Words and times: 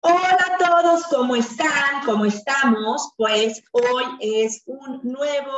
Hola 0.00 0.38
a 0.38 0.58
todos, 0.58 1.06
¿cómo 1.10 1.34
están? 1.34 2.04
¿Cómo 2.06 2.24
estamos? 2.24 3.12
Pues 3.16 3.64
hoy 3.72 4.04
es 4.20 4.62
un 4.66 5.00
nuevo 5.02 5.52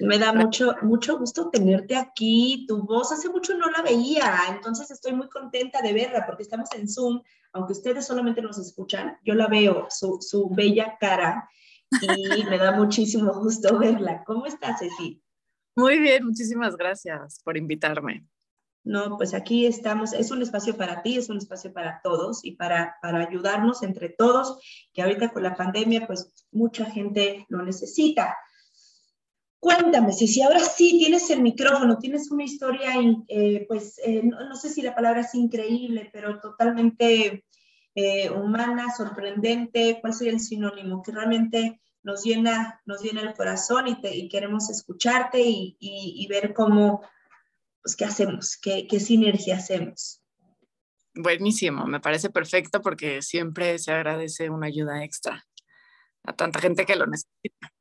Me 0.00 0.18
da 0.18 0.32
mucho, 0.32 0.74
mucho 0.82 1.18
gusto 1.18 1.50
tenerte 1.50 1.96
aquí. 1.96 2.64
Tu 2.66 2.82
voz 2.82 3.12
hace 3.12 3.28
mucho 3.28 3.54
no 3.54 3.70
la 3.70 3.82
veía, 3.82 4.34
entonces 4.48 4.90
estoy 4.90 5.12
muy 5.12 5.28
contenta 5.28 5.82
de 5.82 5.92
verla 5.92 6.24
porque 6.26 6.42
estamos 6.42 6.70
en 6.74 6.88
Zoom, 6.88 7.20
aunque 7.52 7.72
ustedes 7.72 8.06
solamente 8.06 8.40
nos 8.40 8.58
escuchan, 8.58 9.18
yo 9.24 9.34
la 9.34 9.46
veo, 9.46 9.86
su, 9.90 10.18
su 10.20 10.48
bella 10.50 10.96
cara, 10.98 11.48
y 12.00 12.44
me 12.44 12.58
da 12.58 12.72
muchísimo 12.72 13.32
gusto 13.34 13.78
verla. 13.78 14.22
¿Cómo 14.24 14.46
estás, 14.46 14.78
Ceci? 14.78 15.22
Muy 15.76 15.98
bien, 15.98 16.24
muchísimas 16.24 16.76
gracias 16.76 17.40
por 17.44 17.56
invitarme. 17.56 18.26
No, 18.82 19.18
pues 19.18 19.34
aquí 19.34 19.66
estamos, 19.66 20.14
es 20.14 20.30
un 20.30 20.40
espacio 20.40 20.76
para 20.76 21.02
ti, 21.02 21.18
es 21.18 21.28
un 21.28 21.36
espacio 21.36 21.72
para 21.72 22.00
todos 22.02 22.44
y 22.44 22.52
para, 22.52 22.96
para 23.02 23.26
ayudarnos 23.26 23.82
entre 23.82 24.08
todos, 24.08 24.58
que 24.94 25.02
ahorita 25.02 25.30
con 25.32 25.42
la 25.42 25.54
pandemia 25.54 26.06
pues 26.06 26.32
mucha 26.50 26.86
gente 26.86 27.44
lo 27.48 27.62
necesita. 27.62 28.36
Cuéntame, 29.60 30.14
si, 30.14 30.40
ahora 30.40 30.60
sí 30.60 30.96
tienes 30.98 31.28
el 31.28 31.42
micrófono, 31.42 31.98
tienes 31.98 32.30
una 32.30 32.44
historia, 32.44 32.94
eh, 33.28 33.66
pues 33.68 34.00
eh, 34.02 34.22
no, 34.22 34.56
sé 34.56 34.70
si 34.70 34.80
la 34.80 34.94
palabra 34.94 35.20
es 35.20 35.34
increíble, 35.34 36.08
pero 36.14 36.40
totalmente 36.40 37.44
eh, 37.94 38.30
humana, 38.30 38.86
sorprendente, 38.96 39.98
¿cuál 40.00 40.14
sería 40.14 40.32
el 40.32 40.40
sinónimo? 40.40 41.02
Que 41.02 41.12
realmente 41.12 41.82
nos 42.02 42.24
llena, 42.24 42.80
nos 42.86 43.02
llena 43.02 43.20
el 43.20 43.34
corazón 43.34 43.86
y, 43.86 44.28
queremos 44.30 44.70
escucharte 44.70 45.42
y, 45.42 46.26
ver 46.30 46.54
cómo, 46.54 47.02
pues, 47.82 47.96
qué 47.96 48.06
hacemos, 48.06 48.56
qué, 48.56 48.86
qué 48.88 48.98
sinergia 48.98 49.56
hacemos. 49.56 50.22
Buenísimo, 51.14 51.84
me 51.84 52.00
parece 52.00 52.30
perfecto 52.30 52.80
porque 52.80 53.20
siempre 53.20 53.78
se 53.78 53.92
agradece 53.92 54.48
una 54.48 54.68
ayuda 54.68 55.04
extra 55.04 55.44
a 56.22 56.32
tanta 56.32 56.60
gente 56.60 56.86
que 56.86 56.96
lo 56.96 57.06
necesita. 57.06 57.74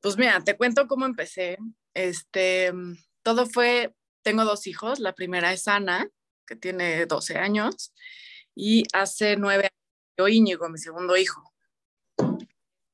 Pues 0.00 0.16
mira, 0.16 0.42
te 0.42 0.56
cuento 0.56 0.86
cómo 0.86 1.06
empecé. 1.06 1.58
Este, 1.94 2.72
todo 3.22 3.46
fue, 3.46 3.94
tengo 4.22 4.44
dos 4.44 4.66
hijos, 4.66 5.00
la 5.00 5.14
primera 5.14 5.52
es 5.52 5.68
Ana, 5.68 6.08
que 6.46 6.56
tiene 6.56 7.06
12 7.06 7.38
años, 7.38 7.92
y 8.54 8.84
hace 8.92 9.36
nueve 9.36 9.64
años 9.64 9.72
yo 10.18 10.28
Íñigo, 10.28 10.68
mi 10.68 10.78
segundo 10.78 11.16
hijo. 11.16 11.52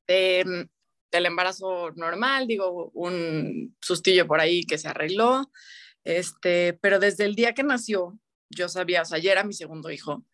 Mm, 0.08 0.68
del 1.10 1.26
embarazo 1.26 1.90
normal, 1.92 2.46
digo, 2.46 2.90
un 2.94 3.76
sustillo 3.80 4.26
por 4.26 4.40
ahí 4.40 4.64
que 4.64 4.78
se 4.78 4.88
arregló, 4.88 5.50
este, 6.04 6.74
pero 6.80 6.98
desde 6.98 7.24
el 7.24 7.34
día 7.34 7.54
que 7.54 7.62
nació, 7.62 8.18
yo 8.50 8.68
sabía, 8.68 9.02
o 9.02 9.04
sea, 9.04 9.18
ayer 9.18 9.32
era 9.32 9.44
mi 9.44 9.52
segundo 9.52 9.90
hijo, 9.90 10.24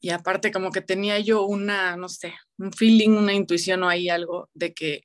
y 0.00 0.10
aparte 0.10 0.52
como 0.52 0.70
que 0.70 0.80
tenía 0.80 1.18
yo 1.18 1.44
una, 1.44 1.96
no 1.96 2.08
sé, 2.08 2.34
un 2.58 2.72
feeling, 2.72 3.10
una 3.10 3.34
intuición 3.34 3.82
o 3.82 3.88
ahí 3.88 4.08
algo 4.08 4.48
de 4.54 4.74
que 4.74 5.02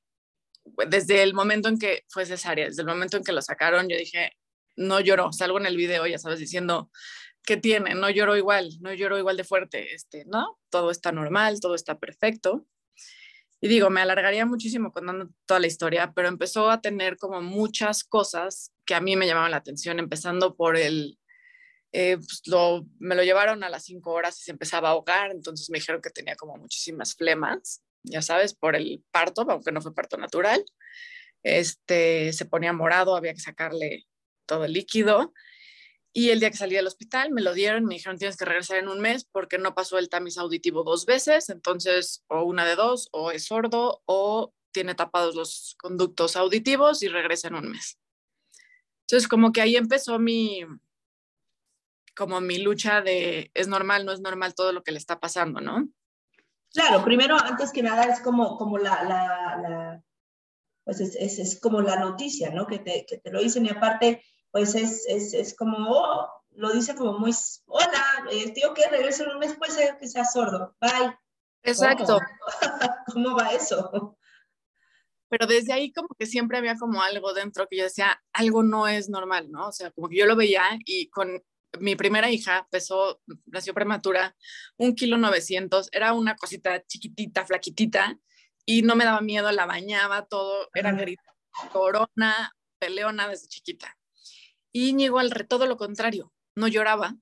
desde 0.88 1.24
el 1.24 1.34
momento 1.34 1.70
en 1.70 1.80
que 1.80 2.06
fue 2.10 2.26
cesárea, 2.26 2.66
desde 2.66 2.82
el 2.82 2.88
momento 2.88 3.18
en 3.18 3.24
que 3.24 3.32
lo 3.32 3.42
sacaron, 3.42 3.88
yo 3.90 3.98
dije, 3.98 4.32
no 4.76 5.00
lloró, 5.00 5.34
salgo 5.34 5.58
en 5.60 5.66
el 5.66 5.76
video, 5.76 6.06
ya 6.08 6.20
sabes, 6.20 6.40
diciendo, 6.40 6.92
¿qué 7.44 7.58
tiene? 7.58 7.96
No 7.96 8.10
lloro 8.10 8.38
igual, 8.38 8.70
no 8.82 8.94
lloro 8.94 9.18
igual 9.18 9.38
de 9.38 9.44
fuerte, 9.44 9.94
este, 9.94 10.26
¿no? 10.26 10.60
Todo 10.70 10.92
está 10.92 11.12
normal, 11.12 11.60
todo 11.60 11.76
está 11.76 11.98
perfecto. 11.98 12.68
Y 13.60 13.68
digo, 13.70 13.90
me 13.90 14.02
alargaría 14.02 14.46
muchísimo 14.46 14.92
contando 14.92 15.30
toda 15.46 15.60
la 15.60 15.68
historia, 15.68 16.14
pero 16.14 16.28
empezó 16.28 16.70
a 16.70 16.80
tener 16.80 17.18
como 17.18 17.42
muchas 17.42 18.04
cosas 18.04 18.72
que 18.86 18.94
a 18.94 19.02
mí 19.02 19.16
me 19.16 19.26
llamaban 19.26 19.52
la 19.52 19.58
atención, 19.58 19.98
empezando 19.98 20.56
por 20.56 20.78
el, 20.78 21.18
eh, 21.92 22.18
pues 22.18 22.44
me 23.00 23.16
lo 23.16 23.24
llevaron 23.24 23.64
a 23.64 23.70
las 23.70 23.86
cinco 23.86 24.12
horas 24.12 24.40
y 24.40 24.44
se 24.44 24.52
empezaba 24.52 24.90
a 24.90 24.92
ahogar, 24.92 25.32
entonces 25.32 25.70
me 25.72 25.80
dijeron 25.80 26.02
que 26.02 26.12
tenía 26.12 26.36
como 26.36 26.56
muchísimas 26.58 27.16
flemas, 27.16 27.82
ya 28.09 28.22
sabes, 28.22 28.53
por 28.53 28.75
el 28.75 29.03
parto, 29.12 29.45
aunque 29.50 29.72
no 29.72 29.81
fue 29.81 29.94
parto 29.94 30.18
natural. 30.18 30.63
Este, 31.44 32.34
se 32.34 32.45
ponía 32.45 32.73
morado, 32.73 33.16
había 33.16 33.34
que 33.34 33.39
sacarle 33.39 34.06
todo 34.45 34.65
el 34.65 34.74
líquido 34.74 35.33
y 36.18 36.31
el 36.31 36.39
día 36.39 36.50
que 36.50 36.57
salí 36.57 36.75
del 36.75 36.88
hospital 36.88 37.31
me 37.31 37.44
lo 37.44 37.54
dieron, 37.54 37.86
me 37.86 37.94
dijeron 37.94 38.18
tienes 38.18 38.38
que 38.38 38.45
regresar 38.45 38.77
en 38.77 38.88
un 38.88 39.00
mes 39.00 39.24
porque 39.31 39.59
no 39.59 39.75
pasó 39.75 40.00
el 40.00 40.09
tamiz 40.09 40.39
auditivo 40.39 40.83
dos 40.83 41.06
veces, 41.06 41.50
entonces 41.50 42.24
o 42.27 42.42
una 42.42 42.65
de 42.65 42.75
dos, 42.75 43.07
o 43.12 43.30
es 43.30 43.45
sordo 43.45 44.01
o 44.06 44.51
tiene 44.71 44.95
tapados 44.95 45.36
los 45.36 45.75
conductos 45.77 46.36
auditivos 46.36 47.03
y 47.03 47.07
regresa 47.07 47.50
en 47.50 47.53
un 47.53 47.69
mes. 47.69 48.00
Entonces 49.01 49.27
como 49.27 49.51
que 49.51 49.62
ahí 49.62 49.75
empezó 49.75 50.18
mi, 50.18 50.65
como 52.15 52.42
mi 52.42 52.57
lucha 52.57 53.01
de 53.01 53.51
es 53.53 53.68
normal, 53.68 54.03
no 54.03 54.12
es 54.12 54.19
normal 54.19 54.56
todo 54.56 54.71
lo 54.71 54.81
que 54.81 54.94
le 54.94 54.98
está 54.98 55.19
pasando, 55.19 55.62
¿no? 55.62 55.88
Claro, 56.77 57.03
primero, 57.03 57.35
antes 57.35 57.71
que 57.71 57.81
nada, 57.81 58.03
es 58.03 58.19
como, 58.19 58.56
como 58.56 58.77
la, 58.77 59.03
la, 59.03 60.03
pues 60.83 61.00
es, 61.00 61.15
es, 61.15 61.39
es, 61.39 61.59
como 61.59 61.81
la 61.81 61.95
noticia, 61.95 62.51
¿no? 62.51 62.68
Que 62.68 62.77
te, 62.77 63.03
que 63.07 63.18
te 63.18 63.31
lo 63.31 63.41
dicen 63.41 63.65
y 63.65 63.69
aparte 63.69 64.24
pues 64.51 64.75
es, 64.75 65.03
es, 65.07 65.33
es 65.33 65.56
como, 65.56 65.75
oh, 65.89 66.29
lo 66.51 66.71
dice 66.71 66.94
como 66.94 67.18
muy, 67.18 67.33
hola, 67.65 68.27
eh, 68.31 68.51
tío 68.53 68.75
que 68.75 68.88
regreso 68.89 69.24
en 69.24 69.31
un 69.31 69.39
mes, 69.39 69.56
puede 69.56 69.71
ser 69.71 69.97
que 69.97 70.07
sea 70.07 70.24
sordo, 70.24 70.75
bye. 70.79 71.18
Exacto. 71.63 72.19
¿Cómo, 73.12 73.35
va 73.35 73.53
eso? 73.53 74.15
pero 75.29 75.47
desde 75.47 75.74
ahí 75.74 75.91
como 75.91 76.09
que 76.09 76.27
siempre 76.27 76.59
había 76.59 76.75
como 76.77 77.01
algo 77.01 77.33
dentro 77.33 77.65
que 77.68 77.77
yo 77.77 77.85
decía, 77.85 78.21
algo 78.33 78.62
no 78.62 78.88
es 78.88 79.09
normal, 79.09 79.50
¿no? 79.50 79.69
O 79.69 79.71
sea, 79.71 79.89
como 79.89 80.09
que 80.09 80.18
yo 80.18 80.27
lo 80.27 80.35
veía 80.35 80.77
y 80.85 81.09
con 81.09 81.44
mi 81.79 81.95
primera 81.95 82.29
hija 82.29 82.68
pesó, 82.71 83.21
nació 83.45 83.74
prematura, 83.74 84.35
un 84.77 84.95
kilo 84.95 85.18
900, 85.18 85.89
era 85.91 86.13
una 86.13 86.35
cosita 86.35 86.85
chiquitita, 86.85 87.45
flaquitita, 87.45 88.19
y 88.65 88.81
no 88.81 88.95
me 88.95 89.06
daba 89.06 89.21
miedo, 89.21 89.51
la 89.51 89.65
bañaba, 89.65 90.25
todo, 90.25 90.69
era 90.74 90.91
grita, 90.91 91.35
corona, 91.71 92.53
peleona 92.79 93.27
desde 93.27 93.47
chiquita. 93.47 93.97
Y 94.71 94.95
llegó 94.95 95.19
al 95.19 95.31
todo 95.47 95.65
lo 95.65 95.77
contrario, 95.77 96.33
no 96.56 96.68
lloraba. 96.68 97.15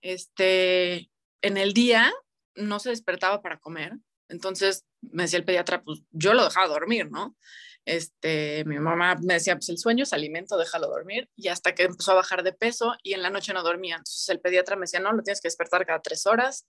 Este, 0.00 1.10
en 1.42 1.56
el 1.56 1.72
día 1.72 2.12
no 2.54 2.80
se 2.80 2.90
despertaba 2.90 3.40
para 3.40 3.58
comer, 3.58 3.92
entonces 4.28 4.84
me 5.00 5.24
decía 5.24 5.38
el 5.38 5.44
pediatra, 5.44 5.82
pues 5.82 6.02
yo 6.10 6.34
lo 6.34 6.44
dejaba 6.44 6.68
dormir, 6.68 7.10
¿no? 7.10 7.36
Este, 7.88 8.66
mi 8.66 8.78
mamá 8.78 9.16
me 9.22 9.32
decía, 9.32 9.54
pues 9.54 9.70
el 9.70 9.78
sueño 9.78 10.02
es 10.02 10.12
alimento, 10.12 10.58
déjalo 10.58 10.88
dormir. 10.88 11.30
Y 11.34 11.48
hasta 11.48 11.74
que 11.74 11.84
empezó 11.84 12.12
a 12.12 12.16
bajar 12.16 12.42
de 12.42 12.52
peso 12.52 12.94
y 13.02 13.14
en 13.14 13.22
la 13.22 13.30
noche 13.30 13.54
no 13.54 13.62
dormía. 13.62 13.96
Entonces 13.96 14.28
el 14.28 14.40
pediatra 14.40 14.76
me 14.76 14.82
decía, 14.82 15.00
no, 15.00 15.10
lo 15.10 15.22
tienes 15.22 15.40
que 15.40 15.46
despertar 15.48 15.86
cada 15.86 16.02
tres 16.02 16.26
horas. 16.26 16.68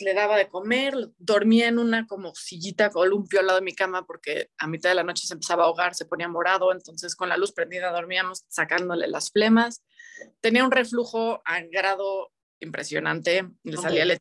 le 0.00 0.14
daba 0.14 0.38
de 0.38 0.48
comer, 0.48 0.94
dormía 1.18 1.68
en 1.68 1.78
una 1.78 2.06
como 2.06 2.34
sillita 2.34 2.88
columpio 2.88 3.40
al 3.40 3.48
lado 3.48 3.58
de 3.58 3.66
mi 3.66 3.74
cama 3.74 4.06
porque 4.06 4.48
a 4.56 4.66
mitad 4.66 4.88
de 4.88 4.94
la 4.94 5.02
noche 5.02 5.26
se 5.26 5.34
empezaba 5.34 5.64
a 5.64 5.66
ahogar, 5.66 5.94
se 5.94 6.06
ponía 6.06 6.26
morado. 6.26 6.72
Entonces 6.72 7.14
con 7.14 7.28
la 7.28 7.36
luz 7.36 7.52
prendida 7.52 7.92
dormíamos 7.92 8.46
sacándole 8.48 9.08
las 9.08 9.30
flemas. 9.30 9.84
Tenía 10.40 10.64
un 10.64 10.70
reflujo 10.70 11.42
a 11.44 11.60
grado 11.70 12.32
impresionante. 12.60 13.46
Le 13.62 13.76
salía 13.76 14.06
la 14.06 14.16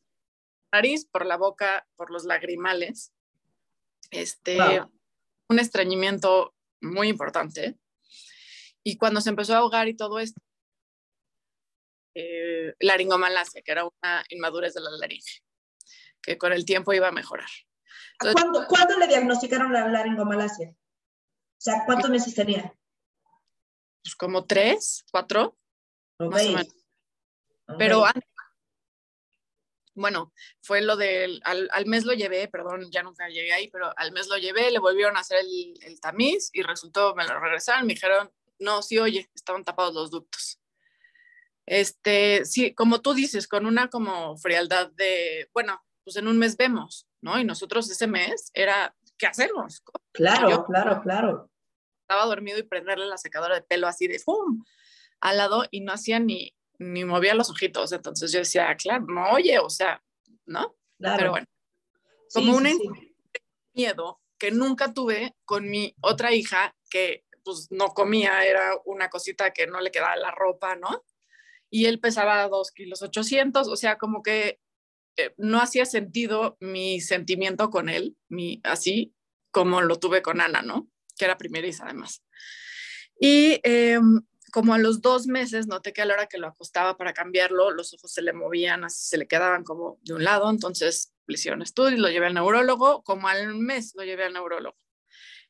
nariz, 0.74 1.06
por 1.06 1.26
la 1.26 1.38
boca, 1.38 1.88
por 1.96 2.12
los 2.12 2.26
lagrimales. 2.26 3.14
Este, 4.12 4.58
un 5.50 5.60
estreñimiento 5.60 6.56
muy 6.82 7.10
importante. 7.10 7.78
Y 8.84 8.98
cuando 8.98 9.22
se 9.22 9.30
empezó 9.30 9.56
a 9.56 9.58
ahogar 9.58 9.88
y 9.88 9.96
todo 9.96 10.20
esto, 10.20 10.42
eh, 12.16 12.74
laringomalacia, 12.80 13.62
que 13.62 13.72
era 13.72 13.86
una 13.86 14.24
inmadurez 14.30 14.74
de 14.74 14.82
la 14.82 14.92
laringe, 14.92 15.42
que 16.22 16.38
con 16.38 16.54
el 16.54 16.66
tiempo 16.66 16.94
iba 16.94 17.08
a 17.08 17.12
mejorar. 17.12 17.50
¿Cuándo, 18.68 19.00
le 19.00 19.08
diagnosticaron 19.08 19.72
la 19.72 19.88
laringomalacia? 19.88 20.70
O 20.70 21.62
sea, 21.62 21.84
¿cuántos 21.86 22.10
meses 22.10 22.34
tenía? 22.36 22.74
Pues 24.04 24.16
como 24.16 24.46
tres, 24.46 25.06
cuatro, 25.12 25.58
más 26.20 26.46
o 26.46 26.52
menos. 26.52 26.76
Pero 27.78 28.06
antes 28.06 28.29
bueno, 30.00 30.34
fue 30.62 30.82
lo 30.82 30.96
del, 30.96 31.42
al, 31.44 31.86
mes 31.86 32.06
lo 32.06 32.14
llevé, 32.14 32.48
perdón, 32.48 32.90
ya 32.92 33.04
nunca 33.04 33.28
llegué 33.28 33.54
ahí, 33.54 33.70
pero 33.70 33.94
al 33.98 34.12
mes 34.12 34.28
lo 34.28 34.38
llevé, 34.38 34.72
le 34.72 34.80
volvieron 34.80 35.18
a 35.18 35.22
hacer 35.22 35.40
el, 35.82 36.00
tamiz 36.00 36.50
y 36.54 36.62
resultó, 36.62 37.16
me 37.16 37.28
lo 37.28 37.40
regresaron, 37.40 37.86
me 37.86 37.94
dijeron, 37.94 38.32
no, 38.60 38.82
sí, 38.82 38.98
oye, 38.98 39.30
estaban 39.36 39.64
tapados 39.64 39.94
los 39.94 40.12
ductos. 40.12 40.60
Este, 41.66 42.46
sí, 42.46 42.74
como 42.74 43.02
tú 43.02 43.14
dices, 43.14 43.48
con 43.48 43.66
una 43.66 43.90
como 43.90 44.38
frialdad 44.38 44.92
de, 44.92 45.50
bueno, 45.54 45.84
pues 46.04 46.16
en 46.16 46.28
un 46.28 46.38
mes 46.38 46.58
vemos, 46.58 47.08
¿no? 47.22 47.40
Y 47.40 47.44
nosotros 47.44 47.90
ese 47.90 48.08
mes 48.08 48.50
era, 48.54 48.96
¿qué 49.18 49.28
hacemos? 49.28 49.84
Claro, 50.12 50.66
claro, 50.66 51.02
claro. 51.02 51.52
Estaba 52.02 52.26
dormido 52.26 52.58
y 52.58 52.64
prenderle 52.64 53.06
la 53.06 53.18
secadora 53.18 53.56
de 53.56 53.62
pelo 53.62 53.88
así 53.88 54.08
de 54.08 54.20
¡pum! 54.26 54.64
al 55.20 55.38
lado 55.38 55.66
y 55.70 55.82
no 55.82 55.92
hacía 55.92 56.20
ni, 56.20 56.56
ni 56.80 57.06
movía 57.06 57.36
los 57.36 57.50
ojitos. 57.50 57.92
Entonces 57.92 58.32
yo 58.32 58.40
decía, 58.40 58.76
claro, 58.76 59.06
no 59.08 59.32
oye, 59.32 59.60
o 59.60 59.70
sea, 59.70 60.02
¿no? 60.46 60.76
Pero 60.98 61.32
bueno, 61.32 61.48
como 62.34 62.58
un 62.58 62.68
miedo 63.74 64.20
que 64.38 64.52
nunca 64.52 64.94
tuve 64.94 65.36
con 65.46 65.70
mi 65.70 65.94
otra 66.02 66.34
hija 66.34 66.76
que 66.90 67.26
pues 67.44 67.68
no 67.72 67.90
comía, 67.90 68.46
era 68.46 68.72
una 68.86 69.10
cosita 69.10 69.52
que 69.52 69.68
no 69.68 69.80
le 69.80 69.92
quedaba 69.92 70.16
la 70.16 70.32
ropa, 70.32 70.76
¿no? 70.76 71.04
Y 71.70 71.86
él 71.86 72.00
pesaba 72.00 72.48
dos 72.48 72.72
kilos 72.72 73.02
800, 73.02 73.68
o 73.68 73.76
sea, 73.76 73.98
como 73.98 74.24
que 74.24 74.60
eh, 75.18 75.34
no 75.38 75.62
hacía 75.62 75.86
sentido 75.86 76.58
mi 76.60 77.00
sentimiento 77.02 77.70
con 77.70 77.90
él, 77.90 78.18
mi, 78.28 78.60
así 78.64 79.14
como 79.52 79.82
lo 79.82 79.98
tuve 80.00 80.22
con 80.22 80.42
Ana, 80.42 80.62
¿no? 80.62 80.90
Que 81.18 81.26
era 81.26 81.38
primeriza 81.38 81.86
además. 81.86 82.24
Y 83.20 83.60
eh, 83.64 84.00
como 84.52 84.74
a 84.74 84.78
los 84.78 85.02
dos 85.02 85.28
meses 85.28 85.68
noté 85.68 85.94
que 85.94 86.02
a 86.02 86.06
la 86.06 86.14
hora 86.14 86.28
que 86.28 86.38
lo 86.38 86.48
acostaba 86.48 86.98
para 86.98 87.14
cambiarlo, 87.14 87.72
los 87.72 87.94
ojos 87.94 88.12
se 88.12 88.22
le 88.22 88.34
movían, 88.34 88.84
así 88.84 89.08
se 89.08 89.18
le 89.18 89.28
quedaban 89.28 89.64
como 89.64 90.00
de 90.04 90.14
un 90.14 90.24
lado, 90.24 90.50
entonces 90.50 91.14
le 91.28 91.36
hicieron 91.36 91.62
estudios, 91.62 92.00
lo 92.00 92.10
llevé 92.10 92.28
al 92.28 92.34
neurólogo, 92.34 93.04
como 93.04 93.28
al 93.28 93.56
mes 93.56 93.94
lo 93.96 94.04
llevé 94.04 94.26
al 94.26 94.34
neurólogo. 94.34 94.78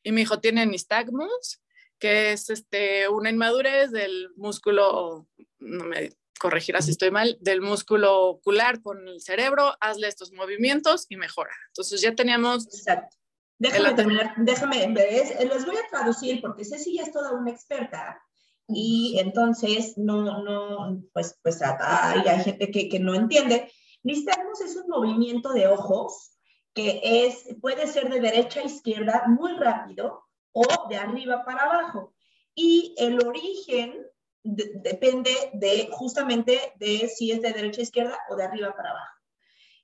Y 0.03 0.11
me 0.11 0.21
dijo, 0.21 0.39
tiene 0.39 0.65
nistagmus, 0.65 1.61
que 1.99 2.31
es 2.31 2.49
este, 2.49 3.09
una 3.09 3.29
inmadurez 3.29 3.91
del 3.91 4.29
músculo, 4.35 5.27
no 5.59 5.83
me 5.85 6.11
corregirás 6.39 6.85
si 6.85 6.91
estoy 6.91 7.11
mal, 7.11 7.37
del 7.41 7.61
músculo 7.61 8.27
ocular 8.27 8.81
con 8.81 9.07
el 9.07 9.21
cerebro, 9.21 9.75
hazle 9.81 10.07
estos 10.07 10.31
movimientos 10.31 11.05
y 11.09 11.17
mejora. 11.17 11.53
Entonces 11.67 12.01
ya 12.01 12.15
teníamos... 12.15 12.65
Exacto. 12.67 13.17
Déjame 13.61 13.93
terminar, 13.93 14.33
déjame, 14.37 14.87
les 14.87 15.65
voy 15.65 15.75
a 15.75 15.89
traducir 15.89 16.39
porque 16.39 16.63
Ceci 16.63 16.95
ya 16.95 17.03
es 17.03 17.11
toda 17.11 17.33
una 17.33 17.51
experta 17.51 18.23
y 18.69 19.17
entonces 19.19 19.97
no, 19.97 20.43
no, 20.43 21.01
pues, 21.13 21.37
pues 21.41 21.61
hay, 21.61 22.27
hay 22.27 22.43
gente 22.43 22.71
que, 22.71 22.87
que 22.87 22.99
no 22.99 23.15
entiende. 23.15 23.71
Nistagmus 24.03 24.61
es 24.61 24.75
un 24.75 24.87
movimiento 24.87 25.53
de 25.53 25.67
ojos 25.67 26.37
que 26.73 27.01
es, 27.03 27.55
puede 27.61 27.87
ser 27.87 28.09
de 28.09 28.19
derecha 28.19 28.61
a 28.61 28.65
izquierda 28.65 29.23
muy 29.27 29.53
rápido 29.53 30.23
o 30.51 30.63
de 30.89 30.97
arriba 30.97 31.43
para 31.45 31.63
abajo. 31.63 32.13
Y 32.55 32.95
el 32.97 33.25
origen 33.25 34.05
depende 34.43 35.31
de 35.53 35.89
justamente 35.91 36.73
de 36.77 37.09
si 37.09 37.31
es 37.31 37.41
de 37.41 37.51
derecha 37.51 37.81
a 37.81 37.83
izquierda 37.83 38.17
o 38.29 38.35
de 38.35 38.43
arriba 38.43 38.73
para 38.75 38.91
abajo. 38.91 39.19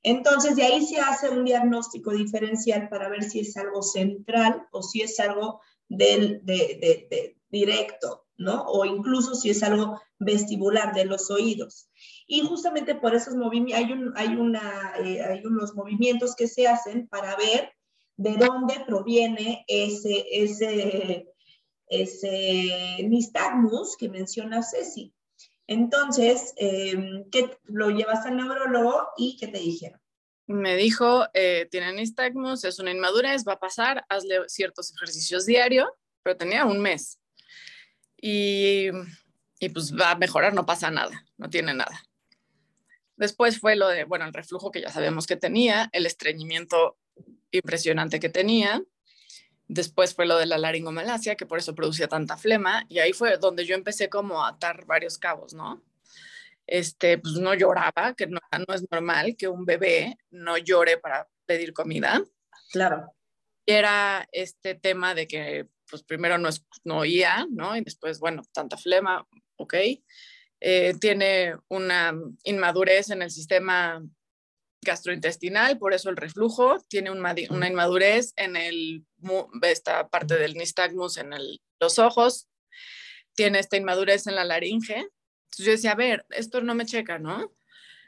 Entonces, 0.03 0.55
de 0.55 0.63
ahí 0.63 0.85
se 0.85 0.99
hace 0.99 1.29
un 1.29 1.45
diagnóstico 1.45 2.11
diferencial 2.11 2.89
para 2.89 3.09
ver 3.09 3.23
si 3.23 3.39
es 3.39 3.57
algo 3.57 3.81
central 3.81 4.67
o 4.71 4.83
si 4.83 5.01
es 5.01 5.19
algo 5.19 5.61
del, 5.89 6.45
de, 6.45 7.35
directo. 7.49 8.24
¿No? 8.37 8.63
O 8.63 8.85
incluso 8.85 9.35
si 9.35 9.49
es 9.49 9.63
algo 9.63 10.01
vestibular 10.19 10.93
de 10.93 11.05
los 11.05 11.29
oídos. 11.31 11.89
Y 12.27 12.41
justamente 12.41 12.95
por 12.95 13.15
esos 13.15 13.35
movimientos, 13.35 13.85
hay, 13.85 13.93
un, 13.93 14.13
hay, 14.15 14.35
una, 14.35 14.93
eh, 15.03 15.21
hay 15.21 15.45
unos 15.45 15.75
movimientos 15.75 16.35
que 16.35 16.47
se 16.47 16.67
hacen 16.67 17.07
para 17.07 17.35
ver 17.35 17.71
de 18.17 18.37
dónde 18.37 18.83
proviene 18.85 19.65
ese, 19.67 20.25
ese, 20.31 21.27
ese 21.87 23.03
nistagmus 23.07 23.97
que 23.97 24.09
menciona 24.09 24.63
Ceci. 24.63 25.13
Entonces, 25.67 26.53
em, 26.57 27.29
¿qué 27.31 27.57
lo 27.63 27.89
llevas 27.89 28.25
al 28.25 28.37
neurólogo 28.37 29.07
y 29.17 29.37
qué 29.37 29.47
te 29.47 29.59
dijeron? 29.59 29.99
Me 30.47 30.75
dijo, 30.75 31.25
eh, 31.33 31.67
tiene 31.71 31.91
nistagmus, 31.93 32.63
es 32.65 32.77
una 32.77 32.91
inmadurez, 32.91 33.43
va 33.47 33.53
a 33.53 33.59
pasar, 33.59 34.05
hazle 34.09 34.47
ciertos 34.47 34.93
ejercicios 34.93 35.45
diarios, 35.47 35.89
pero 36.21 36.37
tenía 36.37 36.65
un 36.65 36.79
mes 36.79 37.19
y, 38.27 38.89
y 39.59 39.69
pues 39.69 39.95
va 39.95 40.09
a 40.09 40.15
mejorar, 40.15 40.55
no 40.55 40.65
pasa 40.65 40.89
nada, 40.89 41.23
no 41.37 41.47
tiene 41.47 41.75
nada. 41.75 42.03
Después 43.17 43.59
fue 43.59 43.75
lo 43.75 43.87
de, 43.87 44.03
bueno, 44.03 44.25
el 44.25 44.33
reflujo 44.33 44.71
que 44.71 44.81
ya 44.81 44.89
sabemos 44.89 45.27
que 45.27 45.35
tenía, 45.35 45.89
el 45.93 46.07
estreñimiento 46.07 46.97
impresionante 47.51 48.19
que 48.19 48.29
tenía. 48.29 48.81
Después 49.67 50.15
fue 50.15 50.25
lo 50.25 50.39
de 50.39 50.47
la 50.47 50.57
laringomalacia, 50.57 51.35
que 51.35 51.45
por 51.45 51.59
eso 51.59 51.75
producía 51.75 52.07
tanta 52.07 52.35
flema. 52.35 52.87
Y 52.89 52.97
ahí 52.97 53.13
fue 53.13 53.37
donde 53.37 53.63
yo 53.63 53.75
empecé 53.75 54.09
como 54.09 54.43
a 54.43 54.49
atar 54.49 54.85
varios 54.87 55.19
cabos, 55.19 55.53
¿no? 55.53 55.83
Este, 56.65 57.19
pues 57.19 57.35
no 57.35 57.53
lloraba, 57.53 58.15
que 58.17 58.25
no, 58.25 58.39
no 58.67 58.73
es 58.73 58.83
normal 58.89 59.35
que 59.37 59.47
un 59.47 59.65
bebé 59.65 60.17
no 60.31 60.57
llore 60.57 60.97
para 60.97 61.27
pedir 61.45 61.73
comida. 61.73 62.23
Claro. 62.71 63.13
Era 63.67 64.27
este 64.31 64.73
tema 64.73 65.13
de 65.13 65.27
que 65.27 65.67
pues 65.89 66.03
primero 66.03 66.37
no, 66.37 66.49
es, 66.49 66.65
no 66.83 66.99
oía, 66.99 67.47
¿no? 67.51 67.75
Y 67.75 67.81
después, 67.81 68.19
bueno, 68.19 68.43
tanta 68.53 68.77
flema, 68.77 69.27
ok. 69.57 69.73
Eh, 70.61 70.93
tiene 70.99 71.55
una 71.67 72.13
inmadurez 72.43 73.09
en 73.09 73.21
el 73.21 73.31
sistema 73.31 74.01
gastrointestinal, 74.81 75.77
por 75.77 75.93
eso 75.93 76.09
el 76.09 76.17
reflujo, 76.17 76.79
tiene 76.87 77.11
una 77.11 77.67
inmadurez 77.67 78.33
en 78.35 78.55
el, 78.55 79.05
esta 79.63 80.07
parte 80.07 80.37
del 80.37 80.53
nistagmus 80.53 81.17
en 81.17 81.31
los 81.79 81.99
ojos, 81.99 82.47
tiene 83.35 83.59
esta 83.59 83.77
inmadurez 83.77 84.27
en 84.27 84.35
la 84.35 84.45
laringe. 84.45 84.95
Entonces 84.95 85.65
yo 85.65 85.71
decía, 85.71 85.91
a 85.91 85.95
ver, 85.95 86.25
esto 86.29 86.61
no 86.61 86.75
me 86.75 86.85
checa, 86.85 87.19
¿no? 87.19 87.51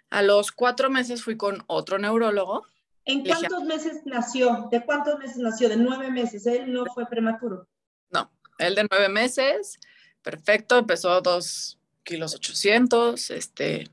A 0.10 0.22
los 0.22 0.52
cuatro 0.52 0.90
meses 0.90 1.24
fui 1.24 1.36
con 1.36 1.64
otro 1.68 1.98
neurólogo 1.98 2.66
¿En 3.08 3.24
cuántos 3.24 3.64
meses 3.64 4.02
nació? 4.06 4.68
¿De 4.70 4.86
cuántos 4.86 5.18
meses 5.18 5.38
nació? 5.38 5.70
De 5.70 5.78
nueve 5.78 6.12
meses. 6.12 6.46
Él 6.46 6.74
no 6.74 6.86
fue 6.94 7.08
prematuro. 7.08 7.68
No, 8.10 8.30
él 8.58 8.76
de 8.76 8.86
nueve 8.92 9.08
meses, 9.08 9.80
perfecto, 10.22 10.78
empezó 10.78 11.22
dos 11.22 11.80
kilos 12.04 12.36
ochocientos, 12.36 13.30
este, 13.32 13.90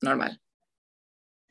normal. 0.00 0.40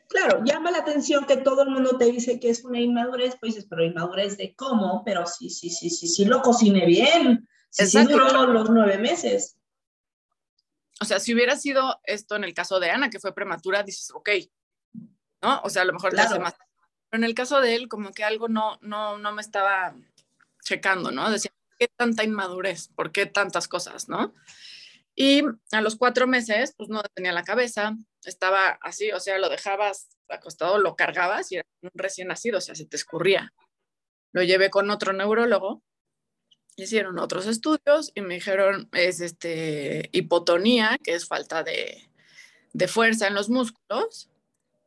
claro, 0.10 0.44
llama 0.44 0.72
la 0.72 0.80
atención 0.80 1.26
que 1.26 1.38
todo 1.38 1.64
el 1.64 1.70
mundo 1.70 1.98
te 1.98 2.06
dice 2.06 2.40
que 2.40 2.50
es 2.50 2.64
una 2.64 2.80
inmadurez, 2.80 3.36
pues 3.40 3.56
dices, 3.56 3.68
pero 3.70 3.84
inmadurez 3.84 4.38
de 4.38 4.56
cómo, 4.56 5.04
pero 5.06 5.26
sí, 5.26 5.50
sí, 5.50 5.70
sí, 5.70 5.90
sí, 5.90 6.08
sí 6.08 6.26
lo 6.26 6.42
cociné 6.42 6.86
bien, 6.86 7.48
sí, 7.70 7.86
sí 7.86 8.04
duró 8.04 8.48
los 8.48 8.70
nueve 8.70 8.98
meses. 8.98 9.58
O 11.00 11.06
sea, 11.06 11.20
si 11.20 11.34
hubiera 11.34 11.56
sido 11.56 12.00
esto 12.04 12.36
en 12.36 12.44
el 12.44 12.54
caso 12.54 12.80
de 12.80 12.90
Ana, 12.90 13.10
que 13.10 13.20
fue 13.20 13.36
prematura, 13.36 13.84
dices, 13.84 14.12
ok, 14.14 14.30
¿no? 15.42 15.62
O 15.64 15.70
sea, 15.70 15.84
a 15.84 15.86
lo 15.86 15.94
mejor 15.94 16.14
te 16.14 16.22
hace 16.22 16.40
más. 16.40 16.56
Pero 17.10 17.22
en 17.22 17.24
el 17.24 17.34
caso 17.34 17.62
de 17.62 17.76
él, 17.76 17.88
como 17.88 18.12
que 18.12 18.24
algo 18.24 18.48
no, 18.48 18.78
no, 18.82 19.18
no 19.18 19.32
me 19.32 19.42
estaba 19.42 19.96
checando, 20.64 21.12
¿no? 21.12 21.30
Decía, 21.30 21.52
¿por 21.70 21.78
qué 21.78 21.88
tanta 21.96 22.24
inmadurez? 22.24 22.90
¿Por 22.90 23.12
qué 23.12 23.26
tantas 23.26 23.68
cosas, 23.68 24.10
no? 24.10 24.34
Y 25.16 25.44
a 25.72 25.82
los 25.82 25.96
cuatro 25.96 26.28
meses, 26.28 26.74
pues 26.78 26.90
no 26.90 27.02
tenía 27.14 27.32
la 27.32 27.44
cabeza, 27.44 27.96
estaba 28.24 28.78
así, 28.82 29.12
o 29.12 29.20
sea, 29.20 29.40
lo 29.40 29.50
dejabas 29.50 30.10
acostado, 30.30 30.78
lo 30.78 30.96
cargabas 30.96 31.52
y 31.52 31.56
era 31.56 31.66
un 31.82 31.90
recién 31.96 32.28
nacido, 32.28 32.60
o 32.60 32.62
sea, 32.62 32.76
se 32.76 32.86
te 32.86 32.98
escurría. 32.98 33.54
Lo 34.32 34.44
llevé 34.44 34.70
con 34.70 34.92
otro 34.92 35.14
neurólogo, 35.14 35.82
hicieron 36.76 37.18
otros 37.18 37.48
estudios 37.48 38.12
y 38.14 38.22
me 38.22 38.36
dijeron, 38.36 38.90
es 38.94 39.20
este, 39.22 40.10
hipotonía, 40.12 41.00
que 41.04 41.16
es 41.16 41.28
falta 41.28 41.64
de, 41.64 42.12
de 42.74 42.88
fuerza 42.88 43.28
en 43.28 43.34
los 43.34 43.50
músculos. 43.50 44.30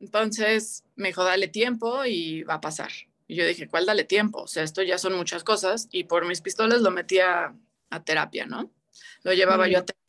Entonces 0.00 0.84
me 0.96 1.08
dijo, 1.08 1.24
dale 1.24 1.48
tiempo 1.48 2.04
y 2.04 2.42
va 2.42 2.54
a 2.54 2.60
pasar. 2.60 2.90
Y 3.26 3.36
yo 3.36 3.46
dije, 3.46 3.68
¿cuál 3.68 3.86
dale 3.86 4.04
tiempo? 4.04 4.42
O 4.42 4.48
sea, 4.48 4.64
esto 4.64 4.82
ya 4.82 4.98
son 4.98 5.14
muchas 5.14 5.44
cosas 5.44 5.88
y 5.92 6.04
por 6.04 6.26
mis 6.26 6.40
pistolas 6.40 6.80
lo 6.80 6.90
metía 6.90 7.54
a 7.90 8.04
terapia, 8.04 8.46
¿no? 8.46 8.70
Lo 9.22 9.32
llevaba 9.32 9.68
yo 9.68 9.78
a 9.78 9.84
terapia 9.84 10.00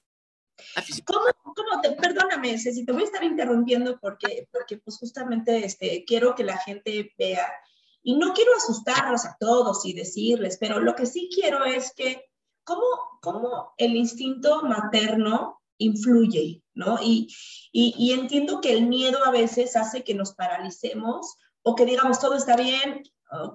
¿Cómo, 1.06 1.26
cómo 1.44 1.82
te, 1.82 1.92
perdóname, 1.92 2.58
Ceci, 2.58 2.86
te 2.86 2.92
voy 2.92 3.04
a 3.04 3.06
estar 3.06 3.24
interrumpiendo 3.24 4.00
porque, 4.00 4.48
porque 4.52 4.78
pues 4.78 4.98
justamente 4.98 5.66
este, 5.66 6.04
quiero 6.06 6.36
que 6.36 6.44
la 6.44 6.58
gente 6.58 7.14
vea, 7.18 7.52
y 8.04 8.16
no 8.16 8.34
quiero 8.34 8.52
asustarlos 8.56 9.26
a 9.26 9.38
todos 9.40 9.86
y 9.86 9.94
decirles, 9.94 10.58
pero 10.60 10.80
lo 10.80 10.96
que 10.96 11.06
sí 11.06 11.30
quiero 11.34 11.66
es 11.66 11.94
que 11.94 12.30
cómo, 12.64 12.86
cómo 13.22 13.74
el 13.78 13.96
instinto 13.96 14.64
materno 14.64 15.61
influye, 15.84 16.62
¿no? 16.74 16.98
Y, 17.02 17.28
y, 17.72 17.94
y 17.98 18.14
entiendo 18.14 18.62
que 18.62 18.74
el 18.74 18.88
miedo 18.88 19.24
a 19.26 19.32
veces 19.32 19.76
hace 19.76 20.04
que 20.04 20.14
nos 20.14 20.34
paralicemos 20.34 21.36
o 21.64 21.76
que 21.76 21.86
digamos 21.86 22.20
todo 22.20 22.36
está 22.36 22.56
bien, 22.56 23.04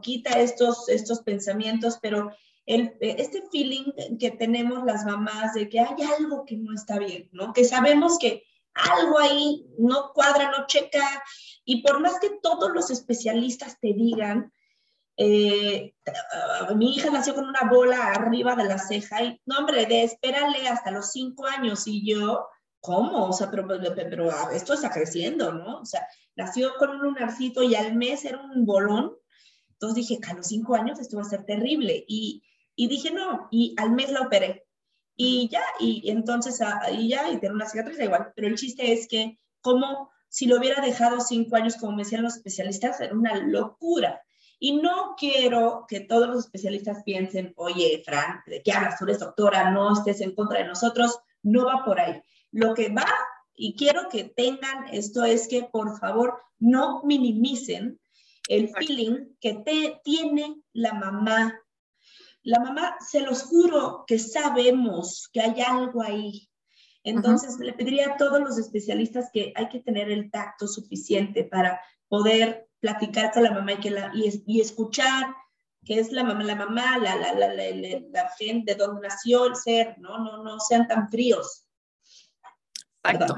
quita 0.02 0.40
estos, 0.40 0.88
estos 0.88 1.21
pensamientos, 1.21 1.99
pero 2.00 2.30
el, 2.64 2.97
este 3.00 3.42
feeling 3.50 3.92
que 4.18 4.30
tenemos 4.33 4.85
las 4.85 5.04
mamás 5.04 5.54
de 5.54 5.68
que 5.68 5.80
hay 5.80 5.97
algo 6.18 6.45
que 6.45 6.56
no 6.56 6.75
está 6.75 6.99
bien, 6.99 7.28
¿no? 7.33 7.52
Que 7.52 7.64
sabemos 7.64 8.18
que 8.18 8.42
algo 8.75 9.18
ahí 9.18 9.66
no 9.78 10.12
cuadra, 10.14 10.50
no 10.50 10.66
checa, 10.66 11.23
y 11.64 11.83
por 11.83 12.00
más 12.00 12.18
que 12.21 12.38
todos 12.42 12.71
los 12.73 12.90
especialistas 12.90 13.78
te 13.80 13.92
digan, 13.92 14.52
eh, 15.16 15.94
mi 16.76 16.94
hija 16.94 17.11
nació 17.11 17.35
con 17.35 17.46
una 17.46 17.68
bola 17.70 18.12
arriba 18.12 18.54
de 18.54 18.64
la 18.64 18.78
ceja 18.78 19.23
y, 19.23 19.40
no, 19.46 19.58
hombre, 19.58 19.87
de 19.87 20.04
espérale 20.04 20.68
hasta 20.68 20.90
los 20.90 21.12
cinco 21.12 21.46
años 21.46 21.87
y 21.87 22.06
yo, 22.06 22.46
¿cómo? 22.80 23.28
O 23.28 23.32
sea, 23.32 23.50
pero, 23.50 23.66
pero, 23.66 24.30
ah, 24.30 24.50
esto 24.52 24.75
está 24.75 24.90
creciendo, 24.90 25.52
¿no? 25.52 25.80
O 25.80 25.85
sea, 25.87 26.06
nació 26.37 26.75
con 26.78 26.90
un 26.90 26.99
lunarcito 26.99 27.62
y 27.62 27.75
al 27.75 27.94
mes 27.96 28.25
era 28.25 28.38
un 28.40 28.66
bolón. 28.66 29.16
Entonces 29.73 30.06
dije, 30.06 30.20
a 30.28 30.35
los 30.35 30.46
cinco 30.46 30.75
años 30.75 30.99
esto 30.99 31.16
va 31.16 31.23
a 31.23 31.26
ser 31.26 31.44
terrible. 31.44 32.04
Y, 32.06 32.42
y 32.75 32.88
dije, 32.88 33.11
no, 33.11 33.49
y 33.50 33.75
al 33.78 33.90
mes 33.92 34.11
la 34.11 34.23
operé. 34.23 34.66
Y 35.16 35.49
ya, 35.49 35.62
y 35.80 36.11
entonces, 36.11 36.61
ah, 36.61 36.90
y 36.90 37.08
ya, 37.08 37.30
y 37.30 37.38
tiene 37.38 37.54
una 37.54 37.66
cicatriz, 37.66 37.99
igual. 37.99 38.32
Pero 38.37 38.49
el 38.49 38.56
chiste 38.56 38.92
es 38.92 39.08
que, 39.08 39.38
como 39.62 40.11
si 40.28 40.46
lo 40.46 40.58
hubiera 40.58 40.82
dejado 40.82 41.20
cinco 41.20 41.56
años, 41.56 41.76
como 41.76 41.96
me 41.96 42.04
decían 42.04 42.23
los 42.23 42.37
especialistas, 42.37 43.00
era 43.00 43.14
una 43.14 43.35
locura. 43.37 44.20
Y 44.58 44.76
no 44.76 45.14
quiero 45.18 45.84
que 45.88 46.00
todos 46.00 46.28
los 46.28 46.44
especialistas 46.44 47.02
piensen, 47.04 47.52
oye, 47.56 48.02
Fran, 48.04 48.42
¿de 48.46 48.62
qué 48.62 48.72
hablas? 48.72 48.98
Tú 48.98 49.04
eres 49.04 49.18
doctora, 49.18 49.70
no 49.70 49.92
estés 49.92 50.20
en 50.20 50.34
contra 50.34 50.60
de 50.60 50.68
nosotros. 50.68 51.18
No 51.42 51.66
va 51.66 51.84
por 51.84 52.00
ahí. 52.00 52.22
Lo 52.52 52.75
que 52.75 52.88
va, 52.88 53.06
y 53.54 53.76
quiero 53.76 54.08
que 54.08 54.25
tengan 54.25 54.88
esto, 54.92 55.25
es 55.25 55.48
que 55.48 55.64
por 55.64 55.98
favor 55.98 56.40
no 56.58 57.02
minimicen 57.04 58.00
el 58.48 58.68
feeling 58.70 59.36
que 59.40 59.54
te, 59.54 60.00
tiene 60.04 60.62
la 60.72 60.94
mamá 60.94 61.60
la 62.46 62.60
mamá, 62.60 62.96
se 63.00 63.22
los 63.22 63.42
juro 63.42 64.04
que 64.06 64.20
sabemos 64.20 65.28
que 65.32 65.40
hay 65.40 65.60
algo 65.62 66.00
ahí. 66.00 66.48
Entonces, 67.02 67.58
le 67.58 67.72
pediría 67.72 68.12
a 68.12 68.16
todos 68.16 68.38
los 68.38 68.56
especialistas 68.56 69.30
que 69.32 69.52
hay 69.56 69.68
que 69.68 69.80
tener 69.80 70.12
el 70.12 70.30
tacto 70.30 70.68
suficiente 70.68 71.42
para 71.42 71.80
poder 72.06 72.68
platicar 72.87 73.33
con 73.33 73.43
la 73.43 73.50
mamá 73.50 73.73
y, 73.73 73.81
que 73.81 73.90
la, 73.90 74.12
y, 74.14 74.61
escuchar 74.61 75.35
que 75.85 75.99
es 75.99 76.12
la 76.12 76.23
mamá, 76.23 76.45
la 76.45 76.55
mamá, 76.55 76.99
la, 76.99 77.16
la, 77.16 77.33
la, 77.35 77.55
la, 77.55 78.31
gente 78.38 78.75
de 78.75 78.78
donde 78.78 79.09
nació 79.09 79.47
el 79.47 79.57
ser, 79.57 79.97
¿no? 79.99 80.19
No, 80.19 80.43
no 80.43 80.59
sean 80.61 80.87
tan 80.88 81.09
fríos. 81.09 81.64
Exacto. 83.05 83.37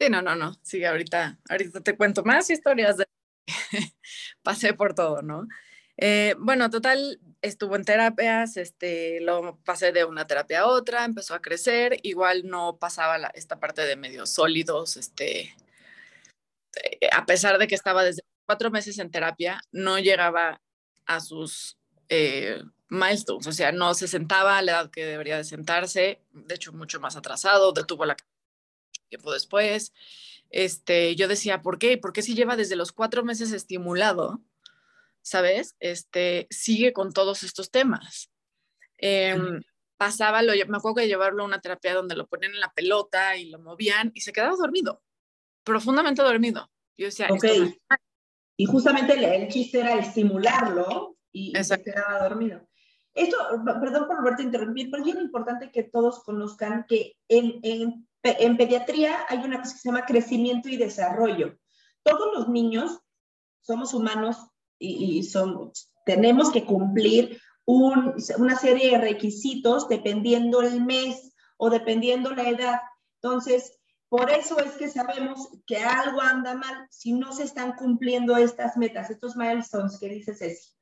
Sí, 0.00 0.08
no, 0.08 0.22
no, 0.22 0.36
no. 0.36 0.54
Sí, 0.62 0.84
ahorita, 0.84 1.38
ahorita 1.48 1.80
te 1.80 1.96
cuento 1.96 2.22
más 2.22 2.50
historias 2.50 2.98
de... 2.98 3.06
Pasé 4.42 4.74
por 4.74 4.94
todo, 4.94 5.22
¿no? 5.22 5.48
Eh, 5.96 6.34
bueno, 6.38 6.70
total, 6.70 7.20
estuvo 7.42 7.74
en 7.74 7.84
terapias, 7.84 8.56
este, 8.56 9.20
lo 9.20 9.58
pasé 9.64 9.92
de 9.92 10.04
una 10.04 10.26
terapia 10.26 10.60
a 10.60 10.66
otra, 10.66 11.04
empezó 11.04 11.34
a 11.34 11.40
crecer, 11.40 11.98
igual 12.02 12.46
no 12.46 12.78
pasaba 12.78 13.16
esta 13.34 13.58
parte 13.58 13.82
de 13.82 13.96
medios 13.96 14.30
sólidos, 14.30 14.96
este, 14.96 15.56
eh, 16.82 17.08
a 17.12 17.24
pesar 17.24 17.58
de 17.58 17.66
que 17.66 17.74
estaba 17.74 18.04
desde 18.04 18.22
cuatro 18.46 18.70
meses 18.70 18.98
en 18.98 19.10
terapia, 19.10 19.60
no 19.72 19.98
llegaba 19.98 20.62
a 21.04 21.20
sus 21.20 21.78
eh, 22.08 22.62
milestones, 22.88 23.46
o 23.46 23.52
sea, 23.52 23.72
no 23.72 23.94
se 23.94 24.08
sentaba 24.08 24.58
a 24.58 24.62
la 24.62 24.72
edad 24.72 24.90
que 24.90 25.04
debería 25.04 25.36
de 25.36 25.44
sentarse, 25.44 26.22
de 26.30 26.54
hecho 26.54 26.72
mucho 26.72 27.00
más 27.00 27.16
atrasado, 27.16 27.72
detuvo 27.72 28.06
la 28.06 28.16
tiempo 29.08 29.32
después. 29.32 29.92
Este, 30.50 31.14
yo 31.16 31.28
decía, 31.28 31.62
¿por 31.62 31.78
qué? 31.78 31.98
¿Por 31.98 32.12
qué 32.12 32.22
si 32.22 32.34
lleva 32.34 32.56
desde 32.56 32.76
los 32.76 32.92
cuatro 32.92 33.24
meses 33.24 33.52
estimulado? 33.52 34.40
¿sabes? 35.26 35.74
Este, 35.80 36.46
sigue 36.50 36.92
con 36.92 37.12
todos 37.12 37.42
estos 37.42 37.72
temas. 37.72 38.30
Em, 38.96 39.60
pasaba, 39.96 40.40
lo, 40.40 40.52
me 40.52 40.76
acuerdo 40.76 41.00
de 41.00 41.08
llevarlo 41.08 41.42
a 41.42 41.46
una 41.46 41.60
terapia 41.60 41.94
donde 41.94 42.14
lo 42.14 42.28
ponían 42.28 42.52
en 42.52 42.60
la 42.60 42.72
pelota 42.72 43.36
y 43.36 43.50
lo 43.50 43.58
movían 43.58 44.12
y 44.14 44.20
se 44.20 44.32
quedaba 44.32 44.54
dormido, 44.54 45.02
profundamente 45.64 46.22
dormido. 46.22 46.70
Yo 46.96 47.06
decía, 47.06 47.26
ok. 47.28 47.44
Y 48.56 48.64
justamente 48.64 49.12
el, 49.14 49.48
chiste 49.48 49.80
era 49.80 49.98
estimularlo 49.98 51.16
y, 51.30 51.52
se 51.62 51.82
quedaba 51.82 52.28
dormido. 52.28 52.66
Esto, 53.14 53.36
perdón 53.80 54.06
por 54.06 54.16
volverte 54.16 54.42
a 54.42 54.46
interrumpir, 54.46 54.90
pero 54.90 55.02
es 55.02 55.12
bien 55.12 55.24
importante 55.24 55.70
que 55.70 55.84
todos 55.84 56.22
conozcan 56.22 56.84
que 56.88 57.16
en, 57.28 57.60
en, 57.62 58.06
en 58.22 58.56
pediatría 58.56 59.18
hay 59.28 59.38
una 59.38 59.60
cosa 59.60 59.72
que 59.72 59.78
se 59.78 59.88
llama 59.88 60.06
crecimiento 60.06 60.68
y 60.68 60.76
desarrollo. 60.76 61.58
Todos 62.02 62.28
los 62.34 62.48
niños 62.48 63.00
somos 63.60 63.94
humanos 63.94 64.36
y, 64.78 65.22
son, 65.24 65.72
tenemos 66.04 66.50
que 66.50 66.64
cumplir 66.64 67.40
una 67.64 68.56
serie 68.58 68.92
de 68.92 68.98
requisitos 68.98 69.88
dependiendo 69.88 70.62
el 70.62 70.84
mes 70.84 71.34
o 71.56 71.70
dependiendo 71.70 72.30
la 72.30 72.48
edad. 72.48 72.80
Entonces, 73.20 73.75
por 74.08 74.30
eso 74.30 74.58
es 74.60 74.72
que 74.72 74.88
sabemos 74.88 75.48
que 75.66 75.78
algo 75.78 76.20
anda 76.20 76.54
mal 76.54 76.86
si 76.90 77.12
no 77.12 77.32
se 77.32 77.44
están 77.44 77.72
cumpliendo 77.74 78.36
estas 78.36 78.76
metas, 78.76 79.10
estos 79.10 79.36
milestones 79.36 79.98
que 79.98 80.08
dice 80.08 80.34
Ceci. 80.34 80.72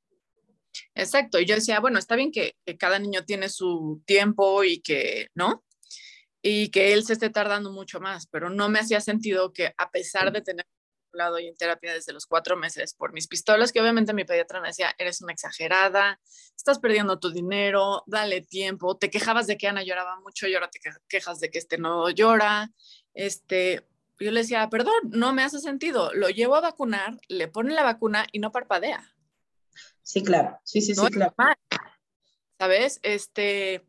Exacto, 0.94 1.38
y 1.38 1.46
yo 1.46 1.54
decía, 1.54 1.80
bueno, 1.80 1.98
está 1.98 2.16
bien 2.16 2.32
que, 2.32 2.56
cada 2.78 2.98
niño 2.98 3.24
tiene 3.24 3.48
su 3.48 4.02
tiempo 4.06 4.64
y 4.64 4.80
que, 4.80 5.28
¿no? 5.34 5.64
Y 6.42 6.70
que 6.70 6.92
él 6.92 7.04
se 7.04 7.14
esté 7.14 7.30
tardando 7.30 7.72
mucho 7.72 8.00
más, 8.00 8.26
pero 8.26 8.50
no 8.50 8.68
me 8.68 8.80
hacía 8.80 9.00
sentido 9.00 9.52
que 9.52 9.72
a 9.76 9.90
pesar 9.90 10.32
de 10.32 10.42
tener 10.42 10.66
lado 11.14 11.38
y 11.38 11.46
en 11.46 11.56
terapia 11.56 11.94
desde 11.94 12.12
los 12.12 12.26
cuatro 12.26 12.56
meses 12.56 12.94
por 12.94 13.12
mis 13.12 13.28
pistolas, 13.28 13.72
que 13.72 13.80
obviamente 13.80 14.12
mi 14.12 14.24
pediatra 14.24 14.60
me 14.60 14.68
decía, 14.68 14.94
eres 14.98 15.22
una 15.22 15.32
exagerada, 15.32 16.20
estás 16.56 16.78
perdiendo 16.78 17.18
tu 17.18 17.30
dinero, 17.30 18.02
dale 18.06 18.42
tiempo, 18.42 18.96
te 18.96 19.10
quejabas 19.10 19.46
de 19.46 19.56
que 19.56 19.68
Ana 19.68 19.82
lloraba 19.82 20.20
mucho 20.20 20.46
y 20.46 20.54
ahora 20.54 20.70
te 20.70 20.80
quejas 21.08 21.40
de 21.40 21.50
que 21.50 21.58
este 21.58 21.78
no 21.78 22.10
llora. 22.10 22.70
Este, 23.14 23.86
yo 24.18 24.30
le 24.30 24.40
decía, 24.40 24.68
perdón, 24.68 24.94
no 25.04 25.32
me 25.32 25.42
hace 25.42 25.58
sentido, 25.60 26.12
lo 26.14 26.28
llevo 26.28 26.56
a 26.56 26.60
vacunar, 26.60 27.20
le 27.28 27.48
ponen 27.48 27.74
la 27.74 27.82
vacuna 27.82 28.26
y 28.32 28.38
no 28.38 28.52
parpadea. 28.52 29.14
Sí, 30.02 30.22
claro, 30.22 30.58
sí, 30.64 30.80
sí, 30.80 30.94
sí, 30.94 31.06
claro. 31.06 31.34
¿Sabes? 32.58 33.00
Este, 33.02 33.84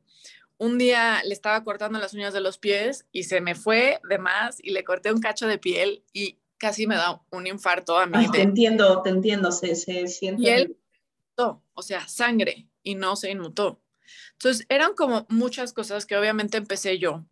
un 0.58 0.78
día 0.78 1.22
le 1.24 1.34
estaba 1.34 1.64
cortando 1.64 2.00
las 2.00 2.14
uñas 2.14 2.34
de 2.34 2.42
los 2.42 2.58
pies 2.58 3.06
y 3.12 3.24
se 3.24 3.42
me 3.42 3.56
fue 3.56 4.00
de 4.10 4.18
más 4.18 4.58
y 4.64 4.72
le 4.72 4.84
corté 4.84 5.12
un 5.12 5.22
cacho 5.22 5.48
de 5.48 5.58
piel 5.58 6.04
y 6.14 6.40
casi 6.58 6.88
me 6.88 6.96
da 6.96 7.22
un 7.32 7.48
infarto 7.48 7.98
a 7.98 8.06
mí. 8.06 8.30
te 8.32 8.42
entiendo, 8.42 9.02
te 9.02 9.10
entiendo, 9.10 9.52
se, 9.52 9.76
se 9.76 10.08
siente. 10.08 10.42
Y 10.42 10.50
él, 10.50 10.78
o 11.38 11.82
sea, 11.82 12.08
sangre, 12.08 12.70
y 12.82 12.96
no 12.96 13.16
se 13.16 13.32
inmutó. 13.32 13.82
Entonces, 14.34 14.66
eran 14.70 14.94
como 14.94 15.26
muchas 15.30 15.74
cosas 15.74 16.06
que 16.06 16.16
obviamente 16.16 16.58
empecé 16.58 16.98
yo 16.98 17.26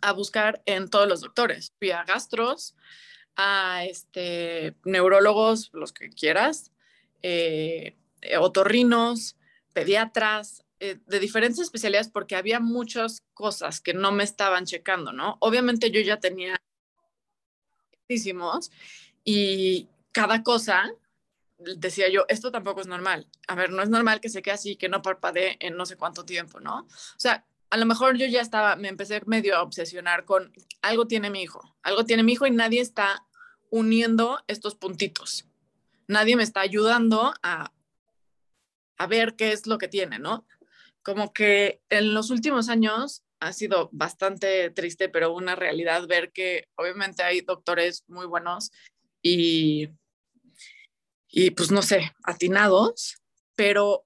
a 0.00 0.12
buscar 0.12 0.62
en 0.66 0.88
todos 0.88 1.08
los 1.08 1.20
doctores. 1.20 1.72
Fui 1.78 1.90
a 1.90 2.04
gastros, 2.04 2.74
a 3.36 3.84
este, 3.84 4.74
neurólogos, 4.84 5.70
los 5.72 5.92
que 5.92 6.10
quieras, 6.10 6.72
eh, 7.22 7.96
otorrinos, 8.38 9.36
pediatras, 9.72 10.64
eh, 10.80 10.98
de 11.06 11.20
diferentes 11.20 11.60
especialidades, 11.60 12.08
porque 12.08 12.36
había 12.36 12.60
muchas 12.60 13.22
cosas 13.34 13.80
que 13.80 13.94
no 13.94 14.12
me 14.12 14.24
estaban 14.24 14.66
checando, 14.66 15.12
¿no? 15.12 15.36
Obviamente 15.40 15.90
yo 15.90 16.00
ya 16.00 16.18
tenía 16.18 16.60
muchísimos 18.08 18.70
y 19.24 19.88
cada 20.10 20.42
cosa 20.42 20.92
decía 21.58 22.08
yo, 22.08 22.24
esto 22.28 22.50
tampoco 22.50 22.80
es 22.80 22.86
normal. 22.86 23.28
A 23.46 23.54
ver, 23.54 23.70
no 23.70 23.82
es 23.82 23.88
normal 23.88 24.20
que 24.20 24.28
se 24.28 24.42
quede 24.42 24.54
así, 24.54 24.76
que 24.76 24.88
no 24.88 25.02
parpadee 25.02 25.56
en 25.60 25.76
no 25.76 25.86
sé 25.86 25.96
cuánto 25.96 26.24
tiempo, 26.24 26.60
¿no? 26.60 26.80
O 26.80 27.18
sea, 27.18 27.46
a 27.72 27.78
lo 27.78 27.86
mejor 27.86 28.18
yo 28.18 28.26
ya 28.26 28.42
estaba, 28.42 28.76
me 28.76 28.88
empecé 28.88 29.22
medio 29.24 29.56
a 29.56 29.62
obsesionar 29.62 30.26
con 30.26 30.52
algo 30.82 31.06
tiene 31.06 31.30
mi 31.30 31.40
hijo, 31.40 31.74
algo 31.82 32.04
tiene 32.04 32.22
mi 32.22 32.34
hijo 32.34 32.46
y 32.46 32.50
nadie 32.50 32.82
está 32.82 33.26
uniendo 33.70 34.44
estos 34.46 34.74
puntitos. 34.74 35.46
Nadie 36.06 36.36
me 36.36 36.42
está 36.42 36.60
ayudando 36.60 37.32
a, 37.42 37.72
a 38.98 39.06
ver 39.06 39.36
qué 39.36 39.52
es 39.52 39.66
lo 39.66 39.78
que 39.78 39.88
tiene, 39.88 40.18
¿no? 40.18 40.46
Como 41.02 41.32
que 41.32 41.80
en 41.88 42.12
los 42.12 42.28
últimos 42.28 42.68
años 42.68 43.22
ha 43.40 43.54
sido 43.54 43.88
bastante 43.90 44.68
triste, 44.68 45.08
pero 45.08 45.32
una 45.32 45.56
realidad 45.56 46.06
ver 46.06 46.30
que 46.30 46.68
obviamente 46.76 47.22
hay 47.22 47.40
doctores 47.40 48.04
muy 48.06 48.26
buenos 48.26 48.70
y 49.22 49.88
y 51.26 51.52
pues 51.52 51.70
no 51.70 51.80
sé, 51.80 52.12
atinados, 52.22 53.16
pero 53.54 54.04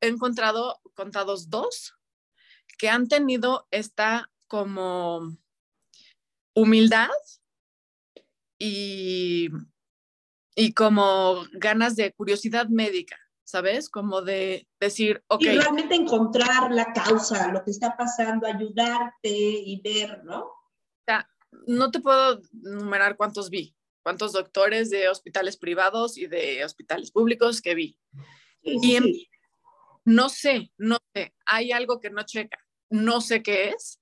he 0.00 0.06
encontrado 0.06 0.80
contados 0.94 1.50
dos 1.50 1.96
que 2.80 2.88
han 2.88 3.08
tenido 3.08 3.68
esta 3.70 4.30
como 4.48 5.36
humildad 6.54 7.10
y, 8.58 9.50
y 10.54 10.72
como 10.72 11.44
ganas 11.52 11.94
de 11.94 12.10
curiosidad 12.14 12.68
médica, 12.68 13.18
¿sabes? 13.44 13.90
Como 13.90 14.22
de 14.22 14.66
decir, 14.80 15.22
ok. 15.28 15.42
Y 15.42 15.58
realmente 15.58 15.94
encontrar 15.94 16.72
la 16.72 16.90
causa, 16.94 17.52
lo 17.52 17.62
que 17.62 17.70
está 17.70 17.98
pasando, 17.98 18.46
ayudarte 18.46 19.28
y 19.28 19.78
ver, 19.82 20.24
¿no? 20.24 20.44
O 20.44 21.04
sea, 21.06 21.28
no 21.66 21.90
te 21.90 22.00
puedo 22.00 22.40
numerar 22.50 23.18
cuántos 23.18 23.50
vi, 23.50 23.76
cuántos 24.02 24.32
doctores 24.32 24.88
de 24.88 25.10
hospitales 25.10 25.58
privados 25.58 26.16
y 26.16 26.28
de 26.28 26.64
hospitales 26.64 27.10
públicos 27.10 27.60
que 27.60 27.74
vi. 27.74 27.98
y 28.62 29.28
no 30.06 30.30
sé, 30.30 30.72
no 30.78 30.96
sé, 31.14 31.34
hay 31.44 31.72
algo 31.72 32.00
que 32.00 32.08
no 32.08 32.22
checa, 32.22 32.58
no 32.90 33.20
sé 33.20 33.42
qué 33.42 33.70
es, 33.70 34.00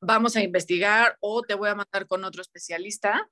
vamos 0.00 0.36
a 0.36 0.42
investigar 0.42 1.16
o 1.20 1.42
te 1.42 1.54
voy 1.54 1.68
a 1.68 1.74
mandar 1.74 2.06
con 2.06 2.24
otro 2.24 2.40
especialista. 2.40 3.28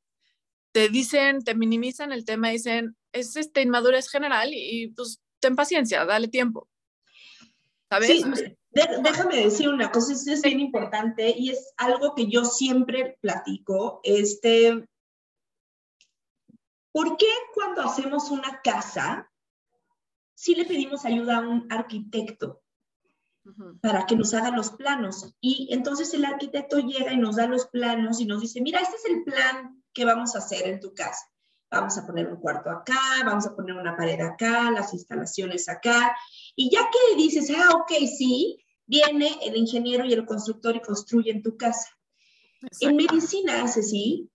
Te 0.72 0.88
dicen, 0.88 1.42
te 1.44 1.54
minimizan 1.54 2.12
el 2.12 2.24
tema, 2.24 2.50
dicen, 2.50 2.96
es 3.12 3.36
este 3.36 3.62
inmadurez 3.62 4.10
general 4.10 4.50
y, 4.52 4.88
pues 4.88 5.20
ten 5.40 5.54
paciencia, 5.54 6.04
dale 6.04 6.28
tiempo. 6.28 6.68
¿Sabes? 7.88 8.08
Sí, 8.08 8.24
déjame 8.72 9.44
decir 9.44 9.68
una 9.68 9.92
cosa, 9.92 10.12
es 10.12 10.42
bien 10.42 10.58
importante 10.58 11.32
y 11.36 11.50
es 11.50 11.72
algo 11.76 12.14
que 12.16 12.26
yo 12.26 12.44
siempre 12.44 13.18
platico. 13.20 14.00
Este, 14.02 14.84
¿Por 16.90 17.16
qué 17.16 17.28
cuando 17.52 17.82
hacemos 17.82 18.30
una 18.30 18.60
casa, 18.62 19.30
sí 20.34 20.56
le 20.56 20.64
pedimos 20.64 21.04
ayuda 21.04 21.38
a 21.38 21.48
un 21.48 21.68
arquitecto 21.70 22.63
para 23.80 24.06
que 24.06 24.16
nos 24.16 24.34
haga 24.34 24.50
los 24.50 24.70
planos? 24.70 25.34
Y 25.40 25.68
entonces 25.70 26.12
el 26.14 26.24
arquitecto 26.24 26.78
llega 26.78 27.12
y 27.12 27.18
nos 27.18 27.36
da 27.36 27.46
los 27.46 27.66
planos 27.66 28.20
y 28.20 28.26
nos 28.26 28.40
dice, 28.40 28.60
mira, 28.60 28.80
este 28.80 28.96
es 28.96 29.04
el 29.04 29.24
plan 29.24 29.82
que 29.92 30.04
vamos 30.04 30.34
a 30.34 30.38
hacer 30.38 30.66
en 30.66 30.80
tu 30.80 30.94
casa. 30.94 31.24
Vamos 31.70 31.98
a 31.98 32.06
poner 32.06 32.28
un 32.28 32.36
cuarto 32.36 32.70
acá, 32.70 32.98
vamos 33.24 33.46
a 33.46 33.54
poner 33.54 33.74
una 33.74 33.96
pared 33.96 34.20
acá, 34.20 34.70
las 34.70 34.92
instalaciones 34.92 35.68
acá. 35.68 36.16
Y 36.54 36.70
ya 36.70 36.88
que 36.90 37.16
dices, 37.16 37.50
ah, 37.56 37.70
ok, 37.74 37.92
sí, 38.16 38.64
viene 38.86 39.38
el 39.42 39.56
ingeniero 39.56 40.04
y 40.04 40.12
el 40.12 40.24
constructor 40.24 40.76
y 40.76 40.80
construyen 40.80 41.42
tu 41.42 41.56
casa. 41.56 41.88
En 42.80 42.96
medicina, 42.96 43.66
sí, 43.68 44.30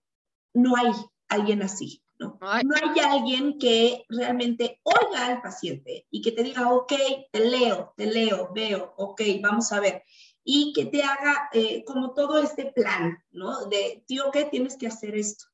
no 0.54 0.76
hay 0.76 0.92
alguien 1.28 1.62
así. 1.62 2.02
¿No? 2.20 2.38
hay 2.40 3.00
alguien 3.02 3.58
que 3.58 4.04
realmente 4.08 4.80
oiga 4.84 5.26
al 5.26 5.40
paciente 5.40 6.06
y 6.10 6.20
que 6.20 6.32
te 6.32 6.42
diga, 6.42 6.72
ok, 6.72 6.92
te 7.32 7.40
leo, 7.40 7.94
te 7.96 8.06
leo, 8.06 8.50
veo, 8.54 8.94
ok, 8.96 9.22
vamos 9.42 9.72
a 9.72 9.80
ver. 9.80 10.04
Y 10.44 10.72
que 10.74 10.86
te 10.86 11.02
haga 11.02 11.48
eh, 11.52 11.82
como 11.84 12.12
todo 12.12 12.38
este 12.38 12.72
plan, 12.72 13.18
¿no? 13.30 13.66
De, 13.66 14.04
tío, 14.06 14.30
¿qué 14.30 14.44
tienes 14.44 14.76
que 14.76 14.86
hacer 14.86 15.14
esto? 15.16 15.46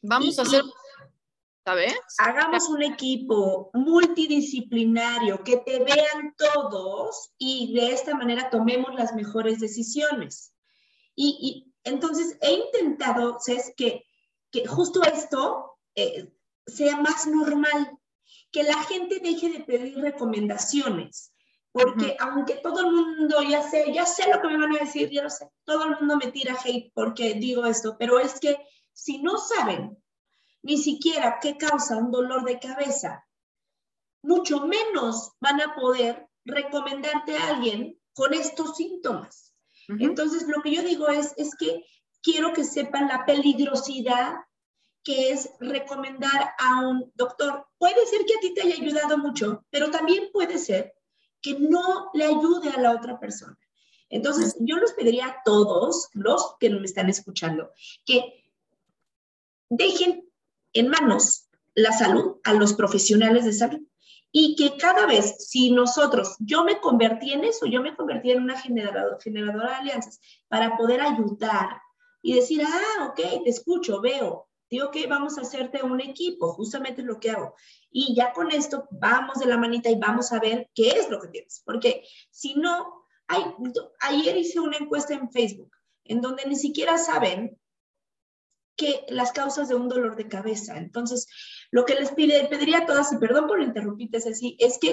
Vamos 0.00 0.38
a 0.38 0.42
hacer, 0.42 0.62
¿sabes? 1.64 1.94
Hagamos 2.18 2.68
un 2.68 2.82
equipo 2.82 3.70
multidisciplinario, 3.74 5.42
que 5.44 5.58
te 5.58 5.82
vean 5.84 6.34
todos 6.36 7.32
y 7.36 7.74
de 7.74 7.92
esta 7.92 8.14
manera 8.14 8.48
tomemos 8.50 8.94
las 8.94 9.14
mejores 9.14 9.60
decisiones. 9.60 10.54
Y, 11.14 11.38
y 11.40 11.74
entonces 11.84 12.38
he 12.40 12.52
intentado, 12.52 13.38
¿sabes? 13.40 13.72
Que, 13.76 14.06
que 14.50 14.66
justo 14.66 15.02
esto 15.02 15.67
eh, 15.98 16.32
sea 16.66 17.00
más 17.00 17.26
normal, 17.26 17.98
que 18.52 18.62
la 18.62 18.82
gente 18.84 19.20
deje 19.20 19.50
de 19.50 19.60
pedir 19.60 19.98
recomendaciones, 19.98 21.32
porque 21.72 22.16
aunque 22.20 22.54
todo 22.56 22.80
el 22.80 22.92
mundo 22.92 23.42
ya 23.42 23.62
sé, 23.62 23.92
ya 23.92 24.06
sé 24.06 24.30
lo 24.32 24.40
que 24.40 24.48
me 24.48 24.58
van 24.58 24.76
a 24.76 24.80
decir, 24.80 25.10
ya 25.10 25.22
lo 25.22 25.30
sé, 25.30 25.48
todo 25.64 25.84
el 25.84 25.96
mundo 25.98 26.16
me 26.16 26.30
tira 26.30 26.56
hate 26.64 26.92
porque 26.94 27.34
digo 27.34 27.66
esto, 27.66 27.96
pero 27.98 28.18
es 28.18 28.38
que 28.40 28.56
si 28.92 29.22
no 29.22 29.38
saben 29.38 29.96
ni 30.62 30.78
siquiera 30.78 31.38
qué 31.40 31.56
causa 31.56 31.96
un 31.96 32.10
dolor 32.10 32.44
de 32.44 32.58
cabeza, 32.58 33.26
mucho 34.22 34.66
menos 34.66 35.32
van 35.40 35.60
a 35.60 35.74
poder 35.74 36.28
recomendarte 36.44 37.36
a 37.36 37.48
alguien 37.48 38.00
con 38.14 38.34
estos 38.34 38.76
síntomas. 38.76 39.54
Entonces, 39.88 40.46
lo 40.48 40.60
que 40.60 40.74
yo 40.74 40.82
digo 40.82 41.08
es, 41.08 41.32
es 41.38 41.54
que 41.56 41.82
quiero 42.22 42.52
que 42.52 42.64
sepan 42.64 43.08
la 43.08 43.24
peligrosidad 43.24 44.34
que 45.08 45.30
es 45.30 45.48
recomendar 45.58 46.50
a 46.58 46.86
un 46.86 47.10
doctor. 47.14 47.66
Puede 47.78 48.04
ser 48.04 48.26
que 48.26 48.34
a 48.34 48.40
ti 48.40 48.52
te 48.52 48.60
haya 48.60 48.74
ayudado 48.74 49.16
mucho, 49.16 49.64
pero 49.70 49.90
también 49.90 50.28
puede 50.34 50.58
ser 50.58 50.92
que 51.40 51.58
no 51.58 52.10
le 52.12 52.26
ayude 52.26 52.68
a 52.68 52.78
la 52.78 52.90
otra 52.90 53.18
persona. 53.18 53.58
Entonces, 54.10 54.54
yo 54.60 54.76
les 54.76 54.92
pediría 54.92 55.28
a 55.28 55.42
todos 55.46 56.10
los 56.12 56.56
que 56.60 56.68
me 56.68 56.84
están 56.84 57.08
escuchando 57.08 57.70
que 58.04 58.52
dejen 59.70 60.28
en 60.74 60.88
manos 60.90 61.48
la 61.74 61.92
salud 61.92 62.36
a 62.44 62.52
los 62.52 62.74
profesionales 62.74 63.46
de 63.46 63.54
salud 63.54 63.80
y 64.30 64.56
que 64.56 64.76
cada 64.76 65.06
vez, 65.06 65.36
si 65.38 65.70
nosotros, 65.70 66.36
yo 66.38 66.64
me 66.64 66.80
convertí 66.80 67.32
en 67.32 67.44
eso, 67.44 67.64
yo 67.64 67.80
me 67.80 67.96
convertí 67.96 68.32
en 68.32 68.42
una 68.42 68.60
generadora, 68.60 69.16
generadora 69.22 69.70
de 69.70 69.74
alianzas 69.76 70.20
para 70.48 70.76
poder 70.76 71.00
ayudar 71.00 71.80
y 72.20 72.34
decir, 72.34 72.62
ah, 72.62 73.06
ok, 73.06 73.44
te 73.44 73.48
escucho, 73.48 74.02
veo, 74.02 74.47
digo 74.70 74.90
que 74.90 75.06
vamos 75.06 75.38
a 75.38 75.42
hacerte 75.42 75.82
un 75.82 76.00
equipo, 76.00 76.52
justamente 76.52 77.02
lo 77.02 77.18
que 77.20 77.30
hago. 77.30 77.54
Y 77.90 78.14
ya 78.14 78.32
con 78.32 78.50
esto 78.50 78.86
vamos 78.90 79.38
de 79.38 79.46
la 79.46 79.56
manita 79.56 79.90
y 79.90 79.98
vamos 79.98 80.32
a 80.32 80.40
ver 80.40 80.70
qué 80.74 80.90
es 80.90 81.08
lo 81.10 81.20
que 81.20 81.28
tienes. 81.28 81.62
Porque 81.64 82.02
si 82.30 82.54
no, 82.54 83.06
hay, 83.26 83.42
ayer 84.00 84.36
hice 84.36 84.60
una 84.60 84.76
encuesta 84.76 85.14
en 85.14 85.30
Facebook 85.30 85.70
en 86.04 86.20
donde 86.20 86.46
ni 86.46 86.56
siquiera 86.56 86.98
saben 86.98 87.58
que 88.76 89.04
las 89.08 89.32
causas 89.32 89.68
de 89.68 89.74
un 89.74 89.88
dolor 89.88 90.16
de 90.16 90.28
cabeza. 90.28 90.78
Entonces, 90.78 91.26
lo 91.70 91.84
que 91.84 91.96
les 91.96 92.12
pide, 92.12 92.46
pediría 92.46 92.78
a 92.78 92.86
todas, 92.86 93.12
y 93.12 93.18
perdón 93.18 93.46
por 93.46 93.60
interrumpirte, 93.60 94.20
Ceci, 94.20 94.56
es 94.58 94.78
que 94.78 94.92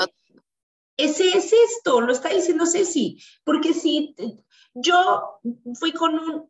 ese 0.98 1.30
es 1.30 1.54
esto, 1.54 2.02
lo 2.02 2.12
está 2.12 2.30
diciendo 2.30 2.66
Ceci, 2.66 3.22
porque 3.44 3.74
si 3.74 4.16
yo 4.74 5.40
fui 5.80 5.92
con 5.92 6.18
un 6.18 6.50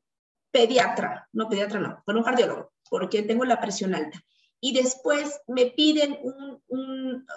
pediatra, 0.55 1.27
no 1.33 1.49
pediatra, 1.49 1.81
no, 1.81 2.01
con 2.05 2.15
un 2.15 2.23
cardiólogo, 2.23 2.71
porque 2.89 3.23
tengo 3.23 3.43
la 3.43 3.59
presión 3.59 3.93
alta. 3.93 4.23
Y 4.61 4.73
después 4.73 5.41
me 5.47 5.65
piden 5.65 6.17
un, 6.69 7.27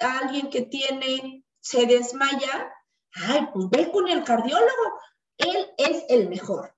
alguien 0.00 0.48
que 0.48 0.62
tiene, 0.62 1.44
se 1.60 1.84
desmaya, 1.84 2.72
ay, 3.12 3.48
pues 3.52 3.68
ve 3.68 3.92
con 3.92 4.08
el 4.08 4.24
cardiólogo, 4.24 4.98
él 5.36 5.74
es 5.76 6.04
el 6.08 6.30
mejor. 6.30 6.74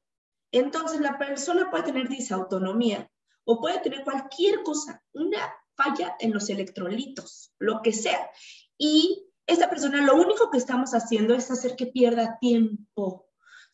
Entonces 0.50 1.00
la 1.00 1.18
persona 1.18 1.70
puede 1.70 1.84
tener 1.84 2.08
disautonomía 2.08 3.08
o 3.44 3.60
puede 3.60 3.78
tener 3.78 4.02
cualquier 4.02 4.64
cosa, 4.64 5.04
una 5.12 5.54
falla 5.76 6.16
en 6.18 6.32
los 6.32 6.50
electrolitos, 6.50 7.52
lo 7.60 7.80
que 7.80 7.92
sea. 7.92 8.28
Y 8.76 9.30
esta 9.46 9.70
persona 9.70 10.02
lo 10.02 10.16
único 10.16 10.50
que 10.50 10.58
estamos 10.58 10.94
haciendo 10.94 11.32
es 11.32 11.48
hacer 11.48 11.76
que 11.76 11.86
pierda 11.86 12.38
tiempo 12.40 13.25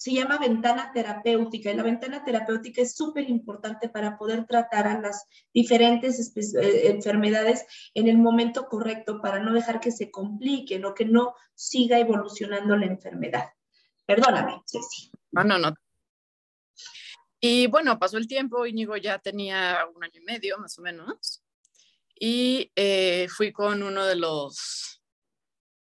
se 0.03 0.13
llama 0.13 0.37
ventana 0.37 0.91
terapéutica 0.93 1.71
y 1.71 1.77
la 1.77 1.85
ventana 1.85 2.25
terapéutica 2.25 2.83
es 2.83 2.97
súper 2.97 3.31
importante 3.31 3.89
para 3.89 4.19
poder 4.19 4.47
tratar 4.47 4.89
a 4.89 5.01
las 5.01 5.29
diferentes 5.55 6.33
eh, 6.57 6.91
enfermedades 6.91 7.65
en 7.95 8.09
el 8.09 8.19
momento 8.19 8.67
correcto 8.67 9.21
para 9.23 9.39
no 9.39 9.53
dejar 9.53 9.79
que 9.79 9.93
se 9.93 10.11
compliquen 10.11 10.85
o 10.87 10.93
que 10.93 11.05
no 11.05 11.37
siga 11.55 12.01
evolucionando 12.01 12.77
la 12.77 12.87
enfermedad. 12.87 13.51
Perdóname, 14.05 14.61
Ceci. 14.67 15.13
No, 15.31 15.45
no, 15.45 15.57
no. 15.57 15.73
Y 17.39 17.69
bueno, 17.69 17.97
pasó 17.97 18.19
el 18.19 18.27
tiempo, 18.27 18.67
Íñigo 18.67 18.97
ya 18.97 19.21
tenía 19.21 19.87
un 19.95 20.03
año 20.03 20.21
y 20.21 20.25
medio 20.25 20.59
más 20.59 20.77
o 20.81 20.83
menos, 20.83 21.45
y 22.19 22.73
eh, 22.75 23.29
fui 23.29 23.53
con 23.53 23.85
uno 23.85 24.05
de 24.05 24.17
los 24.17 25.01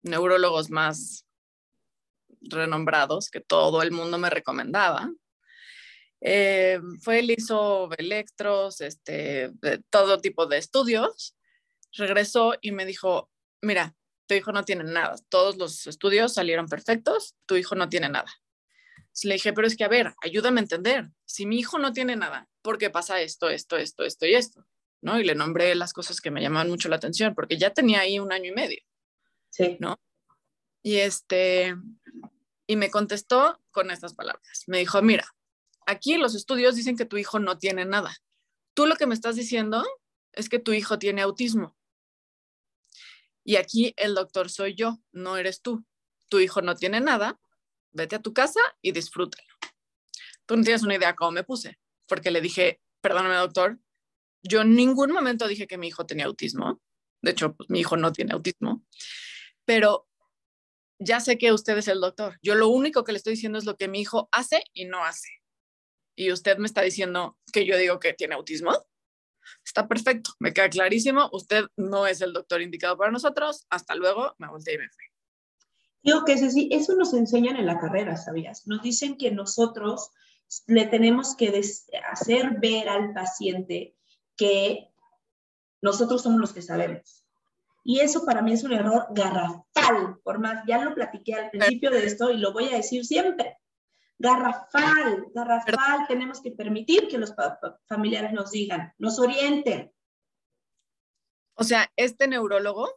neurólogos 0.02 0.68
más 0.68 1.24
renombrados 2.44 3.30
que 3.30 3.40
todo 3.40 3.82
el 3.82 3.92
mundo 3.92 4.18
me 4.18 4.30
recomendaba. 4.30 5.10
Eh, 6.20 6.80
fue, 7.00 7.18
él 7.18 7.32
hizo 7.32 7.90
electros, 7.98 8.80
este, 8.80 9.50
todo 9.90 10.20
tipo 10.20 10.46
de 10.46 10.58
estudios, 10.58 11.36
regresó 11.92 12.54
y 12.60 12.70
me 12.70 12.86
dijo, 12.86 13.28
mira, 13.60 13.94
tu 14.26 14.34
hijo 14.34 14.52
no 14.52 14.64
tiene 14.64 14.84
nada, 14.84 15.16
todos 15.28 15.56
los 15.56 15.86
estudios 15.86 16.34
salieron 16.34 16.66
perfectos, 16.66 17.34
tu 17.46 17.56
hijo 17.56 17.74
no 17.74 17.88
tiene 17.88 18.08
nada. 18.08 18.32
le 19.24 19.34
dije, 19.34 19.52
pero 19.52 19.66
es 19.66 19.76
que, 19.76 19.84
a 19.84 19.88
ver, 19.88 20.14
ayúdame 20.22 20.60
a 20.60 20.62
entender, 20.62 21.10
si 21.24 21.44
mi 21.44 21.58
hijo 21.58 21.78
no 21.78 21.92
tiene 21.92 22.14
nada, 22.14 22.48
¿por 22.62 22.78
qué 22.78 22.88
pasa 22.88 23.20
esto, 23.20 23.50
esto, 23.50 23.76
esto, 23.76 24.04
esto 24.04 24.26
y 24.26 24.34
esto? 24.34 24.64
¿No? 25.00 25.18
Y 25.18 25.24
le 25.24 25.34
nombré 25.34 25.74
las 25.74 25.92
cosas 25.92 26.20
que 26.20 26.30
me 26.30 26.40
llamaban 26.40 26.70
mucho 26.70 26.88
la 26.88 26.96
atención, 26.96 27.34
porque 27.34 27.58
ya 27.58 27.70
tenía 27.70 28.00
ahí 28.00 28.20
un 28.20 28.32
año 28.32 28.50
y 28.50 28.54
medio. 28.54 28.82
Sí. 29.50 29.76
¿No? 29.80 30.00
Y 30.82 30.96
este, 30.96 31.74
y 32.66 32.76
me 32.76 32.90
contestó 32.90 33.60
con 33.70 33.90
estas 33.90 34.14
palabras. 34.14 34.64
Me 34.66 34.78
dijo, 34.78 35.02
mira, 35.02 35.26
aquí 35.86 36.16
los 36.16 36.34
estudios 36.34 36.76
dicen 36.76 36.96
que 36.96 37.04
tu 37.04 37.16
hijo 37.16 37.38
no 37.38 37.58
tiene 37.58 37.84
nada. 37.84 38.16
Tú 38.74 38.86
lo 38.86 38.96
que 38.96 39.06
me 39.06 39.14
estás 39.14 39.36
diciendo 39.36 39.84
es 40.32 40.48
que 40.48 40.58
tu 40.58 40.72
hijo 40.72 40.98
tiene 40.98 41.22
autismo. 41.22 41.76
Y 43.44 43.56
aquí 43.56 43.92
el 43.96 44.14
doctor 44.14 44.50
soy 44.50 44.74
yo, 44.74 45.00
no 45.10 45.36
eres 45.36 45.62
tú. 45.62 45.84
Tu 46.28 46.40
hijo 46.40 46.62
no 46.62 46.74
tiene 46.74 47.00
nada, 47.00 47.40
vete 47.90 48.16
a 48.16 48.22
tu 48.22 48.32
casa 48.32 48.60
y 48.80 48.92
disfrútalo. 48.92 49.48
Tú 50.46 50.56
no 50.56 50.62
tienes 50.62 50.82
una 50.82 50.94
idea 50.94 51.14
cómo 51.14 51.32
me 51.32 51.44
puse, 51.44 51.78
porque 52.06 52.30
le 52.30 52.40
dije, 52.40 52.80
perdóname 53.00 53.34
doctor, 53.36 53.78
yo 54.42 54.62
en 54.62 54.74
ningún 54.74 55.12
momento 55.12 55.46
dije 55.46 55.66
que 55.66 55.78
mi 55.78 55.88
hijo 55.88 56.06
tenía 56.06 56.26
autismo. 56.26 56.80
De 57.20 57.32
hecho, 57.32 57.54
pues, 57.54 57.70
mi 57.70 57.80
hijo 57.80 57.96
no 57.96 58.12
tiene 58.12 58.32
autismo. 58.32 58.84
Pero 59.64 60.08
ya 61.04 61.20
sé 61.20 61.38
que 61.38 61.52
usted 61.52 61.76
es 61.78 61.88
el 61.88 62.00
doctor. 62.00 62.38
Yo 62.42 62.54
lo 62.54 62.68
único 62.68 63.04
que 63.04 63.12
le 63.12 63.18
estoy 63.18 63.34
diciendo 63.34 63.58
es 63.58 63.64
lo 63.64 63.76
que 63.76 63.88
mi 63.88 64.00
hijo 64.00 64.28
hace 64.32 64.64
y 64.72 64.84
no 64.84 65.04
hace. 65.04 65.28
Y 66.14 66.32
usted 66.32 66.58
me 66.58 66.66
está 66.66 66.82
diciendo 66.82 67.38
que 67.52 67.66
yo 67.66 67.76
digo 67.76 67.98
que 67.98 68.12
tiene 68.12 68.34
autismo. 68.34 68.72
Está 69.64 69.88
perfecto, 69.88 70.30
me 70.38 70.52
queda 70.52 70.68
clarísimo. 70.68 71.28
Usted 71.32 71.64
no 71.76 72.06
es 72.06 72.20
el 72.20 72.32
doctor 72.32 72.62
indicado 72.62 72.96
para 72.96 73.10
nosotros. 73.10 73.66
Hasta 73.70 73.94
luego, 73.94 74.34
me 74.38 74.48
volteé 74.48 74.74
y 74.74 74.78
me 74.78 74.88
fui. 74.88 75.04
Digo 76.02 76.24
que 76.24 76.36
sí, 76.36 76.68
eso 76.72 76.94
nos 76.96 77.14
enseñan 77.14 77.56
en 77.56 77.66
la 77.66 77.78
carrera, 77.78 78.16
¿sabías? 78.16 78.66
Nos 78.66 78.82
dicen 78.82 79.16
que 79.16 79.30
nosotros 79.30 80.10
le 80.66 80.86
tenemos 80.86 81.36
que 81.36 81.62
hacer 82.10 82.58
ver 82.60 82.88
al 82.88 83.12
paciente 83.14 83.96
que 84.36 84.92
nosotros 85.80 86.22
somos 86.22 86.40
los 86.40 86.52
que 86.52 86.62
sabemos. 86.62 87.21
Y 87.84 88.00
eso 88.00 88.24
para 88.24 88.42
mí 88.42 88.52
es 88.52 88.62
un 88.62 88.72
error 88.72 89.06
garrafal, 89.10 90.18
por 90.22 90.38
más, 90.38 90.64
ya 90.66 90.84
lo 90.84 90.94
platiqué 90.94 91.34
al 91.34 91.50
principio 91.50 91.90
de 91.90 92.06
esto 92.06 92.30
y 92.30 92.38
lo 92.38 92.52
voy 92.52 92.68
a 92.68 92.76
decir 92.76 93.04
siempre. 93.04 93.58
Garrafal, 94.18 95.26
garrafal, 95.34 96.06
tenemos 96.06 96.40
que 96.40 96.52
permitir 96.52 97.08
que 97.08 97.18
los 97.18 97.34
familiares 97.88 98.32
nos 98.32 98.52
digan, 98.52 98.94
nos 98.98 99.18
orienten. 99.18 99.92
O 101.54 101.64
sea, 101.64 101.90
este 101.96 102.28
neurólogo 102.28 102.88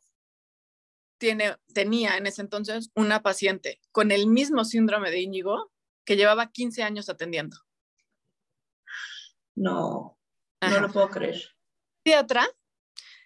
tiene, 1.18 1.56
tenía 1.74 2.18
en 2.18 2.28
ese 2.28 2.42
entonces 2.42 2.92
una 2.94 3.24
paciente 3.24 3.82
con 3.92 4.12
el 4.12 4.28
mismo 4.28 4.66
síndrome 4.66 5.10
de 5.10 5.22
Íñigo 5.22 5.72
que 6.06 6.16
llevaba 6.16 6.52
15 6.52 6.84
años 6.84 7.10
atendiendo. 7.10 7.58
No, 9.56 10.20
no 10.62 10.80
lo 10.80 10.92
puedo 10.92 11.10
creer. 11.10 11.42
Pediatra, 12.04 12.48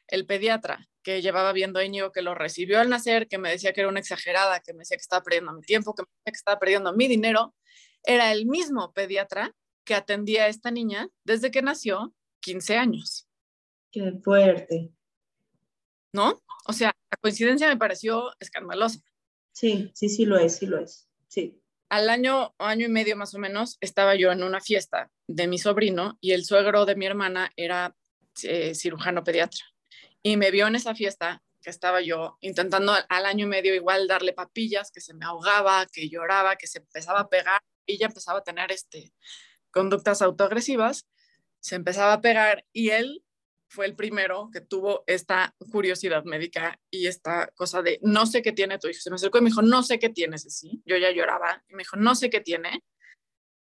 el 0.08 0.26
pediatra 0.26 0.90
que 1.10 1.24
llevaba 1.24 1.54
viendo 1.54 1.80
a 1.80 1.84
Íñigo, 1.84 2.12
que 2.12 2.22
lo 2.22 2.36
recibió 2.36 2.80
al 2.80 2.88
nacer, 2.88 3.28
que 3.28 3.40
me 3.40 3.50
decía 3.50 3.74
que 3.74 3.82
era 3.82 3.90
una 3.90 4.00
exagerada, 4.00 4.60
que 4.60 4.74
me 4.74 4.80
decía 4.80 4.96
que 4.96 5.02
estaba 5.02 5.24
perdiendo 5.24 5.52
mi 5.54 5.62
tiempo, 5.62 5.96
que 5.96 6.04
me 6.04 6.08
decía 6.08 6.32
que 6.32 6.38
estaba 6.38 6.60
perdiendo 6.60 6.94
mi 6.94 7.08
dinero, 7.08 7.56
era 8.04 8.32
el 8.32 8.46
mismo 8.46 8.94
pediatra 8.94 9.56
que 9.86 9.96
atendía 9.96 10.44
a 10.44 10.50
esta 10.50 10.70
niña 10.70 11.10
desde 11.24 11.50
que 11.50 11.64
nació 11.64 12.14
15 12.42 12.78
años. 12.78 13.28
Qué 13.92 14.20
fuerte. 14.24 14.92
¿No? 16.14 16.44
O 16.68 16.74
sea, 16.74 16.94
la 17.10 17.18
coincidencia 17.20 17.68
me 17.68 17.78
pareció 17.78 18.32
escandalosa. 18.40 19.00
Sí, 19.52 19.90
sí, 19.96 20.10
sí 20.10 20.26
lo 20.26 20.38
es, 20.38 20.58
sí 20.58 20.68
lo 20.68 20.78
es. 20.78 21.10
Sí. 21.28 21.60
Al 21.90 22.12
año, 22.12 22.54
año 22.60 22.86
y 22.86 22.90
medio 22.90 23.18
más 23.18 23.34
o 23.34 23.40
menos, 23.40 23.80
estaba 23.82 24.14
yo 24.14 24.32
en 24.32 24.44
una 24.44 24.62
fiesta 24.62 25.10
de 25.28 25.48
mi 25.48 25.58
sobrino 25.58 26.20
y 26.22 26.34
el 26.34 26.46
suegro 26.46 26.86
de 26.86 26.96
mi 26.96 27.08
hermana 27.08 27.52
era 27.56 27.96
eh, 28.44 28.76
cirujano 28.76 29.24
pediatra. 29.24 29.66
Y 30.22 30.38
me 30.38 30.52
vio 30.52 30.68
en 30.68 30.76
esa 30.76 30.96
fiesta 30.96 31.42
que 31.62 31.70
estaba 31.70 32.02
yo 32.02 32.38
intentando 32.42 32.94
al 33.08 33.26
año 33.26 33.46
y 33.46 33.50
medio 33.50 33.76
igual 33.76 34.08
darle 34.08 34.34
papillas, 34.34 34.92
que 34.92 35.02
se 35.02 35.14
me 35.14 35.26
ahogaba, 35.26 35.86
que 35.88 36.10
lloraba, 36.10 36.56
que 36.56 36.68
se 36.68 36.80
empezaba 36.80 37.22
a 37.22 37.30
pegar 37.30 37.62
y 37.86 37.98
ya 37.98 38.08
empezaba 38.08 38.40
a 38.40 38.44
tener 38.44 38.72
este, 38.72 39.14
conductas 39.72 40.22
autoagresivas, 40.22 41.08
se 41.60 41.76
empezaba 41.76 42.14
a 42.14 42.22
pegar 42.22 42.66
y 42.72 42.90
él 42.90 43.24
fue 43.68 43.86
el 43.86 43.96
primero 43.96 44.50
que 44.52 44.62
tuvo 44.62 45.04
esta 45.06 45.56
curiosidad 45.72 46.24
médica 46.24 46.80
y 46.90 47.08
esta 47.08 47.48
cosa 47.56 47.82
de 47.82 48.00
no 48.02 48.26
sé 48.26 48.42
qué 48.42 48.52
tiene 48.52 48.80
tu 48.80 48.88
hijo. 48.88 49.00
Se 49.00 49.10
me 49.10 49.16
acercó 49.16 49.38
y 49.38 49.42
me 49.42 49.50
dijo, 49.50 49.62
no 49.62 49.84
sé 49.84 50.00
qué 50.00 50.10
tienes, 50.10 50.42
sí. 50.50 50.82
Yo 50.86 50.98
ya 50.98 51.12
lloraba 51.12 51.64
y 51.70 51.76
me 51.76 51.84
dijo, 51.84 51.96
no 51.96 52.16
sé 52.16 52.30
qué 52.30 52.42
tiene, 52.42 52.84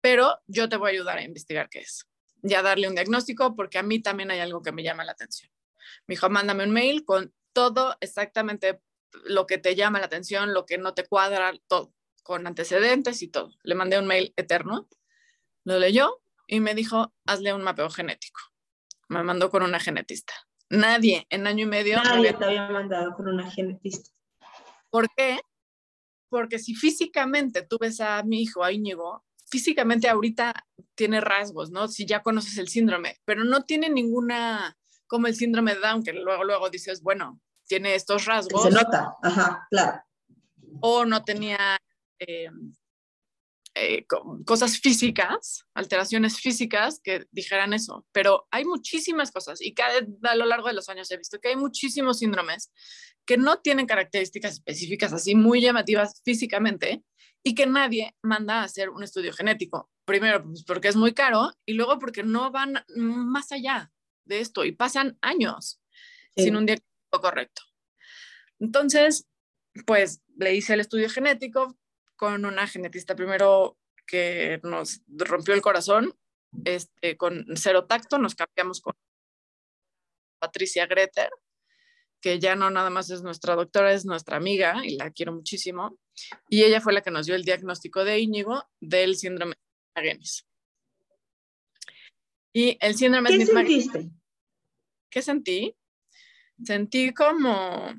pero 0.01 0.38
yo 0.47 0.69
te 0.69 0.77
voy 0.77 0.90
a 0.90 0.92
ayudar 0.92 1.19
a 1.19 1.23
investigar 1.23 1.69
qué 1.69 1.81
es 1.81 2.07
y 2.42 2.55
a 2.55 2.62
darle 2.62 2.88
un 2.88 2.95
diagnóstico 2.95 3.57
porque 3.57 3.79
a 3.79 3.83
mí 3.83 4.01
también 4.01 4.31
hay 4.31 4.38
algo 4.38 4.62
que 4.62 4.71
me 4.71 4.85
llama 4.85 5.05
la 5.05 5.12
atención. 5.12 5.51
Me 6.07 6.14
dijo, 6.14 6.29
mándame 6.31 6.64
un 6.64 6.70
mail 6.70 7.05
con 7.05 7.33
todo 7.53 7.96
exactamente 8.01 8.81
lo 9.25 9.46
que 9.46 9.59
te 9.59 9.75
llama 9.75 9.99
la 9.99 10.07
atención, 10.07 10.53
lo 10.53 10.66
que 10.66 10.79
no 10.79 10.94
te 10.94 11.07
cuadra, 11.07 11.53
todo, 11.68 11.92
con 12.22 12.46
antecedentes 12.46 13.22
y 13.22 13.29
todo. 13.29 13.53
Le 13.62 13.75
mandé 13.75 13.99
un 13.99 14.07
mail 14.07 14.33
eterno, 14.37 14.88
lo 15.64 15.79
leyó 15.79 16.20
y 16.46 16.61
me 16.61 16.75
dijo, 16.75 17.14
hazle 17.25 17.53
un 17.53 17.62
mapeo 17.62 17.90
genético. 17.90 18.40
Me 19.09 19.22
mandó 19.22 19.51
con 19.51 19.62
una 19.62 19.81
genetista. 19.81 20.35
Nadie 20.68 21.27
en 21.31 21.46
año 21.46 21.64
y 21.64 21.68
medio. 21.68 22.03
Nadie 22.03 22.33
te 22.33 22.44
había 22.44 22.68
mandado 22.68 23.14
con 23.14 23.29
una 23.29 23.51
genetista. 23.51 24.11
¿Por 24.90 25.09
qué? 25.14 25.40
Porque 26.29 26.59
si 26.59 26.75
físicamente 26.75 27.62
tú 27.62 27.79
ves 27.79 28.01
a 28.01 28.22
mi 28.25 28.42
hijo, 28.42 28.64
a 28.64 28.72
Íñigo, 28.72 29.25
físicamente 29.49 30.09
ahorita 30.09 30.55
tiene 30.94 31.20
rasgos, 31.20 31.70
¿no? 31.70 31.88
Si 31.88 32.05
ya 32.05 32.22
conoces 32.22 32.59
el 32.59 32.68
síndrome, 32.68 33.20
pero 33.25 33.44
no 33.44 33.64
tiene 33.64 33.88
ninguna 33.88 34.77
como 35.07 35.27
el 35.27 35.35
síndrome 35.35 35.75
de 35.75 35.81
Down, 35.81 36.03
que 36.03 36.12
luego, 36.12 36.45
luego 36.45 36.71
dices, 36.71 37.03
bueno, 37.03 37.40
tiene 37.66 37.95
estos 37.95 38.25
rasgos. 38.25 38.62
Se 38.62 38.71
nota, 38.71 39.16
ajá, 39.23 39.66
claro. 39.71 40.03
O 40.81 41.05
no 41.05 41.25
tenía 41.25 41.79
eh, 42.19 42.51
eh, 43.79 44.07
cosas 44.47 44.79
físicas, 44.79 45.66
alteraciones 45.75 46.40
físicas 46.40 46.99
que 47.05 47.27
dijeran 47.31 47.75
eso, 47.75 48.07
pero 48.11 48.47
hay 48.51 48.64
muchísimas 48.64 49.31
cosas 49.31 49.61
y 49.61 49.75
cada, 49.75 49.99
a 50.23 50.35
lo 50.35 50.47
largo 50.47 50.69
de 50.69 50.73
los 50.73 50.88
años 50.88 51.11
he 51.11 51.19
visto 51.19 51.38
que 51.38 51.49
hay 51.49 51.57
muchísimos 51.57 52.21
síndromes 52.21 52.73
que 53.27 53.37
no 53.37 53.59
tienen 53.59 53.87
características 53.87 54.55
específicas 54.55 55.12
así 55.12 55.35
muy 55.35 55.61
llamativas 55.61 56.23
físicamente 56.25 57.05
y 57.42 57.55
que 57.55 57.66
nadie 57.66 58.16
manda 58.23 58.61
a 58.61 58.64
hacer 58.64 58.88
un 58.88 59.03
estudio 59.03 59.35
genético. 59.35 59.90
Primero, 60.07 60.42
pues, 60.42 60.64
porque 60.64 60.88
es 60.88 60.97
muy 60.97 61.12
caro 61.12 61.53
y 61.66 61.75
luego 61.75 61.99
porque 61.99 62.23
no 62.23 62.51
van 62.51 62.83
más 62.97 63.53
allá 63.53 63.92
de 64.27 64.41
esto 64.41 64.65
y 64.65 64.73
pasan 64.73 65.19
años 65.23 65.81
sin 66.37 66.57
un 66.57 66.67
diagnóstico 66.67 67.21
correcto. 67.21 67.62
Entonces, 68.59 69.27
pues 69.87 70.23
le 70.37 70.55
hice 70.55 70.75
el 70.75 70.81
estudio 70.81 71.09
genético 71.09 71.77
con 72.17 72.45
una 72.45 72.67
genetista 72.67 73.15
primero 73.15 73.79
que 74.07 74.61
nos 74.62 75.01
rompió 75.09 75.55
el 75.55 75.62
corazón, 75.62 76.15
este, 76.65 77.17
con 77.17 77.45
cero 77.57 77.87
tacto, 77.87 78.19
nos 78.19 78.35
cambiamos 78.35 78.81
con 78.81 78.95
Patricia 80.39 80.87
Greter, 80.87 81.31
que 82.21 82.39
ya 82.39 82.55
no 82.55 82.71
nada 82.71 82.91
más 82.91 83.11
es 83.11 83.23
nuestra 83.23 83.55
doctora, 83.55 83.93
es 83.93 84.05
nuestra 84.05 84.37
amiga 84.37 84.83
y 84.85 84.97
la 84.97 85.11
quiero 85.11 85.33
muchísimo. 85.33 85.99
Y 86.49 86.62
ella 86.62 86.81
fue 86.81 86.93
la 86.93 87.03
que 87.03 87.11
nos 87.11 87.27
dio 87.27 87.35
el 87.35 87.45
diagnóstico 87.45 88.05
de 88.05 88.21
Íñigo 88.21 88.65
del 88.81 89.17
síndrome 89.17 89.55
de 89.95 90.01
Agenis. 90.01 90.47
Y 92.57 92.79
el 92.81 92.95
síndrome 92.95 93.29
¿Qué 93.29 93.45
sentiste? 93.45 94.11
¿Qué 95.11 95.21
sentí? 95.21 95.77
Sentí 96.64 97.12
como, 97.12 97.92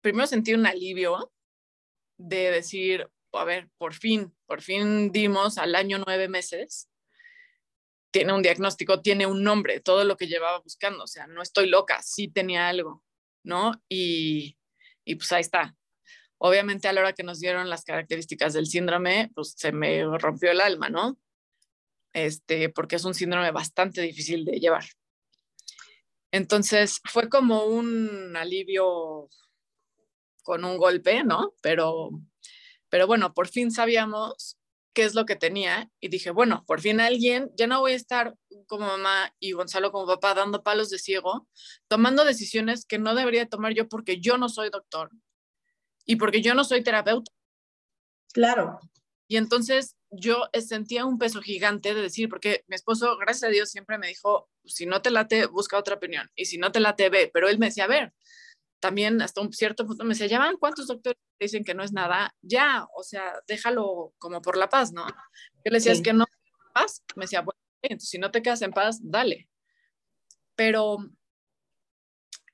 primero 0.00 0.26
sentí 0.26 0.54
un 0.54 0.64
alivio 0.64 1.30
de 2.16 2.50
decir, 2.50 3.06
a 3.34 3.44
ver, 3.44 3.68
por 3.76 3.92
fin, 3.92 4.34
por 4.46 4.62
fin 4.62 5.12
dimos 5.12 5.58
al 5.58 5.74
año 5.74 5.98
nueve 6.06 6.26
meses, 6.26 6.88
tiene 8.10 8.32
un 8.32 8.40
diagnóstico, 8.40 9.02
tiene 9.02 9.26
un 9.26 9.42
nombre, 9.42 9.80
todo 9.80 10.04
lo 10.04 10.16
que 10.16 10.26
llevaba 10.26 10.60
buscando, 10.60 11.04
o 11.04 11.06
sea, 11.06 11.26
no 11.26 11.42
estoy 11.42 11.68
loca, 11.68 12.00
sí 12.00 12.28
tenía 12.28 12.66
algo, 12.68 13.04
¿no? 13.42 13.72
Y, 13.90 14.56
y 15.04 15.16
pues 15.16 15.30
ahí 15.32 15.42
está. 15.42 15.76
Obviamente 16.38 16.88
a 16.88 16.94
la 16.94 17.02
hora 17.02 17.12
que 17.12 17.22
nos 17.22 17.40
dieron 17.40 17.68
las 17.68 17.84
características 17.84 18.54
del 18.54 18.68
síndrome, 18.68 19.30
pues 19.34 19.52
se 19.54 19.70
me 19.70 20.02
rompió 20.16 20.50
el 20.50 20.62
alma, 20.62 20.88
¿no? 20.88 21.18
Este, 22.14 22.70
porque 22.70 22.96
es 22.96 23.04
un 23.04 23.14
síndrome 23.14 23.50
bastante 23.50 24.00
difícil 24.00 24.44
de 24.46 24.58
llevar. 24.58 24.84
Entonces 26.32 27.00
fue 27.04 27.28
como 27.28 27.64
un 27.66 28.34
alivio 28.36 29.28
con 30.42 30.64
un 30.64 30.78
golpe, 30.78 31.22
¿no? 31.24 31.54
Pero, 31.60 32.10
pero 32.88 33.06
bueno, 33.06 33.34
por 33.34 33.48
fin 33.48 33.70
sabíamos 33.70 34.58
qué 34.94 35.02
es 35.02 35.14
lo 35.14 35.26
que 35.26 35.36
tenía 35.36 35.90
y 36.00 36.08
dije, 36.08 36.30
bueno, 36.30 36.64
por 36.66 36.80
fin 36.80 37.00
alguien, 37.00 37.50
ya 37.56 37.66
no 37.66 37.80
voy 37.80 37.92
a 37.92 37.96
estar 37.96 38.34
como 38.66 38.86
mamá 38.86 39.34
y 39.40 39.52
Gonzalo 39.52 39.90
como 39.90 40.06
papá 40.06 40.34
dando 40.34 40.62
palos 40.62 40.88
de 40.88 40.98
ciego, 40.98 41.48
tomando 41.88 42.24
decisiones 42.24 42.86
que 42.86 42.98
no 42.98 43.14
debería 43.14 43.48
tomar 43.48 43.74
yo 43.74 43.88
porque 43.88 44.20
yo 44.20 44.38
no 44.38 44.48
soy 44.48 44.70
doctor 44.70 45.10
y 46.06 46.16
porque 46.16 46.42
yo 46.42 46.54
no 46.54 46.64
soy 46.64 46.82
terapeuta. 46.82 47.30
Claro. 48.32 48.78
Y 49.34 49.36
entonces 49.36 49.96
yo 50.10 50.48
sentía 50.64 51.04
un 51.04 51.18
peso 51.18 51.42
gigante 51.42 51.92
de 51.92 52.02
decir, 52.02 52.28
porque 52.28 52.62
mi 52.68 52.76
esposo, 52.76 53.18
gracias 53.18 53.42
a 53.42 53.52
Dios, 53.52 53.68
siempre 53.68 53.98
me 53.98 54.06
dijo, 54.06 54.48
si 54.64 54.86
no 54.86 55.02
te 55.02 55.10
late, 55.10 55.46
busca 55.46 55.76
otra 55.76 55.96
opinión, 55.96 56.30
y 56.36 56.44
si 56.44 56.56
no 56.56 56.70
te 56.70 56.78
late, 56.78 57.10
ve, 57.10 57.32
pero 57.34 57.48
él 57.48 57.58
me 57.58 57.66
decía, 57.66 57.86
a 57.86 57.88
ver, 57.88 58.14
también 58.78 59.20
hasta 59.20 59.40
un 59.40 59.52
cierto 59.52 59.88
punto 59.88 60.04
me 60.04 60.10
decía, 60.10 60.28
ya 60.28 60.38
van, 60.38 60.56
¿cuántos 60.56 60.86
doctores 60.86 61.18
dicen 61.40 61.64
que 61.64 61.74
no 61.74 61.82
es 61.82 61.90
nada? 61.90 62.32
Ya, 62.42 62.86
o 62.94 63.02
sea, 63.02 63.34
déjalo 63.48 64.14
como 64.18 64.40
por 64.40 64.56
la 64.56 64.68
paz, 64.68 64.92
¿no? 64.92 65.04
Yo 65.04 65.72
le 65.72 65.78
decía, 65.78 65.90
es 65.90 66.00
que 66.00 66.12
no, 66.12 66.26
paz, 66.72 67.02
me 67.16 67.24
decía, 67.24 67.40
bueno, 67.40 67.58
entonces 67.82 68.10
si 68.10 68.18
no 68.18 68.30
te 68.30 68.40
quedas 68.40 68.62
en 68.62 68.70
paz, 68.70 69.00
dale. 69.02 69.48
Pero, 70.54 70.98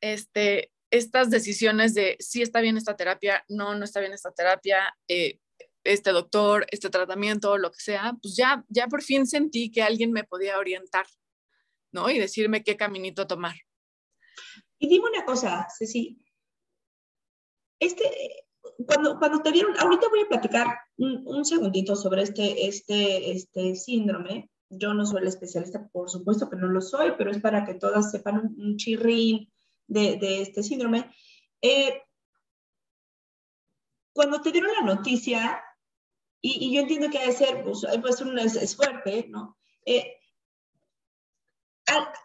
este, 0.00 0.72
estas 0.90 1.28
decisiones 1.28 1.92
de 1.92 2.16
si 2.20 2.40
está 2.40 2.62
bien 2.62 2.78
esta 2.78 2.96
terapia, 2.96 3.44
no, 3.48 3.74
no 3.74 3.84
está 3.84 4.00
bien 4.00 4.14
esta 4.14 4.32
terapia, 4.32 4.96
eh, 5.08 5.40
este 5.84 6.10
doctor, 6.10 6.66
este 6.70 6.90
tratamiento, 6.90 7.56
lo 7.58 7.70
que 7.70 7.80
sea, 7.80 8.16
pues 8.20 8.36
ya, 8.36 8.64
ya 8.68 8.86
por 8.86 9.02
fin 9.02 9.26
sentí 9.26 9.70
que 9.70 9.82
alguien 9.82 10.12
me 10.12 10.24
podía 10.24 10.58
orientar, 10.58 11.06
¿no? 11.92 12.10
Y 12.10 12.18
decirme 12.18 12.62
qué 12.62 12.76
caminito 12.76 13.26
tomar. 13.26 13.56
Y 14.78 14.88
dime 14.88 15.10
una 15.10 15.24
cosa, 15.24 15.66
Ceci. 15.76 16.18
Este, 17.78 18.04
cuando, 18.86 19.18
cuando 19.18 19.42
te 19.42 19.52
dieron, 19.52 19.78
ahorita 19.78 20.08
voy 20.08 20.20
a 20.20 20.28
platicar 20.28 20.66
un, 20.96 21.44
segundito 21.44 21.96
sobre 21.96 22.22
este, 22.22 22.66
este, 22.66 23.32
este 23.32 23.74
síndrome. 23.74 24.50
Yo 24.68 24.94
no 24.94 25.04
soy 25.04 25.22
la 25.22 25.30
especialista, 25.30 25.88
por 25.88 26.08
supuesto 26.08 26.48
que 26.48 26.56
no 26.56 26.68
lo 26.68 26.80
soy, 26.80 27.12
pero 27.18 27.30
es 27.30 27.40
para 27.40 27.64
que 27.64 27.74
todas 27.74 28.10
sepan 28.10 28.54
un, 28.56 28.76
chirrín 28.76 29.50
de, 29.86 30.16
de, 30.16 30.42
este 30.42 30.62
síndrome. 30.62 31.10
Eh, 31.60 32.02
cuando 34.12 34.40
te 34.40 34.52
dieron 34.52 34.72
la 34.72 34.94
noticia, 34.94 35.62
y, 36.40 36.74
yo 36.74 36.80
entiendo 36.80 37.10
que 37.10 37.18
debe 37.18 37.32
ser, 37.32 37.64
pues, 37.64 37.86
pues 38.00 38.20
un, 38.20 38.38
es, 38.38 38.56
es 38.56 38.76
fuerte, 38.76 39.26
¿no? 39.28 39.56
Eh, 39.84 40.16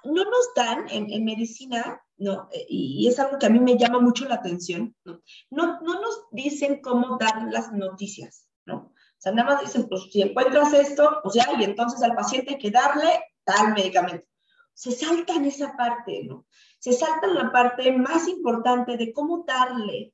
no 0.04 0.24
nos 0.24 0.54
dan 0.56 0.88
en, 0.90 1.12
en 1.12 1.26
medicina 1.26 2.00
¿no? 2.18 2.50
Eh, 2.52 2.66
y, 2.70 3.08
es 3.08 3.20
algo 3.20 3.38
que 3.38 3.46
a 3.46 3.50
mí 3.50 3.60
me 3.60 3.78
llama 3.78 4.00
mucho 4.00 4.26
la 4.26 4.36
atención, 4.36 4.96
¿no? 5.04 5.22
No, 5.50 5.82
no 5.82 6.02
nos 6.02 6.26
dicen 6.32 6.82
cómo 6.82 7.18
dar 7.18 7.52
las 7.52 7.72
noticias, 7.72 8.48
¿no? 8.66 8.76
O 8.78 9.18
sea, 9.18 9.32
nada 9.32 9.54
más 9.54 9.62
dicen, 9.62 9.88
pues 9.88 10.04
si 10.12 10.22
encuentras 10.22 10.74
esto, 10.74 11.20
pues 11.24 11.36
ya, 11.36 11.48
y 11.60 11.64
entonces 11.64 12.02
al 12.04 12.16
paciente 12.16 12.52
hay 12.52 12.58
que 12.58 12.72
darle 12.72 13.20
tal 13.44 13.74
medicamento. 13.74 14.26
Se 14.74 14.92
saltan 14.92 15.46
esa 15.46 15.76
parte, 15.76 16.24
¿no? 16.26 16.46
Se 16.80 16.94
saltan 16.94 17.34
la 17.34 17.52
parte 17.52 17.92
más 17.94 18.28
importante 18.28 18.98
de 18.98 19.14
cómo 19.14 19.44
darle 19.48 20.14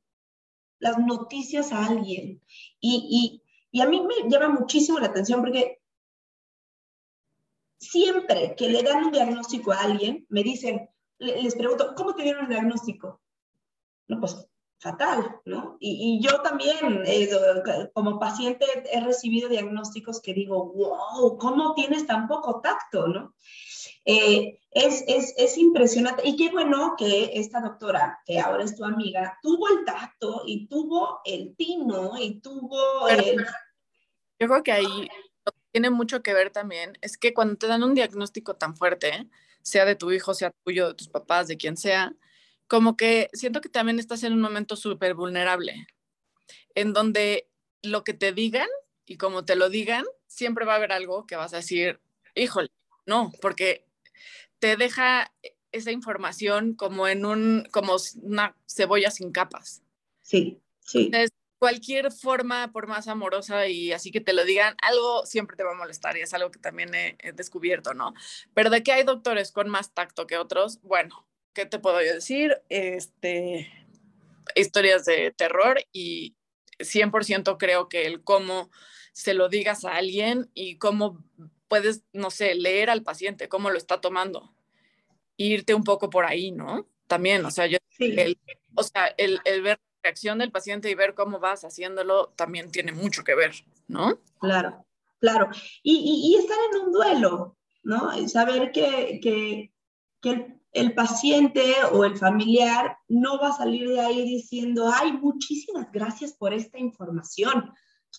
las 0.80 0.98
noticias 0.98 1.72
a 1.72 1.88
alguien. 1.88 2.42
Y, 2.80 3.41
y, 3.72 3.82
a 3.82 3.88
mí 3.88 4.02
me 4.02 4.30
llama 4.30 4.50
muchísimo 4.50 5.00
la 5.00 5.08
atención 5.08 5.42
porque 5.42 5.82
siempre 7.80 8.56
que 8.56 8.70
le 8.70 8.84
dan 8.84 9.06
un 9.06 9.12
diagnóstico 9.12 9.72
a 9.72 9.82
alguien, 9.82 10.26
me 10.30 10.44
dicen, 10.44 10.90
les 11.18 11.56
pregunto, 11.56 11.94
¿cómo 11.96 12.14
te 12.16 12.24
dieron 12.24 12.44
el 12.44 12.50
diagnóstico? 12.50 13.22
No, 14.08 14.20
pues 14.20 14.48
fatal, 14.82 15.40
¿no? 15.46 15.78
Y, 15.80 16.18
y 16.20 16.28
yo 16.28 16.42
también, 16.42 17.04
eh, 17.06 17.30
como 17.94 18.20
paciente, 18.20 18.66
he 18.92 19.00
recibido 19.00 19.48
diagnósticos 19.48 20.20
que 20.20 20.34
digo, 20.34 20.74
wow, 20.74 21.38
¿cómo 21.38 21.76
tienes 21.76 22.08
tan 22.08 22.28
poco 22.28 22.62
tacto, 22.62 23.08
no? 23.08 23.36
Eh, 24.06 24.60
es, 24.72 25.04
es, 25.08 25.36
es, 25.38 25.58
impresionante. 25.60 26.28
Y 26.28 26.36
qué 26.36 26.50
bueno 26.50 26.96
que 26.98 27.30
esta 27.36 27.62
doctora, 27.62 28.20
que 28.26 28.40
ahora 28.40 28.64
es 28.64 28.76
tu 28.76 28.84
amiga, 28.84 29.38
tuvo 29.44 29.70
el 29.70 29.86
tacto 29.86 30.42
y 30.48 30.68
tuvo 30.68 31.22
el 31.26 31.56
tino 31.56 32.14
y 32.20 32.40
tuvo 32.42 33.08
el... 33.08 33.46
Yo 34.40 34.48
creo 34.48 34.64
que 34.64 34.72
ahí 34.72 35.10
tiene 35.72 35.92
mucho 35.92 36.24
que 36.24 36.34
ver 36.34 36.50
también, 36.50 36.98
es 37.02 37.18
que 37.18 37.36
cuando 37.36 37.56
te 37.56 37.68
dan 37.68 37.84
un 37.84 37.94
diagnóstico 37.94 38.56
tan 38.56 38.76
fuerte, 38.76 39.30
sea 39.62 39.86
de 39.86 39.96
tu 39.96 40.12
hijo, 40.12 40.34
sea 40.34 40.52
tuyo, 40.64 40.88
de 40.88 40.94
tus 40.96 41.08
papás, 41.08 41.48
de 41.48 41.58
quien 41.58 41.78
sea, 41.78 42.16
como 42.72 42.96
que 42.96 43.30
siento 43.34 43.60
que 43.60 43.68
también 43.68 44.00
estás 44.00 44.24
en 44.24 44.32
un 44.32 44.40
momento 44.40 44.78
súper 44.78 45.14
vulnerable, 45.14 45.88
en 46.74 46.94
donde 46.94 47.50
lo 47.82 48.06
que 48.06 48.14
te 48.14 48.32
digan 48.32 48.70
y 49.06 49.18
como 49.18 49.44
te 49.44 49.58
lo 49.58 49.68
digan, 49.68 50.06
siempre 50.28 50.64
va 50.64 50.72
a 50.72 50.76
haber 50.78 50.94
algo 50.94 51.28
que 51.28 51.36
vas 51.36 51.52
a 51.52 51.58
decir, 51.58 52.00
híjole, 52.34 52.70
no, 53.06 53.34
porque 53.42 53.86
te 54.60 54.78
deja 54.78 55.34
esa 55.74 55.92
información 55.92 56.74
como 56.74 57.10
en 57.10 57.26
un, 57.26 57.68
como 57.72 57.98
una 58.22 58.56
cebolla 58.66 59.12
sin 59.12 59.34
capas. 59.34 59.84
Sí, 60.22 60.62
sí. 60.80 61.08
Entonces, 61.08 61.32
cualquier 61.60 62.10
forma, 62.10 62.72
por 62.72 62.88
más 62.88 63.10
amorosa 63.10 63.68
y 63.68 63.92
así 63.92 64.12
que 64.12 64.22
te 64.22 64.32
lo 64.32 64.46
digan, 64.46 64.78
algo 64.82 65.26
siempre 65.26 65.58
te 65.58 65.66
va 65.66 65.74
a 65.74 65.76
molestar 65.76 66.16
y 66.16 66.22
es 66.22 66.34
algo 66.34 66.52
que 66.52 66.60
también 66.60 66.96
he, 66.96 67.34
descubierto, 67.34 67.94
¿no? 67.94 68.14
Pero 68.54 68.70
de 68.70 68.82
que 68.82 68.94
hay 68.94 69.04
doctores 69.04 69.52
con 69.52 69.68
más 69.68 69.94
tacto 69.94 70.26
que 70.26 70.38
otros, 70.38 70.80
bueno, 70.84 71.28
¿qué 71.54 71.66
te 71.66 71.80
puedo 71.80 72.02
yo 72.02 72.14
decir? 72.14 72.62
Este, 72.70 73.72
historias 74.56 75.06
de 75.06 75.32
terror 75.32 75.80
y 75.92 76.36
100% 76.80 77.58
creo 77.58 77.90
que 77.90 78.06
el 78.06 78.24
cómo 78.24 78.70
se 79.14 79.34
lo 79.34 79.50
digas 79.50 79.86
a 79.86 79.96
alguien 79.96 80.50
y 80.54 80.78
cómo 80.78 81.24
puedes, 81.68 82.04
no 82.14 82.32
sé, 82.32 82.56
leer 82.56 82.90
al 82.90 83.04
paciente, 83.04 83.50
cómo 83.50 83.70
lo 83.70 83.78
está 83.78 84.02
tomando, 84.02 84.54
irte 85.38 85.74
un 85.74 85.84
poco 85.84 86.10
por 86.10 86.26
ahí, 86.26 86.52
¿no? 86.52 86.88
También, 87.08 87.46
o 87.46 87.52
sea, 87.52 87.68
yo, 87.68 87.78
o 88.76 88.84
sea, 88.84 89.08
el, 89.18 89.40
el 89.46 89.62
ver 89.62 89.80
reacción 90.04 90.40
del 90.40 90.52
paciente 90.52 90.90
y 90.90 90.96
ver 90.96 91.14
cómo 91.14 91.40
vas 91.40 91.64
haciéndolo 91.64 92.30
también 92.36 92.72
tiene 92.72 92.92
mucho 92.92 93.24
que 93.24 93.36
ver, 93.36 93.54
¿no? 93.88 94.20
Claro, 94.40 94.86
claro. 95.20 95.50
Y, 95.84 96.34
y, 96.34 96.36
estar 96.38 96.58
en 96.72 96.82
un 96.82 96.92
duelo, 96.92 97.58
¿no? 97.84 98.28
Saber 98.28 98.72
que, 98.72 99.20
que, 99.22 99.72
que 100.22 100.30
el, 100.30 100.61
paciente 100.94 101.74
o 101.92 102.06
el 102.06 102.18
familiar 102.18 102.98
no 103.08 103.40
va 103.40 103.50
a 103.50 103.58
salir 103.58 103.90
de 103.90 104.00
ahí 104.00 104.24
diciendo, 104.24 104.92
ay, 104.94 105.14
muchísimas 105.14 105.92
gracias 105.92 106.34
por 106.34 106.54
esta 106.54 106.80
información. 106.80 107.74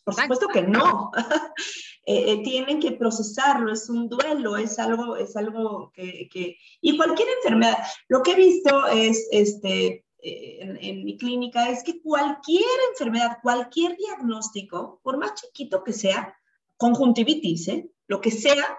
Por 0.05 0.15
supuesto 0.15 0.49
que 0.49 0.63
no. 0.63 1.11
Eh, 2.05 2.33
eh, 2.33 2.43
tienen 2.43 2.81
que 2.81 2.91
procesarlo, 2.91 3.73
es 3.73 3.89
un 3.89 4.09
duelo, 4.09 4.57
es 4.57 4.77
algo, 4.81 5.15
es 5.15 5.37
algo 5.37 5.93
que, 5.95 6.29
que, 6.33 6.57
Y 6.81 6.97
cualquier 6.97 7.29
enfermedad, 7.37 7.79
lo 8.09 8.25
que 8.25 8.33
he 8.33 8.35
visto 8.35 8.89
es, 8.89 9.29
este, 9.31 10.05
eh, 10.19 10.79
en, 10.81 11.05
mi 11.05 11.17
clínica 11.17 11.69
es 11.69 11.85
que 11.85 12.03
cualquier 12.03 12.65
enfermedad, 12.91 13.39
cualquier 13.41 13.97
diagnóstico, 13.97 15.01
por 15.05 15.17
más 15.17 15.35
chiquito 15.35 15.85
que 15.85 15.93
sea, 15.93 16.37
conjuntivitis, 16.77 17.71
lo 18.09 18.21
que 18.21 18.33
sea, 18.33 18.79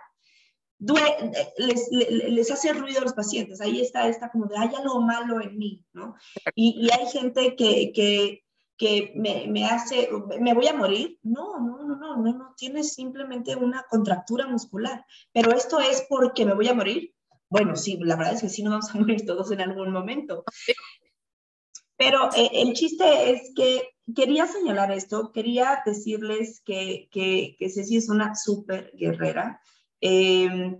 les, 1.58 1.90
les, 1.92 2.52
hace 2.52 2.74
ruido 2.74 3.00
a 3.00 3.04
los 3.04 3.14
pacientes. 3.14 3.62
Ahí 3.62 3.82
está 3.82 4.08
esta 4.08 4.30
como 4.32 4.46
de, 4.46 4.58
hay 4.58 4.70
algo 4.76 5.02
malo 5.02 5.42
en 5.42 5.58
mí, 5.58 5.84
¿no? 5.94 6.16
Y, 6.56 6.86
y 6.86 6.92
hay 6.92 7.08
gente 7.08 7.56
que, 7.56 7.92
que, 7.94 8.44
que 8.78 9.14
me, 9.16 9.48
me, 9.48 9.66
hace, 9.66 10.10
me 10.40 10.54
voy 10.54 10.68
a 10.68 10.74
morir. 10.74 11.20
No, 11.24 11.60
no, 11.60 11.84
no, 11.84 11.96
no, 11.96 12.18
no, 12.18 12.34
no, 12.34 12.54
tienes 12.58 12.94
simplemente 12.94 13.56
una 13.56 13.86
contractura 13.90 14.48
muscular. 14.48 15.06
Pero 15.32 15.52
esto 15.52 15.80
es 15.80 16.06
porque 16.10 16.46
me 16.46 16.54
voy 16.54 16.68
a 16.68 16.74
morir. 16.74 17.14
Bueno, 17.50 17.76
sí, 17.76 17.98
la 18.02 18.16
verdad 18.16 18.34
es 18.34 18.42
que 18.42 18.50
sí 18.50 18.64
nos 18.64 18.72
vamos 18.72 18.94
a 18.94 19.00
morir 19.00 19.26
todos 19.26 19.52
en 19.52 19.62
algún 19.62 19.92
momento. 19.92 20.44
Pero 21.96 22.30
eh, 22.36 22.50
el 22.54 22.74
chiste 22.74 23.32
es 23.32 23.52
que 23.56 23.90
quería 24.14 24.48
señalar 24.48 24.92
esto, 24.92 25.32
quería 25.32 25.82
decirles 25.86 26.62
que, 26.66 27.08
que, 27.12 27.56
que 27.58 27.70
Ceci 27.70 27.98
es 27.98 28.10
una 28.10 28.36
súper 28.36 28.92
guerrera. 28.96 29.62
Em, 30.06 30.78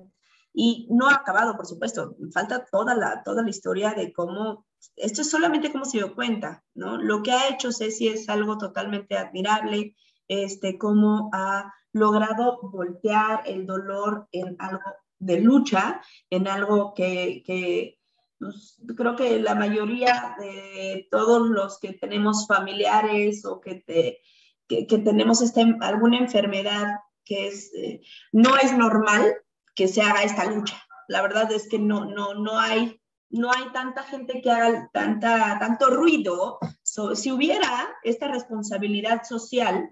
y 0.54 0.86
no 0.92 1.08
ha 1.08 1.14
acabado, 1.16 1.56
por 1.56 1.66
supuesto, 1.66 2.18
falta 2.34 2.66
toda 2.70 2.94
la, 2.94 3.24
toda 3.24 3.42
la 3.42 3.50
historia 3.50 3.94
de 3.94 4.12
cómo, 4.12 4.66
esto 4.98 5.22
es 5.22 5.30
solamente 5.30 5.72
cómo 5.72 5.86
se 5.86 6.00
dio 6.00 6.14
cuenta, 6.14 6.62
¿no? 6.76 6.98
Lo 6.98 7.24
que 7.24 7.32
ha 7.32 7.48
hecho 7.48 7.72
Ceci 7.72 8.10
es 8.10 8.28
algo 8.28 8.58
totalmente 8.58 9.18
admirable, 9.18 9.96
este, 10.28 10.78
cómo 10.78 11.30
ha 11.32 11.74
logrado 11.94 12.60
voltear 12.64 13.44
el 13.46 13.66
dolor 13.66 14.28
en 14.34 14.58
algo 14.60 14.82
de 15.20 15.40
lucha, 15.40 16.02
en 16.30 16.50
algo 16.50 16.94
que, 16.94 17.44
que 17.46 17.98
pues, 18.38 18.78
creo 18.98 19.16
que 19.16 19.40
la 19.40 19.56
mayoría 19.56 20.36
de 20.38 21.08
todos 21.10 21.50
los 21.50 21.80
que 21.80 21.94
tenemos 21.94 22.46
familiares 22.46 23.46
o 23.46 23.62
que, 23.62 23.76
te, 23.76 24.20
que, 24.68 24.98
tenemos 24.98 25.42
este, 25.42 25.78
alguna 25.80 26.18
enfermedad 26.18 26.88
que 27.26 27.48
es, 27.48 27.72
eh, 27.74 28.02
no 28.32 28.58
es 28.58 28.76
normal 28.78 29.36
que 29.76 29.88
se 29.88 30.02
haga 30.02 30.24
esta 30.24 30.46
lucha. 30.46 30.82
La 31.08 31.22
verdad 31.22 31.52
es 31.52 31.68
que 31.68 31.80
no, 31.80 32.06
no, 32.06 32.34
no 32.34 32.60
hay 32.60 33.00
no 33.34 33.52
hay 33.52 33.72
tanta 33.74 34.04
gente 34.04 34.42
que 34.42 34.52
haga 34.52 34.90
tanta, 34.94 35.58
tanto 35.60 35.90
ruido. 35.90 36.60
si 36.84 37.32
hubiera 37.32 37.90
esta 38.04 38.28
responsabilidad 38.28 39.24
social, 39.24 39.90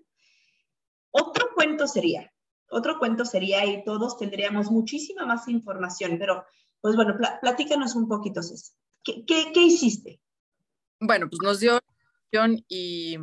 otro 1.10 1.50
cuento 1.56 1.88
sería, 1.88 2.32
otro 2.70 3.00
cuento 3.00 3.26
sería 3.26 3.66
y 3.66 3.84
todos 3.84 4.18
tendríamos 4.18 4.70
muchísima 4.70 5.26
más 5.26 5.48
información, 5.48 6.18
pero 6.20 6.46
pues 6.82 6.96
bueno, 6.96 7.18
platícanos 7.42 7.96
un 7.96 8.08
poquito, 8.08 8.44
César. 8.44 8.76
¿Qué, 9.04 9.26
qué, 9.26 9.52
qué 9.52 9.62
hiciste? 9.62 10.22
Bueno, 11.00 11.28
pues 11.28 11.40
nos 11.42 11.60
dio 11.60 11.80
y, 12.70 13.18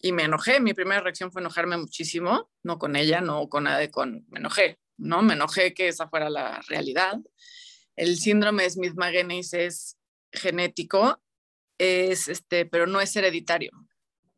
y 0.00 0.12
me 0.12 0.24
enojé. 0.24 0.60
Mi 0.60 0.74
primera 0.74 1.00
reacción 1.00 1.32
fue 1.32 1.40
enojarme 1.40 1.76
muchísimo, 1.76 2.50
no 2.62 2.78
con 2.78 2.96
ella, 2.96 3.20
no 3.20 3.48
con 3.48 3.64
nadie, 3.64 3.90
con, 3.90 4.24
me 4.28 4.38
enojé, 4.38 4.78
¿no? 4.96 5.22
Me 5.22 5.34
enojé 5.34 5.74
que 5.74 5.88
esa 5.88 6.08
fuera 6.08 6.30
la 6.30 6.60
realidad. 6.68 7.18
El 7.96 8.16
síndrome 8.16 8.64
de 8.64 8.70
Smith-Magenis 8.70 9.54
es 9.54 9.98
genético, 10.32 11.20
es 11.78 12.28
este, 12.28 12.66
pero 12.66 12.86
no 12.86 13.00
es 13.00 13.14
hereditario. 13.16 13.70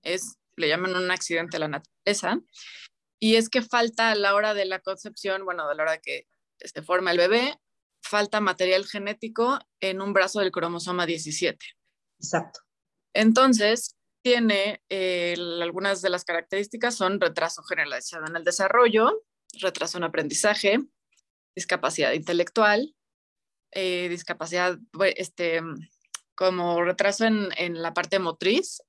Es, 0.03 0.39
le 0.57 0.69
llaman 0.69 0.97
un 0.97 1.11
accidente 1.11 1.57
a 1.57 1.61
la 1.61 1.69
naturaleza. 1.69 2.41
Y 3.19 3.37
es 3.37 3.51
que 3.51 3.61
falta 3.61 4.11
a 4.11 4.15
la 4.15 4.35
hora 4.35 4.55
de 4.55 4.65
la 4.65 4.81
concepción, 4.81 5.45
bueno, 5.45 5.69
a 5.69 5.75
la 5.75 5.83
hora 5.83 5.93
de 5.93 6.01
que 6.01 6.27
se 6.59 6.83
forma 6.83 7.13
el 7.13 7.19
bebé, 7.19 7.61
falta 8.03 8.41
material 8.41 8.87
genético 8.87 9.59
en 9.81 10.01
un 10.01 10.15
brazo 10.15 10.41
del 10.41 10.51
cromosoma 10.51 11.05
17. 11.05 11.65
Exacto. 12.19 12.61
Entonces, 13.13 13.97
tiene 14.23 14.83
eh, 14.89 15.35
algunas 15.61 16.03
de 16.03 16.11
las 16.11 16.25
características 16.25 16.95
son 16.95 17.21
retraso 17.21 17.63
generalizado 17.63 18.27
en 18.27 18.37
el 18.37 18.45
desarrollo, 18.45 19.23
retraso 19.61 19.99
en 19.99 20.05
aprendizaje, 20.05 20.81
discapacidad 21.55 22.13
intelectual, 22.13 22.95
eh, 23.73 24.09
discapacidad, 24.09 24.79
este, 25.17 25.61
como 26.35 26.83
retraso 26.83 27.25
en, 27.25 27.83
la 27.83 27.95
parte 27.95 28.19
motriz, 28.19 28.83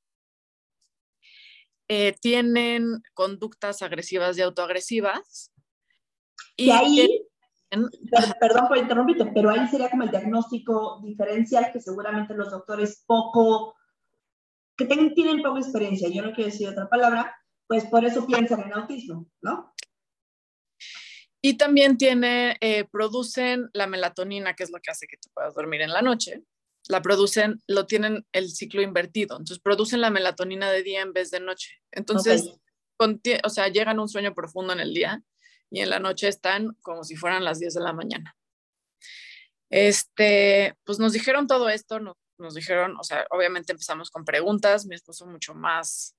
eh, 1.88 2.15
tienen 2.22 3.04
conductas 3.13 3.82
agresivas 3.82 4.38
y 4.38 4.41
autoagresivas. 4.41 5.52
Y, 6.56 6.72
ahí, 6.72 7.28
perdón 8.39 8.67
por 8.67 8.78
interrumpirte, 8.78 9.26
pero 9.34 9.50
ahí 9.50 9.67
sería 9.67 9.89
como 9.89 10.04
el 10.04 10.12
diagnóstico 10.12 11.00
diferencial 11.04 11.72
que 11.72 11.80
seguramente 11.80 12.34
los 12.34 12.52
doctores 12.52 13.04
poco, 13.06 13.76
que 14.88 15.10
tienen 15.12 15.41
poca 15.41 15.60
experiencia, 15.60 16.10
yo 16.10 16.22
no 16.22 16.34
quiero 16.34 16.52
decir 16.52 16.67
otra 16.67 16.88
palabra, 16.89 17.36
pues 17.67 17.86
por 17.86 18.06
eso 18.06 18.26
piensan 18.26 18.62
en 18.62 18.74
autismo, 18.74 19.28
¿no? 19.41 19.74
Y 21.44 21.56
también 21.58 21.98
tiene, 21.98 22.58
eh, 22.62 22.86
producen 22.91 23.70
la 23.74 23.88
melatonina, 23.88 24.56
que 24.56 24.63
es 24.63 24.72
lo 24.72 24.80
que 24.80 24.91
hace 24.91 25.08
que 25.08 25.17
tú 25.17 25.30
puedas 25.34 25.56
dormir 25.56 25.82
en 25.82 25.91
la 25.91 26.04
noche. 26.04 26.44
La 26.88 27.02
producen, 27.02 27.62
lo 27.67 27.88
tienen 27.88 28.28
el 28.32 28.52
ciclo 28.52 28.82
invertido. 28.82 29.38
Entonces 29.38 29.60
producen 29.60 30.02
la 30.02 30.12
melatonina 30.12 30.70
de 30.72 30.84
día 30.84 31.02
en 31.02 31.13
vez 31.13 31.32
de 31.32 31.39
noche. 31.39 31.82
Entonces, 31.91 32.60
o 33.44 33.50
sea, 33.50 33.67
llegan 33.70 33.98
a 33.98 34.02
un 34.04 34.10
sueño 34.10 34.36
profundo 34.36 34.74
en 34.74 34.80
el 34.82 34.94
día 34.94 35.24
y 35.72 35.80
en 35.80 35.89
la 35.89 36.00
noche 36.00 36.28
están 36.28 36.76
como 36.82 37.04
si 37.04 37.15
fueran 37.15 37.44
las 37.44 37.60
10 37.60 37.74
de 37.74 37.82
la 37.82 37.94
mañana. 37.94 38.36
Este, 39.72 40.76
pues 40.84 41.00
nos 41.00 41.13
dijeron 41.13 41.48
todo 41.48 41.70
esto, 41.70 42.00
nos, 42.00 42.15
nos 42.42 42.56
dijeron, 42.56 42.98
o 43.00 43.04
sea, 43.04 43.26
obviamente 43.30 43.72
empezamos 43.72 44.10
con 44.10 44.26
preguntas, 44.26 44.86
mi 44.86 44.96
esposo 44.96 45.26
mucho 45.26 45.54
más 45.54 46.16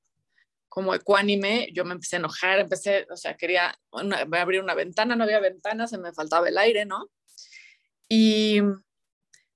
como 0.68 0.94
ecuánime, 0.94 1.68
yo 1.74 1.84
me 1.84 1.92
empecé 1.92 2.16
a 2.16 2.20
enojar, 2.20 2.58
empecé, 2.58 3.06
o 3.10 3.16
sea, 3.16 3.36
quería 3.36 3.78
abrir 3.92 4.62
una 4.62 4.74
ventana, 4.74 5.14
no 5.14 5.24
había 5.24 5.38
ventana, 5.38 5.86
se 5.86 5.98
me 5.98 6.14
faltaba 6.14 6.48
el 6.48 6.56
aire, 6.56 6.86
¿no? 6.86 7.10
Y 8.08 8.62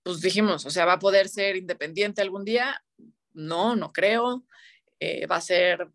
pues 0.02 0.20
dijimos, 0.20 0.66
o 0.66 0.70
sea, 0.70 0.84
¿va 0.84 0.92
a 0.92 0.98
poder 0.98 1.28
ser 1.28 1.56
independiente 1.56 2.20
algún 2.22 2.44
día? 2.44 2.84
No, 3.32 3.74
no 3.74 3.92
creo. 3.92 4.46
Eh, 5.00 5.26
va 5.26 5.36
a 5.36 5.40
ser, 5.40 5.88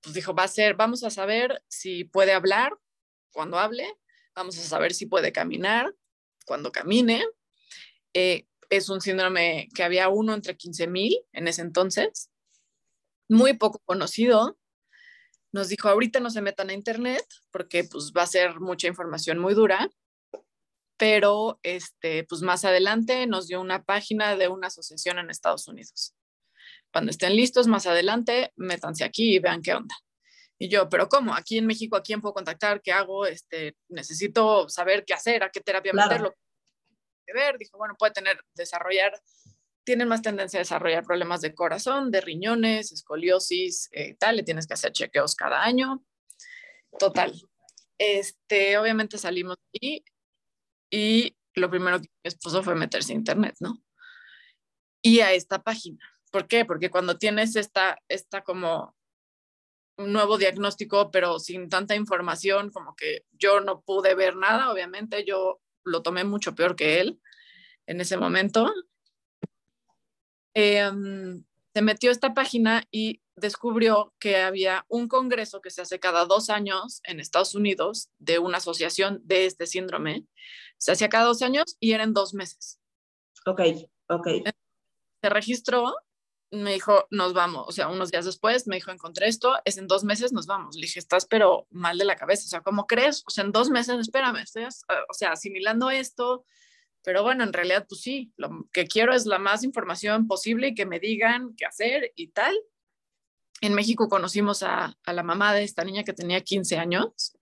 pues 0.00 0.14
dijo, 0.14 0.34
va 0.34 0.42
a 0.44 0.48
ser, 0.48 0.74
vamos 0.74 1.04
a 1.04 1.10
saber 1.10 1.62
si 1.68 2.04
puede 2.04 2.32
hablar 2.32 2.76
cuando 3.30 3.58
hable, 3.58 3.86
vamos 4.34 4.58
a 4.58 4.62
saber 4.62 4.92
si 4.92 5.06
puede 5.06 5.30
caminar 5.30 5.94
cuando 6.46 6.72
camine. 6.72 7.24
Eh, 8.12 8.47
es 8.70 8.88
un 8.88 9.00
síndrome 9.00 9.68
que 9.74 9.82
había 9.82 10.08
uno 10.08 10.34
entre 10.34 10.56
15 10.56 10.86
mil 10.86 11.18
en 11.32 11.48
ese 11.48 11.62
entonces 11.62 12.30
muy 13.28 13.54
poco 13.54 13.80
conocido. 13.84 14.58
Nos 15.52 15.68
dijo, 15.68 15.88
ahorita 15.88 16.20
no 16.20 16.30
se 16.30 16.42
metan 16.42 16.70
a 16.70 16.74
internet 16.74 17.24
porque 17.50 17.84
pues 17.84 18.12
va 18.16 18.22
a 18.22 18.26
ser 18.26 18.60
mucha 18.60 18.86
información 18.86 19.38
muy 19.38 19.54
dura, 19.54 19.88
pero 20.96 21.58
este, 21.62 22.24
pues 22.24 22.42
más 22.42 22.64
adelante 22.64 23.26
nos 23.26 23.46
dio 23.46 23.60
una 23.60 23.84
página 23.84 24.36
de 24.36 24.48
una 24.48 24.66
asociación 24.66 25.18
en 25.18 25.30
Estados 25.30 25.68
Unidos. 25.68 26.14
Cuando 26.92 27.10
estén 27.10 27.36
listos, 27.36 27.66
más 27.66 27.86
adelante, 27.86 28.52
métanse 28.56 29.04
aquí 29.04 29.36
y 29.36 29.38
vean 29.38 29.62
qué 29.62 29.74
onda. 29.74 29.94
Y 30.58 30.68
yo, 30.68 30.88
pero 30.88 31.08
¿cómo? 31.08 31.34
Aquí 31.34 31.58
en 31.58 31.66
México, 31.66 31.96
¿a 31.96 32.02
quién 32.02 32.20
puedo 32.20 32.34
contactar? 32.34 32.82
¿Qué 32.82 32.92
hago? 32.92 33.26
Este, 33.26 33.76
necesito 33.88 34.68
saber 34.68 35.04
qué 35.04 35.14
hacer, 35.14 35.44
a 35.44 35.50
qué 35.50 35.60
terapia 35.60 35.92
meterlo. 35.92 36.34
Ver, 37.34 37.58
dijo, 37.58 37.78
bueno, 37.78 37.94
puede 37.98 38.12
tener, 38.12 38.40
desarrollar 38.54 39.12
tienen 39.88 40.08
más 40.08 40.20
tendencia 40.20 40.58
a 40.58 40.60
desarrollar 40.60 41.02
problemas 41.02 41.40
de 41.40 41.54
corazón, 41.54 42.10
de 42.10 42.20
riñones, 42.20 42.92
escoliosis, 42.92 43.88
eh, 43.92 44.16
tal, 44.16 44.36
le 44.36 44.42
tienes 44.42 44.66
que 44.66 44.74
hacer 44.74 44.92
chequeos 44.92 45.34
cada 45.34 45.64
año. 45.64 46.04
Total. 46.98 47.32
Este, 47.96 48.76
obviamente 48.76 49.16
salimos 49.16 49.56
ahí 49.72 50.04
y 50.90 51.38
lo 51.54 51.70
primero 51.70 52.02
que 52.02 52.08
mi 52.22 52.28
esposo 52.28 52.62
fue 52.62 52.74
meterse 52.74 53.14
a 53.14 53.16
internet, 53.16 53.54
¿no? 53.60 53.82
Y 55.00 55.20
a 55.20 55.32
esta 55.32 55.62
página. 55.62 56.04
¿Por 56.30 56.46
qué? 56.46 56.66
Porque 56.66 56.90
cuando 56.90 57.16
tienes 57.16 57.56
esta, 57.56 57.98
esta 58.08 58.42
como 58.44 58.94
un 59.96 60.12
nuevo 60.12 60.36
diagnóstico, 60.36 61.10
pero 61.10 61.38
sin 61.38 61.70
tanta 61.70 61.94
información, 61.94 62.70
como 62.70 62.94
que 62.94 63.24
yo 63.32 63.60
no 63.60 63.80
pude 63.80 64.14
ver 64.14 64.36
nada, 64.36 64.70
obviamente 64.70 65.24
yo 65.24 65.62
lo 65.88 66.02
tomé 66.02 66.24
mucho 66.24 66.54
peor 66.54 66.76
que 66.76 67.00
él 67.00 67.20
en 67.86 68.00
ese 68.00 68.16
momento 68.16 68.72
Em, 70.60 71.44
se 71.72 71.82
metió 71.82 72.10
a 72.10 72.12
esta 72.12 72.34
página 72.34 72.82
y 72.90 73.22
descubrió 73.36 74.12
que 74.18 74.38
había 74.38 74.84
un 74.88 75.06
congreso 75.06 75.60
que 75.60 75.70
se 75.70 75.82
hace 75.82 76.00
cada 76.00 76.24
dos 76.24 76.50
años 76.50 77.00
en 77.04 77.20
Estados 77.20 77.54
Unidos 77.54 78.10
de 78.18 78.40
una 78.40 78.56
asociación 78.56 79.20
de 79.22 79.46
este 79.46 79.68
síndrome. 79.68 80.26
Se 80.76 80.90
hacía 80.90 81.08
cada 81.08 81.26
dos 81.26 81.42
años 81.42 81.76
y 81.78 81.92
eran 81.92 82.12
dos 82.12 82.34
meses. 82.34 82.80
Ok, 83.46 83.60
ok. 84.08 84.28
Se 85.22 85.28
registró, 85.28 85.94
me 86.50 86.72
dijo, 86.72 87.06
nos 87.10 87.34
vamos. 87.34 87.66
O 87.68 87.72
sea, 87.72 87.88
unos 87.88 88.10
días 88.10 88.24
después 88.24 88.66
me 88.66 88.76
dijo, 88.76 88.90
encontré 88.90 89.28
esto, 89.28 89.56
es 89.64 89.76
en 89.78 89.86
dos 89.86 90.04
meses 90.04 90.32
nos 90.32 90.46
vamos. 90.46 90.76
Le 90.76 90.82
dije, 90.82 90.98
estás 90.98 91.26
pero 91.26 91.66
mal 91.70 91.98
de 91.98 92.04
la 92.04 92.16
cabeza. 92.16 92.44
O 92.46 92.48
sea, 92.48 92.60
¿cómo 92.60 92.86
crees? 92.86 93.22
O 93.26 93.30
sea, 93.30 93.44
en 93.44 93.52
dos 93.52 93.70
meses, 93.70 93.98
espérame, 93.98 94.38
estoy, 94.38 94.64
o 94.64 95.14
sea, 95.14 95.32
asimilando 95.32 95.90
esto, 95.90 96.44
pero 97.02 97.22
bueno, 97.22 97.44
en 97.44 97.52
realidad, 97.52 97.86
pues 97.88 98.00
sí, 98.00 98.32
lo 98.36 98.68
que 98.72 98.86
quiero 98.86 99.14
es 99.14 99.26
la 99.26 99.38
más 99.38 99.64
información 99.64 100.26
posible 100.26 100.68
y 100.68 100.74
que 100.74 100.86
me 100.86 101.00
digan 101.00 101.54
qué 101.56 101.66
hacer 101.66 102.12
y 102.16 102.28
tal. 102.28 102.54
En 103.60 103.74
México 103.74 104.08
conocimos 104.08 104.62
a, 104.62 104.96
la 105.06 105.22
mamá 105.22 105.54
de 105.54 105.64
esta 105.64 105.84
niña 105.84 106.04
que 106.04 106.12
tenía 106.12 106.40
15 106.40 106.78
años 106.78 107.36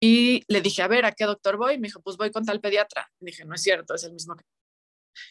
y 0.00 0.44
le 0.48 0.60
dije, 0.60 0.82
a 0.82 0.88
ver, 0.88 1.04
¿a 1.04 1.12
qué 1.12 1.24
doctor 1.24 1.56
voy? 1.56 1.78
Me 1.78 1.88
dijo, 1.88 2.00
pues 2.00 2.16
voy 2.16 2.30
con 2.30 2.44
tal 2.44 2.60
pediatra. 2.60 3.12
dije, 3.20 3.44
no 3.44 3.54
es 3.54 3.62
cierto, 3.62 3.94
es 3.94 4.04
el 4.04 4.12
mismo 4.12 4.34
que... 4.34 4.44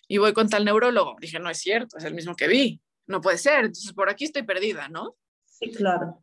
Y 0.08 0.18
voy 0.18 0.34
con 0.34 0.50
tal 0.50 0.66
neurólogo. 0.66 1.16
Dije, 1.20 1.40
no 1.40 1.50
es 1.50 1.60
cierto, 1.60 1.98
es 1.98 2.04
el 2.04 2.14
mismo 2.14 2.36
que 2.36 2.48
vi. 2.48 2.82
No 3.08 3.22
puede 3.22 3.38
ser. 3.38 3.66
Entonces, 3.66 3.94
por 3.94 4.10
aquí 4.10 4.26
estoy 4.26 4.44
perdida, 4.44 4.88
¿no? 4.90 5.18
Sí, 5.46 5.72
claro. 5.72 6.22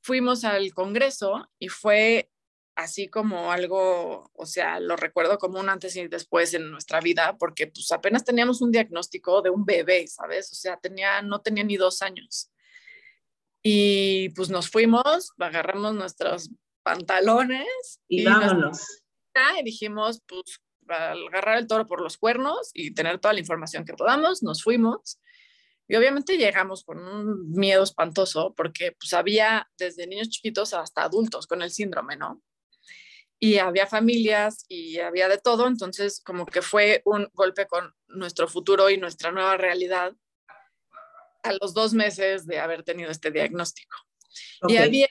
Fuimos 0.00 0.44
al 0.44 0.72
Congreso 0.72 1.48
y 1.58 1.68
fue 1.68 2.30
así 2.74 3.08
como 3.08 3.52
algo, 3.52 4.30
o 4.34 4.46
sea, 4.46 4.80
lo 4.80 4.96
recuerdo 4.96 5.38
como 5.38 5.60
un 5.60 5.68
antes 5.68 5.94
y 5.96 6.08
después 6.08 6.54
en 6.54 6.70
nuestra 6.70 7.00
vida, 7.00 7.36
porque 7.38 7.66
pues 7.66 7.92
apenas 7.92 8.24
teníamos 8.24 8.62
un 8.62 8.72
diagnóstico 8.72 9.42
de 9.42 9.50
un 9.50 9.64
bebé, 9.64 10.06
¿sabes? 10.06 10.50
O 10.52 10.54
sea, 10.54 10.76
tenía, 10.78 11.22
no 11.22 11.40
tenía 11.40 11.64
ni 11.64 11.76
dos 11.76 12.02
años. 12.02 12.50
Y 13.62 14.30
pues 14.30 14.50
nos 14.50 14.70
fuimos, 14.70 15.32
agarramos 15.38 15.94
nuestros 15.94 16.50
pantalones 16.82 18.00
y, 18.08 18.24
vámonos. 18.24 19.02
y 19.60 19.62
dijimos, 19.62 20.20
pues, 20.26 20.60
agarrar 20.88 21.58
el 21.58 21.66
toro 21.66 21.86
por 21.86 22.00
los 22.00 22.16
cuernos 22.16 22.70
y 22.74 22.94
tener 22.94 23.18
toda 23.18 23.34
la 23.34 23.40
información 23.40 23.84
que 23.84 23.94
podamos, 23.94 24.42
nos 24.42 24.62
fuimos. 24.62 25.20
Y 25.88 25.96
obviamente 25.96 26.38
llegamos 26.38 26.84
con 26.84 26.98
un 26.98 27.50
miedo 27.50 27.82
espantoso 27.82 28.54
porque 28.56 28.92
pues 28.92 29.12
había 29.12 29.68
desde 29.78 30.06
niños 30.06 30.30
chiquitos 30.30 30.74
hasta 30.74 31.04
adultos 31.04 31.46
con 31.46 31.62
el 31.62 31.70
síndrome, 31.70 32.16
¿no? 32.16 32.42
y 33.44 33.58
había 33.58 33.88
familias 33.88 34.64
y 34.68 35.00
había 35.00 35.26
de 35.26 35.36
todo, 35.36 35.66
entonces 35.66 36.22
como 36.24 36.46
que 36.46 36.62
fue 36.62 37.02
un 37.04 37.28
golpe 37.32 37.66
con 37.66 37.92
nuestro 38.06 38.46
futuro 38.46 38.88
y 38.88 38.98
nuestra 38.98 39.32
nueva 39.32 39.56
realidad 39.56 40.12
a 41.42 41.52
los 41.60 41.74
dos 41.74 41.92
meses 41.92 42.46
de 42.46 42.60
haber 42.60 42.84
tenido 42.84 43.10
este 43.10 43.32
diagnóstico. 43.32 43.96
Y 44.68 44.76
había 44.76 45.08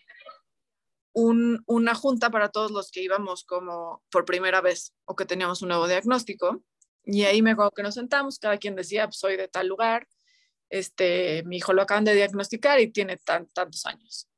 una 1.14 1.96
junta 1.96 2.30
para 2.30 2.50
todos 2.50 2.72
los 2.72 2.92
que 2.92 3.02
íbamos 3.02 3.44
como 3.44 4.04
por 4.10 4.26
primera 4.26 4.62
vez 4.62 4.94
o 5.06 5.16
que 5.16 5.26
teníamos 5.26 5.62
un 5.62 5.70
nuevo 5.70 5.88
diagnóstico. 5.88 6.64
Y 7.04 7.24
ahí 7.24 7.42
me 7.42 7.52
acuerdo 7.52 7.72
que 7.72 7.84
nos 7.84 7.96
sentamos, 7.96 8.40
cada 8.40 8.58
quien 8.58 8.76
decía, 8.76 9.08
pues 9.08 9.18
soy 9.18 9.36
de 9.36 9.48
tal 9.48 9.68
lugar, 9.68 10.08
este, 10.70 11.44
mi 11.46 11.58
hijo 11.58 11.74
lo 11.74 11.82
acaban 11.82 12.06
de 12.06 12.16
diagnosticar 12.16 12.80
y 12.80 12.92
tiene 12.92 13.18
tantos 13.18 13.86
años. 13.86 14.30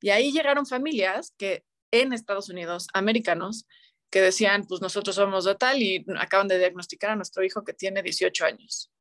Y 0.00 0.10
ahí 0.10 0.32
llegaron 0.32 0.66
familias 0.66 1.34
que 1.36 1.64
en 1.90 2.12
Estados 2.12 2.48
Unidos, 2.48 2.86
americanos, 2.94 3.66
que 4.10 4.20
decían, 4.20 4.66
pues 4.66 4.80
nosotros 4.80 5.16
somos 5.16 5.44
de 5.44 5.54
tal 5.54 5.82
y 5.82 6.04
acaban 6.18 6.48
de 6.48 6.58
diagnosticar 6.58 7.10
a 7.10 7.16
nuestro 7.16 7.44
hijo 7.44 7.64
que 7.64 7.74
tiene 7.74 8.02
18 8.02 8.44
años. 8.44 8.92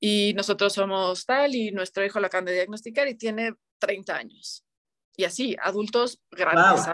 Y 0.00 0.34
nosotros 0.34 0.72
somos 0.74 1.24
tal 1.24 1.54
y 1.54 1.70
nuestro 1.70 2.04
hijo 2.04 2.20
lo 2.20 2.26
acaban 2.26 2.44
de 2.44 2.52
diagnosticar 2.52 3.08
y 3.08 3.14
tiene 3.14 3.54
30 3.78 4.16
años. 4.16 4.65
Y 5.16 5.24
así, 5.24 5.56
adultos 5.62 6.20
grandes. 6.30 6.86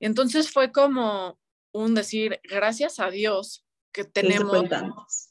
Y 0.00 0.06
entonces 0.06 0.50
fue 0.50 0.72
como 0.72 1.38
un 1.72 1.94
decir, 1.94 2.40
gracias 2.44 3.00
a 3.00 3.10
Dios 3.10 3.64
que 3.92 4.04
tenemos 4.04 4.64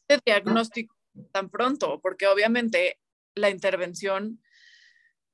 este 0.08 0.22
diagnóstico 0.26 0.96
tan 1.32 1.50
pronto, 1.50 2.00
porque 2.02 2.28
obviamente 2.28 3.00
la 3.36 3.50
intervención, 3.50 4.42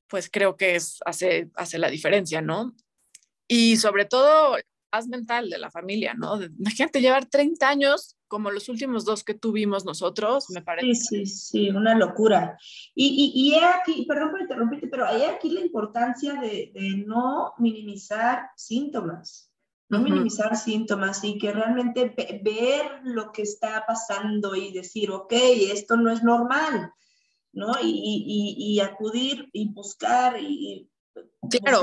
pues 0.07 0.29
creo 0.29 0.55
que 0.55 0.75
es, 0.75 0.99
hace, 1.05 1.49
hace 1.55 1.77
la 1.77 1.89
diferencia, 1.89 2.41
¿no? 2.41 2.75
Y 3.47 3.77
sobre 3.77 4.05
todo, 4.05 4.57
mental 5.07 5.49
de 5.49 5.57
la 5.57 5.71
familia, 5.71 6.13
¿no? 6.13 6.41
Imagínate 6.41 7.01
llevar 7.01 7.25
30 7.25 7.67
años 7.67 8.15
como 8.27 8.51
los 8.51 8.69
últimos 8.69 9.05
dos 9.05 9.23
que 9.23 9.33
tuvimos 9.33 9.85
nosotros, 9.85 10.49
me 10.49 10.61
parece. 10.61 10.95
Sí, 10.95 11.25
sí, 11.25 11.25
sí, 11.25 11.69
una 11.69 11.95
locura. 11.95 12.57
Y, 12.95 13.33
y, 13.35 13.49
y 13.49 13.55
aquí, 13.59 14.05
perdón 14.07 14.31
por 14.31 14.41
interrumpirte, 14.41 14.87
pero 14.87 15.05
hay 15.05 15.23
aquí 15.23 15.49
la 15.49 15.61
importancia 15.61 16.33
de, 16.33 16.71
de 16.73 17.03
no 17.05 17.53
minimizar 17.57 18.49
síntomas 18.55 19.53
no 19.93 19.99
minimizar 19.99 20.55
síntomas 20.55 21.23
y 21.23 21.37
que 21.37 21.51
realmente 21.51 22.15
ver 22.43 23.01
lo 23.03 23.31
que 23.31 23.43
está 23.43 23.83
pasando 23.85 24.55
y 24.55 24.71
decir, 24.71 25.11
ok, 25.11 25.31
esto 25.71 25.97
no 25.97 26.11
es 26.11 26.23
normal, 26.23 26.91
¿no? 27.51 27.73
Y, 27.81 27.91
y, 27.91 28.55
y 28.57 28.79
acudir 28.79 29.49
y 29.53 29.71
buscar 29.71 30.39
y... 30.41 30.89
Claro, 31.61 31.81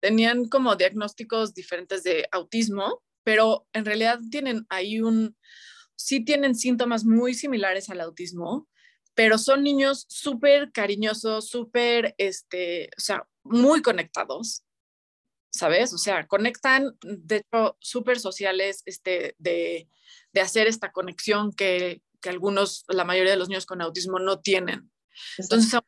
tenían 0.00 0.48
como 0.48 0.76
diagnósticos 0.76 1.54
diferentes 1.54 2.02
de 2.02 2.28
autismo, 2.32 3.02
pero 3.24 3.66
en 3.72 3.84
realidad 3.84 4.20
tienen 4.30 4.66
ahí 4.68 5.00
un, 5.00 5.36
sí 5.96 6.24
tienen 6.24 6.54
síntomas 6.54 7.04
muy 7.04 7.34
similares 7.34 7.90
al 7.90 8.00
autismo, 8.00 8.68
pero 9.14 9.36
son 9.38 9.62
niños 9.62 10.06
súper 10.08 10.70
cariñosos, 10.72 11.48
súper, 11.48 12.14
este, 12.18 12.90
o 12.96 13.00
sea, 13.00 13.26
muy 13.42 13.82
conectados 13.82 14.64
¿sabes? 15.50 15.92
O 15.92 15.98
sea, 15.98 16.26
conectan, 16.26 16.96
de 17.02 17.36
hecho, 17.36 17.76
súper 17.80 18.18
sociales, 18.20 18.82
este, 18.86 19.34
de, 19.38 19.88
de, 20.32 20.40
hacer 20.40 20.66
esta 20.66 20.92
conexión 20.92 21.52
que, 21.52 22.02
que, 22.20 22.28
algunos, 22.28 22.84
la 22.88 23.04
mayoría 23.04 23.32
de 23.32 23.38
los 23.38 23.48
niños 23.48 23.66
con 23.66 23.80
autismo 23.80 24.18
no 24.18 24.40
tienen. 24.40 24.90
Entonces, 25.38 25.80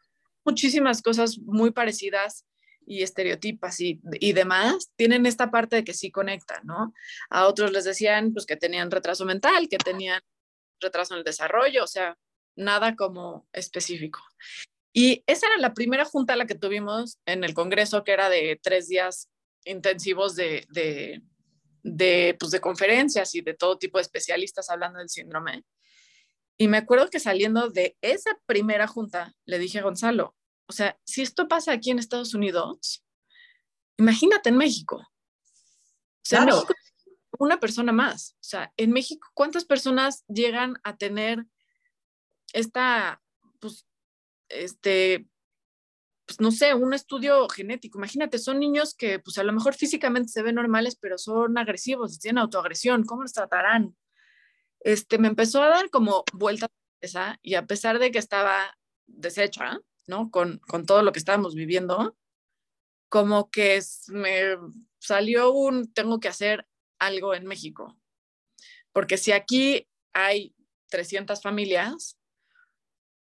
muchísimas 0.44 1.02
cosas 1.02 1.38
muy 1.38 1.70
parecidas 1.70 2.44
y 2.90 3.04
estereotipas 3.04 3.78
y, 3.78 4.00
y, 4.14 4.32
demás, 4.32 4.90
tienen 4.96 5.24
esta 5.24 5.52
parte 5.52 5.76
de 5.76 5.84
que 5.84 5.94
sí 5.94 6.10
conectan, 6.10 6.66
¿no? 6.66 6.92
A 7.28 7.46
otros 7.46 7.70
les 7.70 7.84
decían, 7.84 8.32
pues, 8.32 8.46
que 8.46 8.56
tenían 8.56 8.90
retraso 8.90 9.24
mental, 9.24 9.68
que 9.68 9.78
tenían 9.78 10.20
retraso 10.80 11.14
en 11.14 11.18
el 11.18 11.24
desarrollo, 11.24 11.84
o 11.84 11.86
sea, 11.86 12.18
nada 12.56 12.96
como 12.96 13.46
específico. 13.52 14.18
Y 14.92 15.22
esa 15.28 15.46
era 15.46 15.58
la 15.58 15.72
primera 15.72 16.04
junta 16.04 16.34
la 16.34 16.46
que 16.46 16.56
tuvimos 16.56 17.20
en 17.26 17.44
el 17.44 17.54
Congreso, 17.54 18.02
que 18.02 18.10
era 18.10 18.28
de 18.28 18.58
tres 18.60 18.88
días 18.88 19.30
intensivos 19.64 20.34
de, 20.34 20.66
de, 20.70 21.22
de, 21.84 22.36
pues 22.40 22.50
de 22.50 22.60
conferencias 22.60 23.36
y 23.36 23.40
de 23.40 23.54
todo 23.54 23.78
tipo 23.78 23.98
de 23.98 24.02
especialistas 24.02 24.68
hablando 24.68 24.98
del 24.98 25.08
síndrome. 25.08 25.62
Y 26.58 26.66
me 26.66 26.78
acuerdo 26.78 27.08
que 27.08 27.20
saliendo 27.20 27.70
de 27.70 27.96
esa 28.00 28.36
primera 28.46 28.88
junta, 28.88 29.32
le 29.44 29.60
dije 29.60 29.78
a 29.78 29.82
Gonzalo, 29.82 30.34
o 30.70 30.72
sea, 30.72 30.96
si 31.04 31.20
esto 31.20 31.48
pasa 31.48 31.72
aquí 31.72 31.90
en 31.90 31.98
Estados 31.98 32.32
Unidos, 32.32 33.04
imagínate 33.98 34.50
en 34.50 34.56
México. 34.56 34.98
O 34.98 36.22
sea, 36.22 36.42
en 36.42 36.46
México, 36.46 36.74
una 37.40 37.58
persona 37.58 37.90
más. 37.90 38.36
O 38.36 38.44
sea, 38.44 38.72
en 38.76 38.92
México, 38.92 39.26
¿cuántas 39.34 39.64
personas 39.64 40.24
llegan 40.28 40.76
a 40.84 40.96
tener 40.96 41.44
esta, 42.52 43.20
pues, 43.58 43.84
este, 44.48 45.26
pues, 46.24 46.40
no 46.40 46.52
sé, 46.52 46.72
un 46.72 46.94
estudio 46.94 47.48
genético. 47.48 47.98
Imagínate, 47.98 48.38
son 48.38 48.60
niños 48.60 48.94
que 48.94 49.18
pues 49.18 49.38
a 49.38 49.42
lo 49.42 49.52
mejor 49.52 49.74
físicamente 49.74 50.28
se 50.28 50.42
ven 50.42 50.54
normales, 50.54 50.94
pero 50.94 51.18
son 51.18 51.58
agresivos, 51.58 52.20
tienen 52.20 52.38
autoagresión, 52.38 53.02
¿cómo 53.02 53.22
los 53.22 53.32
tratarán? 53.32 53.96
Este, 54.78 55.18
me 55.18 55.26
empezó 55.26 55.64
a 55.64 55.68
dar 55.68 55.90
como 55.90 56.22
vuelta 56.32 56.68
esa 57.00 57.40
y 57.42 57.56
a 57.56 57.66
pesar 57.66 57.98
de 57.98 58.12
que 58.12 58.20
estaba 58.20 58.78
deshecha, 59.08 59.80
¿no? 60.06 60.30
Con, 60.30 60.58
con 60.58 60.86
todo 60.86 61.02
lo 61.02 61.12
que 61.12 61.18
estábamos 61.18 61.54
viviendo, 61.54 62.16
como 63.08 63.50
que 63.50 63.80
me 64.08 64.56
salió 64.98 65.52
un, 65.52 65.92
tengo 65.92 66.20
que 66.20 66.28
hacer 66.28 66.66
algo 66.98 67.34
en 67.34 67.46
México. 67.46 67.98
Porque 68.92 69.16
si 69.18 69.32
aquí 69.32 69.88
hay 70.12 70.54
300 70.88 71.42
familias, 71.42 72.18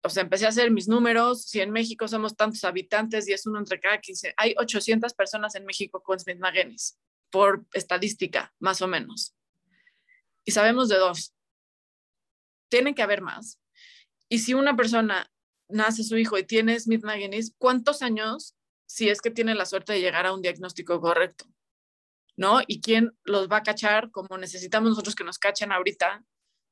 o 0.03 0.09
sea, 0.09 0.23
empecé 0.23 0.45
a 0.45 0.49
hacer 0.49 0.71
mis 0.71 0.87
números, 0.87 1.43
si 1.43 1.59
en 1.59 1.71
México 1.71 2.07
somos 2.07 2.35
tantos 2.35 2.63
habitantes 2.63 3.27
y 3.27 3.33
es 3.33 3.45
uno 3.45 3.59
entre 3.59 3.79
cada 3.79 3.99
15, 3.99 4.33
hay 4.37 4.55
800 4.57 5.13
personas 5.13 5.55
en 5.55 5.65
México 5.65 6.01
con 6.01 6.19
Smith 6.19 6.39
Magenis, 6.39 6.97
por 7.29 7.65
estadística, 7.73 8.53
más 8.59 8.81
o 8.81 8.87
menos. 8.87 9.35
Y 10.45 10.51
sabemos 10.51 10.87
de 10.87 10.97
dos. 10.97 11.35
Tienen 12.69 12.95
que 12.95 13.01
haber 13.01 13.21
más. 13.21 13.59
Y 14.29 14.39
si 14.39 14.53
una 14.53 14.75
persona 14.75 15.29
nace 15.69 16.03
su 16.03 16.17
hijo 16.17 16.37
y 16.37 16.43
tiene 16.43 16.79
Smith 16.79 17.03
Magenis, 17.03 17.53
¿cuántos 17.57 18.01
años 18.01 18.55
si 18.85 19.09
es 19.09 19.21
que 19.21 19.31
tiene 19.31 19.55
la 19.55 19.65
suerte 19.65 19.93
de 19.93 20.01
llegar 20.01 20.25
a 20.25 20.33
un 20.33 20.41
diagnóstico 20.41 20.99
correcto? 21.01 21.45
¿No? 22.35 22.61
¿Y 22.67 22.81
quién 22.81 23.17
los 23.23 23.49
va 23.49 23.57
a 23.57 23.63
cachar 23.63 24.11
como 24.11 24.37
necesitamos 24.37 24.89
nosotros 24.89 25.15
que 25.15 25.23
nos 25.23 25.39
cachen 25.39 25.71
ahorita 25.71 26.23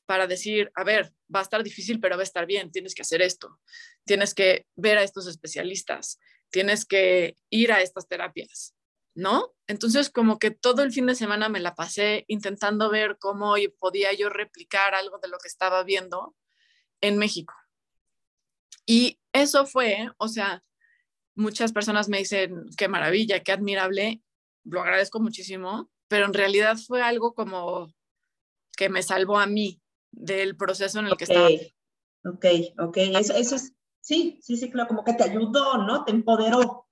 para 0.06 0.28
decir, 0.28 0.72
a 0.76 0.84
ver, 0.84 1.14
va 1.34 1.40
a 1.40 1.44
estar 1.44 1.64
difícil, 1.64 2.00
pero 2.00 2.16
va 2.16 2.22
a 2.22 2.24
estar 2.24 2.46
bien, 2.46 2.72
tienes 2.72 2.94
que 2.94 3.02
hacer 3.02 3.22
esto, 3.22 3.60
tienes 4.06 4.34
que 4.34 4.68
ver 4.76 4.98
a 4.98 5.04
estos 5.04 5.28
especialistas, 5.28 6.20
tienes 6.52 6.86
que 6.86 7.36
ir 7.50 7.72
a 7.72 7.82
estas 7.82 8.08
terapias, 8.08 8.76
¿no? 9.16 9.56
Entonces, 9.68 10.10
como 10.10 10.38
que 10.38 10.52
todo 10.52 10.84
el 10.84 10.92
fin 10.92 11.08
de 11.08 11.16
semana 11.16 11.50
me 11.50 11.60
la 11.60 11.76
pasé 11.76 12.26
intentando 12.28 12.90
ver 12.90 13.18
cómo 13.20 13.56
podía 13.80 14.14
yo 14.14 14.30
replicar 14.30 14.94
algo 14.94 15.18
de 15.18 15.28
lo 15.28 15.38
que 15.40 15.48
estaba 15.48 15.84
viendo 15.84 16.36
en 17.02 17.18
México. 17.18 17.54
Y 18.86 19.20
eso 19.34 19.66
fue, 19.66 20.10
o 20.18 20.28
sea, 20.28 20.64
muchas 21.36 21.72
personas 21.72 22.08
me 22.08 22.20
dicen, 22.20 22.66
qué 22.78 22.88
maravilla, 22.88 23.42
qué 23.42 23.52
admirable, 23.52 24.22
lo 24.64 24.82
agradezco 24.82 25.20
muchísimo, 25.20 25.90
pero 26.08 26.26
en 26.26 26.34
realidad 26.34 26.78
fue 26.78 27.02
algo 27.02 27.34
como 27.34 27.88
que 28.78 28.90
me 28.90 29.04
salvó 29.04 29.40
a 29.40 29.48
mí, 29.48 29.82
del 30.12 30.56
proceso 30.56 31.00
en 31.00 31.08
el 31.08 31.18
que 31.18 31.26
estaba. 31.26 31.50
Ok, 32.26 32.46
ok, 32.80 32.98
eso, 32.98 33.36
eso 33.36 33.56
es, 33.56 33.74
sí, 34.02 34.40
sí, 34.42 34.58
sí, 34.58 34.72
claro, 34.72 34.88
como 34.88 35.04
que 35.04 35.14
te 35.14 35.24
ayudó, 35.24 35.78
¿no? 35.80 36.04
Te 36.04 36.12
empoderó. 36.12 36.88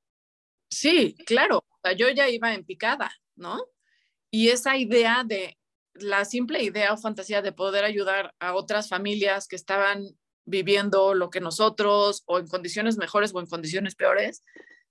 Sí, 0.70 1.16
claro, 1.26 1.60
o 1.60 1.80
sea, 1.84 1.94
yo 1.94 2.10
ya 2.10 2.30
iba 2.30 2.54
en 2.54 2.66
picada, 2.66 3.12
¿no? 3.36 3.66
Y 4.32 4.50
esa 4.50 4.78
idea 4.78 5.24
de, 5.24 5.58
la 5.96 6.26
simple 6.26 6.64
idea 6.64 6.94
o 6.94 6.98
fantasía 6.98 7.42
de 7.42 7.52
poder 7.52 7.84
ayudar 7.84 8.34
a 8.40 8.56
otras 8.56 8.90
familias 8.90 9.48
que 9.48 9.56
estaban 9.56 10.18
viviendo 10.46 11.14
lo 11.14 11.30
que 11.30 11.42
nosotros, 11.42 12.24
o 12.26 12.40
en 12.40 12.48
condiciones 12.48 12.98
mejores 12.98 13.34
o 13.34 13.40
en 13.40 13.48
condiciones 13.48 13.96
peores, 13.96 14.44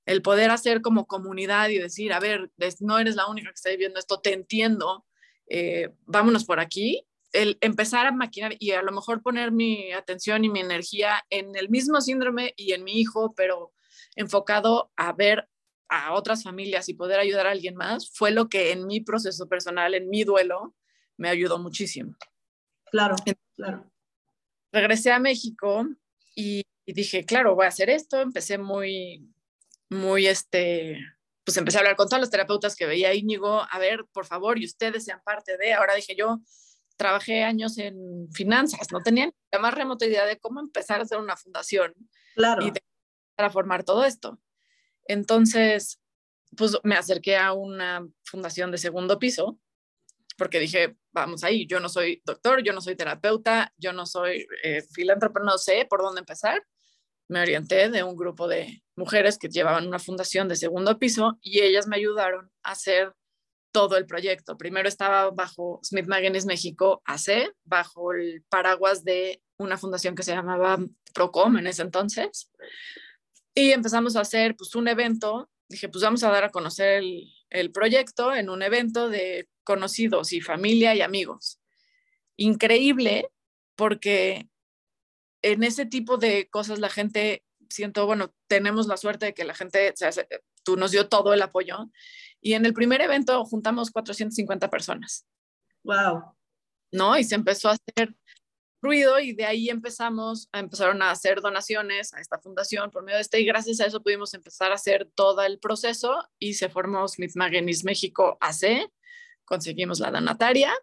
el 0.06 0.22
poder 0.22 0.50
hacer 0.50 0.82
como 0.82 1.06
comunidad 1.06 1.68
y 1.68 1.78
decir, 1.78 2.12
a 2.12 2.20
ver, 2.20 2.50
no 2.80 2.98
eres 2.98 3.16
la 3.16 3.26
única 3.26 3.48
que 3.48 3.54
está 3.54 3.70
viviendo 3.70 3.98
esto, 3.98 4.20
te 4.20 4.32
entiendo, 4.32 5.04
eh, 5.48 5.90
vámonos 6.06 6.44
por 6.44 6.60
aquí, 6.60 7.06
el 7.32 7.56
empezar 7.60 8.06
a 8.06 8.12
maquinar 8.12 8.56
y 8.58 8.72
a 8.72 8.82
lo 8.82 8.92
mejor 8.92 9.22
poner 9.22 9.52
mi 9.52 9.92
atención 9.92 10.44
y 10.44 10.50
mi 10.50 10.60
energía 10.60 11.24
en 11.30 11.56
el 11.56 11.70
mismo 11.70 12.00
síndrome 12.00 12.52
y 12.56 12.72
en 12.72 12.84
mi 12.84 13.00
hijo, 13.00 13.34
pero 13.34 13.72
enfocado 14.16 14.92
a 14.96 15.12
ver 15.12 15.48
a 15.88 16.14
otras 16.14 16.42
familias 16.42 16.88
y 16.88 16.94
poder 16.94 17.20
ayudar 17.20 17.46
a 17.46 17.50
alguien 17.50 17.76
más, 17.76 18.10
fue 18.10 18.30
lo 18.30 18.48
que 18.48 18.72
en 18.72 18.86
mi 18.86 19.00
proceso 19.00 19.46
personal, 19.46 19.94
en 19.94 20.08
mi 20.08 20.24
duelo, 20.24 20.74
me 21.16 21.28
ayudó 21.28 21.58
muchísimo. 21.58 22.16
Claro, 22.90 23.16
claro. 23.56 23.91
Regresé 24.72 25.12
a 25.12 25.18
México 25.18 25.86
y, 26.34 26.62
y, 26.86 26.92
dije, 26.92 27.24
claro, 27.24 27.54
voy 27.54 27.66
a 27.66 27.68
hacer 27.68 27.90
esto. 27.90 28.20
Empecé 28.20 28.58
muy, 28.58 29.28
muy, 29.90 30.26
este, 30.26 30.98
pues 31.44 31.56
empecé 31.56 31.78
a 31.78 31.80
hablar 31.80 31.96
con 31.96 32.08
todos 32.08 32.20
los 32.20 32.30
terapeutas 32.30 32.76
que 32.76 32.86
veía 32.86 33.14
Íñigo, 33.14 33.66
a 33.68 33.78
ver, 33.78 34.04
por 34.12 34.26
favor, 34.26 34.58
y 34.58 34.64
ustedes 34.64 35.04
sean 35.04 35.20
parte 35.24 35.56
de, 35.56 35.74
ahora 35.74 35.94
dije 35.94 36.14
yo, 36.16 36.40
trabajé 36.96 37.42
años 37.42 37.78
en 37.78 38.28
finanzas, 38.32 38.88
no 38.92 39.00
tenía 39.00 39.32
la 39.50 39.58
más 39.58 39.74
remota 39.74 40.06
idea 40.06 40.24
de 40.24 40.38
cómo 40.38 40.60
empezar 40.60 41.00
a 41.00 41.02
hacer 41.02 41.18
una 41.18 41.36
fundación 41.36 41.94
claro. 42.34 42.64
y 42.64 42.72
para 43.34 43.50
formar 43.50 43.82
todo 43.84 44.04
esto. 44.04 44.40
Entonces, 45.06 46.00
pues 46.56 46.78
me 46.84 46.94
acerqué 46.94 47.36
a 47.36 47.52
una 47.52 48.06
fundación 48.24 48.70
de 48.70 48.78
segundo 48.78 49.18
piso 49.18 49.58
porque 50.36 50.60
dije, 50.60 50.96
vamos 51.12 51.44
ahí, 51.44 51.66
yo 51.66 51.80
no 51.80 51.88
soy 51.88 52.22
doctor, 52.24 52.62
yo 52.62 52.72
no 52.72 52.80
soy 52.80 52.96
terapeuta, 52.96 53.72
yo 53.76 53.92
no 53.92 54.06
soy 54.06 54.46
eh, 54.62 54.82
filántropo, 54.92 55.40
no 55.40 55.58
sé 55.58 55.86
por 55.88 56.02
dónde 56.02 56.20
empezar. 56.20 56.62
Me 57.28 57.40
orienté 57.40 57.88
de 57.88 58.02
un 58.02 58.16
grupo 58.16 58.48
de 58.48 58.82
mujeres 58.96 59.38
que 59.38 59.48
llevaban 59.48 59.86
una 59.86 59.98
fundación 59.98 60.48
de 60.48 60.56
segundo 60.56 60.98
piso 60.98 61.38
y 61.40 61.60
ellas 61.60 61.86
me 61.86 61.96
ayudaron 61.96 62.50
a 62.62 62.72
hacer 62.72 63.14
todo 63.72 63.96
el 63.96 64.06
proyecto. 64.06 64.58
Primero 64.58 64.88
estaba 64.88 65.30
bajo 65.30 65.80
Smith 65.82 66.06
Magenis 66.06 66.44
México 66.44 67.02
AC, 67.06 67.52
bajo 67.64 68.12
el 68.12 68.44
paraguas 68.48 69.02
de 69.02 69.42
una 69.58 69.78
fundación 69.78 70.14
que 70.14 70.22
se 70.22 70.32
llamaba 70.32 70.78
Procom 71.14 71.56
en 71.56 71.66
ese 71.66 71.82
entonces. 71.82 72.50
Y 73.54 73.72
empezamos 73.72 74.16
a 74.16 74.20
hacer 74.20 74.54
pues, 74.56 74.74
un 74.74 74.88
evento. 74.88 75.48
Dije, 75.68 75.88
pues 75.88 76.02
vamos 76.02 76.22
a 76.22 76.30
dar 76.30 76.44
a 76.44 76.50
conocer 76.50 76.98
el, 76.98 77.24
el 77.52 77.70
proyecto 77.70 78.34
en 78.34 78.48
un 78.48 78.62
evento 78.62 79.08
de 79.08 79.48
conocidos 79.64 80.32
y 80.32 80.40
familia 80.40 80.94
y 80.94 81.02
amigos. 81.02 81.60
Increíble 82.36 83.28
porque 83.76 84.48
en 85.42 85.62
ese 85.62 85.86
tipo 85.86 86.16
de 86.16 86.48
cosas 86.48 86.78
la 86.78 86.88
gente, 86.88 87.44
siento, 87.68 88.06
bueno, 88.06 88.34
tenemos 88.46 88.86
la 88.86 88.96
suerte 88.96 89.26
de 89.26 89.34
que 89.34 89.44
la 89.44 89.54
gente, 89.54 89.92
tú 90.62 90.76
nos 90.76 90.90
dio 90.90 91.08
todo 91.08 91.34
el 91.34 91.42
apoyo 91.42 91.90
y 92.40 92.54
en 92.54 92.64
el 92.64 92.72
primer 92.72 93.00
evento 93.00 93.44
juntamos 93.44 93.90
450 93.90 94.70
personas. 94.70 95.26
Wow. 95.84 96.34
¿No? 96.92 97.18
Y 97.18 97.24
se 97.24 97.34
empezó 97.34 97.68
a 97.68 97.72
hacer 97.72 98.14
ruido 98.82 99.20
y 99.20 99.32
de 99.32 99.46
ahí 99.46 99.70
empezamos, 99.70 100.48
empezaron 100.52 101.00
a 101.02 101.12
hacer 101.12 101.40
donaciones 101.40 102.12
a 102.12 102.20
esta 102.20 102.38
fundación 102.38 102.90
por 102.90 103.04
medio 103.04 103.16
de 103.16 103.22
este 103.22 103.40
y 103.40 103.44
gracias 103.44 103.80
a 103.80 103.86
eso 103.86 104.02
pudimos 104.02 104.34
empezar 104.34 104.72
a 104.72 104.74
hacer 104.74 105.08
todo 105.14 105.42
el 105.42 105.60
proceso 105.60 106.28
y 106.38 106.54
se 106.54 106.68
formó 106.68 107.06
Smith 107.06 107.32
Magenis 107.36 107.84
México 107.84 108.36
AC, 108.40 108.90
conseguimos 109.44 110.00
la 110.00 110.10
donataria 110.10 110.74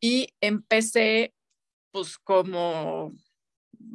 y 0.00 0.28
empecé 0.40 1.34
pues 1.90 2.16
como 2.18 3.12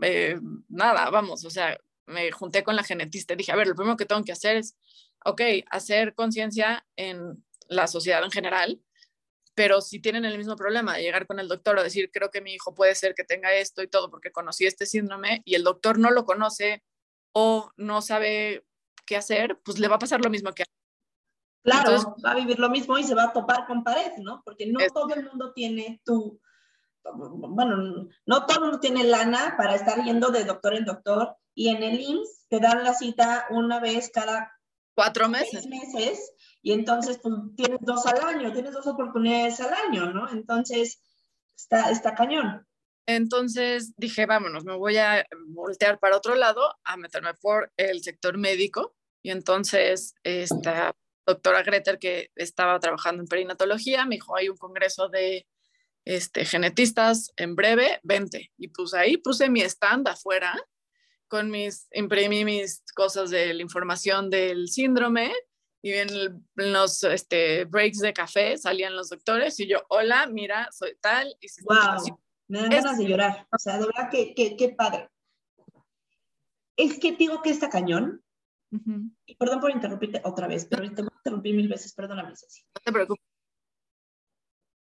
eh, 0.01 0.39
nada, 0.67 1.09
vamos, 1.09 1.45
o 1.45 1.49
sea, 1.49 1.79
me 2.07 2.31
junté 2.31 2.63
con 2.63 2.75
la 2.75 2.83
genetista 2.83 3.33
y 3.33 3.37
dije, 3.37 3.53
a 3.53 3.55
ver, 3.55 3.67
lo 3.67 3.75
primero 3.75 3.95
que 3.95 4.05
tengo 4.05 4.23
que 4.23 4.33
hacer 4.33 4.57
es, 4.57 4.75
ok, 5.23 5.41
hacer 5.69 6.13
conciencia 6.15 6.85
en 6.97 7.43
la 7.69 7.87
sociedad 7.87 8.23
en 8.23 8.31
general 8.31 8.81
pero 9.53 9.81
si 9.81 9.99
tienen 9.99 10.25
el 10.25 10.37
mismo 10.37 10.55
problema 10.55 10.95
de 10.95 11.03
llegar 11.03 11.27
con 11.27 11.39
el 11.39 11.47
doctor 11.47 11.77
o 11.77 11.83
decir, 11.83 12.09
creo 12.11 12.31
que 12.31 12.41
mi 12.41 12.53
hijo 12.53 12.73
puede 12.73 12.95
ser 12.95 13.13
que 13.15 13.23
tenga 13.23 13.53
esto 13.53 13.81
y 13.81 13.87
todo 13.87 14.09
porque 14.09 14.31
conocí 14.31 14.65
este 14.65 14.85
síndrome 14.85 15.41
y 15.45 15.55
el 15.55 15.63
doctor 15.63 15.99
no 15.99 16.11
lo 16.11 16.25
conoce 16.25 16.83
o 17.33 17.71
no 17.77 18.01
sabe 18.01 18.65
qué 19.05 19.17
hacer, 19.17 19.59
pues 19.63 19.79
le 19.79 19.87
va 19.87 19.95
a 19.95 19.99
pasar 19.99 20.21
lo 20.21 20.29
mismo 20.29 20.51
que 20.53 20.63
a 20.63 20.65
Claro, 21.63 22.15
va 22.25 22.31
a 22.31 22.35
vivir 22.35 22.57
lo 22.57 22.69
mismo 22.69 22.97
y 22.97 23.03
se 23.03 23.13
va 23.13 23.25
a 23.25 23.33
topar 23.33 23.67
con 23.67 23.83
pared, 23.83 24.13
¿no? 24.17 24.41
Porque 24.43 24.65
no 24.65 24.79
todo 24.93 25.13
el 25.13 25.25
mundo 25.25 25.53
tiene 25.53 26.01
tu, 26.03 26.41
bueno, 27.13 28.07
no 28.25 28.45
todo 28.45 28.57
el 28.57 28.63
mundo 28.63 28.79
tiene 28.79 29.03
lana 29.03 29.55
para 29.57 29.75
estar 29.75 30.03
yendo 30.03 30.29
de 30.29 30.43
doctor 30.43 30.73
en 30.73 30.85
doctor 30.85 31.37
y 31.53 31.69
en 31.69 31.83
el 31.83 31.99
IMSS 31.99 32.47
te 32.49 32.59
dan 32.59 32.83
la 32.83 32.93
cita 32.93 33.45
una 33.51 33.79
vez 33.79 34.09
cada 34.11 34.51
cuatro 34.95 35.29
meses. 35.29 35.67
meses 35.67 36.33
y 36.61 36.73
entonces 36.73 37.19
pues 37.21 37.35
tienes 37.55 37.79
dos 37.81 38.05
al 38.05 38.21
año, 38.23 38.53
tienes 38.53 38.73
dos 38.73 38.87
oportunidades 38.87 39.59
al 39.61 39.73
año, 39.73 40.11
¿no? 40.13 40.29
Entonces 40.29 41.01
está, 41.55 41.89
está 41.89 42.13
cañón. 42.13 42.67
Entonces 43.07 43.93
dije, 43.97 44.25
vámonos, 44.25 44.63
me 44.63 44.77
voy 44.77 44.97
a 44.97 45.25
voltear 45.47 45.99
para 45.99 46.17
otro 46.17 46.35
lado, 46.35 46.61
a 46.83 46.97
meterme 46.97 47.33
por 47.33 47.71
el 47.77 48.03
sector 48.03 48.37
médico. 48.37 48.95
Y 49.23 49.31
entonces 49.31 50.13
esta 50.23 50.95
doctora 51.25 51.63
Greter, 51.63 51.97
que 51.97 52.29
estaba 52.35 52.79
trabajando 52.79 53.23
en 53.23 53.27
perinatología, 53.27 54.05
me 54.05 54.15
dijo, 54.15 54.35
hay 54.35 54.49
un 54.49 54.57
congreso 54.57 55.09
de 55.09 55.47
este, 56.05 56.45
genetistas 56.45 57.31
en 57.37 57.55
breve, 57.55 57.99
vente. 58.03 58.51
Y 58.57 58.67
pues 58.67 58.93
ahí 58.93 59.17
puse 59.17 59.49
mi 59.49 59.61
stand 59.61 60.07
afuera 60.07 60.55
con 61.27 61.49
mis, 61.49 61.87
imprimí 61.93 62.45
mis 62.45 62.83
cosas 62.93 63.29
de 63.29 63.53
la 63.53 63.61
información 63.61 64.29
del 64.29 64.67
síndrome 64.67 65.31
y 65.81 65.93
en, 65.93 66.45
los 66.55 67.03
este, 67.03 67.65
breaks 67.65 67.99
de 67.99 68.13
café 68.13 68.57
salían 68.57 68.95
los 68.95 69.09
doctores 69.09 69.59
y 69.59 69.67
yo, 69.67 69.79
hola, 69.89 70.27
mira, 70.27 70.69
soy 70.71 70.95
tal. 71.01 71.35
Y 71.39 71.47
wow, 71.63 72.19
me 72.47 72.61
dan 72.61 72.69
ganas 72.69 72.97
de 72.97 73.07
llorar. 73.07 73.47
O 73.51 73.57
sea, 73.57 73.79
de 73.79 73.85
verdad 73.87 74.09
que, 74.11 74.35
que, 74.35 74.69
padre. 74.69 75.09
Es 76.77 76.99
que 76.99 77.13
digo 77.13 77.41
que 77.41 77.49
está 77.49 77.69
cañón. 77.69 78.23
Y 79.25 79.35
perdón 79.35 79.59
por 79.59 79.71
interrumpirte 79.71 80.21
otra 80.23 80.47
vez, 80.47 80.65
pero 80.65 80.83
te 80.83 81.01
voy 81.01 81.09
a 81.11 81.17
interrumpir 81.17 81.55
mil 81.55 81.67
veces, 81.67 81.93
perdóname, 81.93 82.29
No 82.29 82.81
te 82.81 82.91
preocupes. 82.91 83.25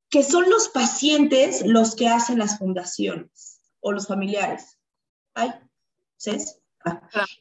Que 0.10 0.24
son 0.24 0.50
los 0.50 0.70
pacientes 0.70 1.64
los 1.66 1.96
que 1.96 2.08
hacen 2.08 2.40
las 2.40 2.58
fundaciones 2.58 3.62
o 3.82 3.92
los 3.92 4.08
familiares. 4.08 4.80
Ay, 5.36 5.52
¿sabes? 6.18 6.60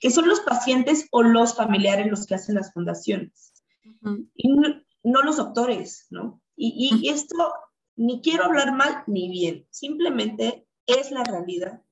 Que 0.01 0.11
son 0.11 0.29
los 0.29 0.41
pacientes 0.41 1.07
o 1.11 1.23
los 1.23 1.55
familiares 1.57 2.07
los 2.11 2.27
que 2.27 2.35
hacen 2.35 2.55
las 2.55 2.73
fundaciones. 2.73 3.53
Y 4.35 4.49
no, 5.03 5.23
los 5.23 5.37
doctores, 5.37 6.07
¿no? 6.11 6.41
Y, 6.57 7.09
esto 7.09 7.53
ni 7.97 8.21
quiero 8.21 8.45
hablar 8.45 8.75
mal 8.75 9.05
ni 9.07 9.29
bien, 9.29 9.67
simplemente 9.71 10.67
es 10.87 11.11
la 11.11 11.25
realidad. 11.25 11.83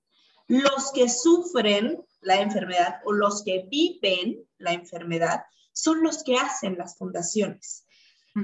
Los 0.48 0.92
que 0.92 1.08
sufren 1.08 2.04
la 2.20 2.40
enfermedad 2.40 3.00
o 3.04 3.12
los 3.12 3.42
que 3.42 3.66
viven 3.70 4.44
la 4.58 4.72
enfermedad 4.72 5.44
son 5.72 6.02
los 6.02 6.22
que 6.22 6.36
hacen 6.36 6.76
las 6.76 6.96
fundaciones. 6.96 7.86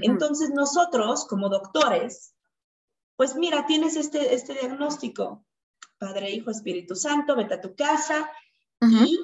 Entonces 0.01 0.51
nosotros 0.51 1.25
como 1.25 1.49
doctores, 1.49 2.35
pues 3.15 3.35
mira, 3.35 3.65
tienes 3.65 3.95
este, 3.95 4.33
este 4.33 4.53
diagnóstico, 4.53 5.45
Padre, 5.97 6.31
Hijo, 6.31 6.51
Espíritu 6.51 6.95
Santo, 6.95 7.35
vete 7.35 7.55
a 7.55 7.61
tu 7.61 7.75
casa, 7.75 8.29
y 8.81 9.19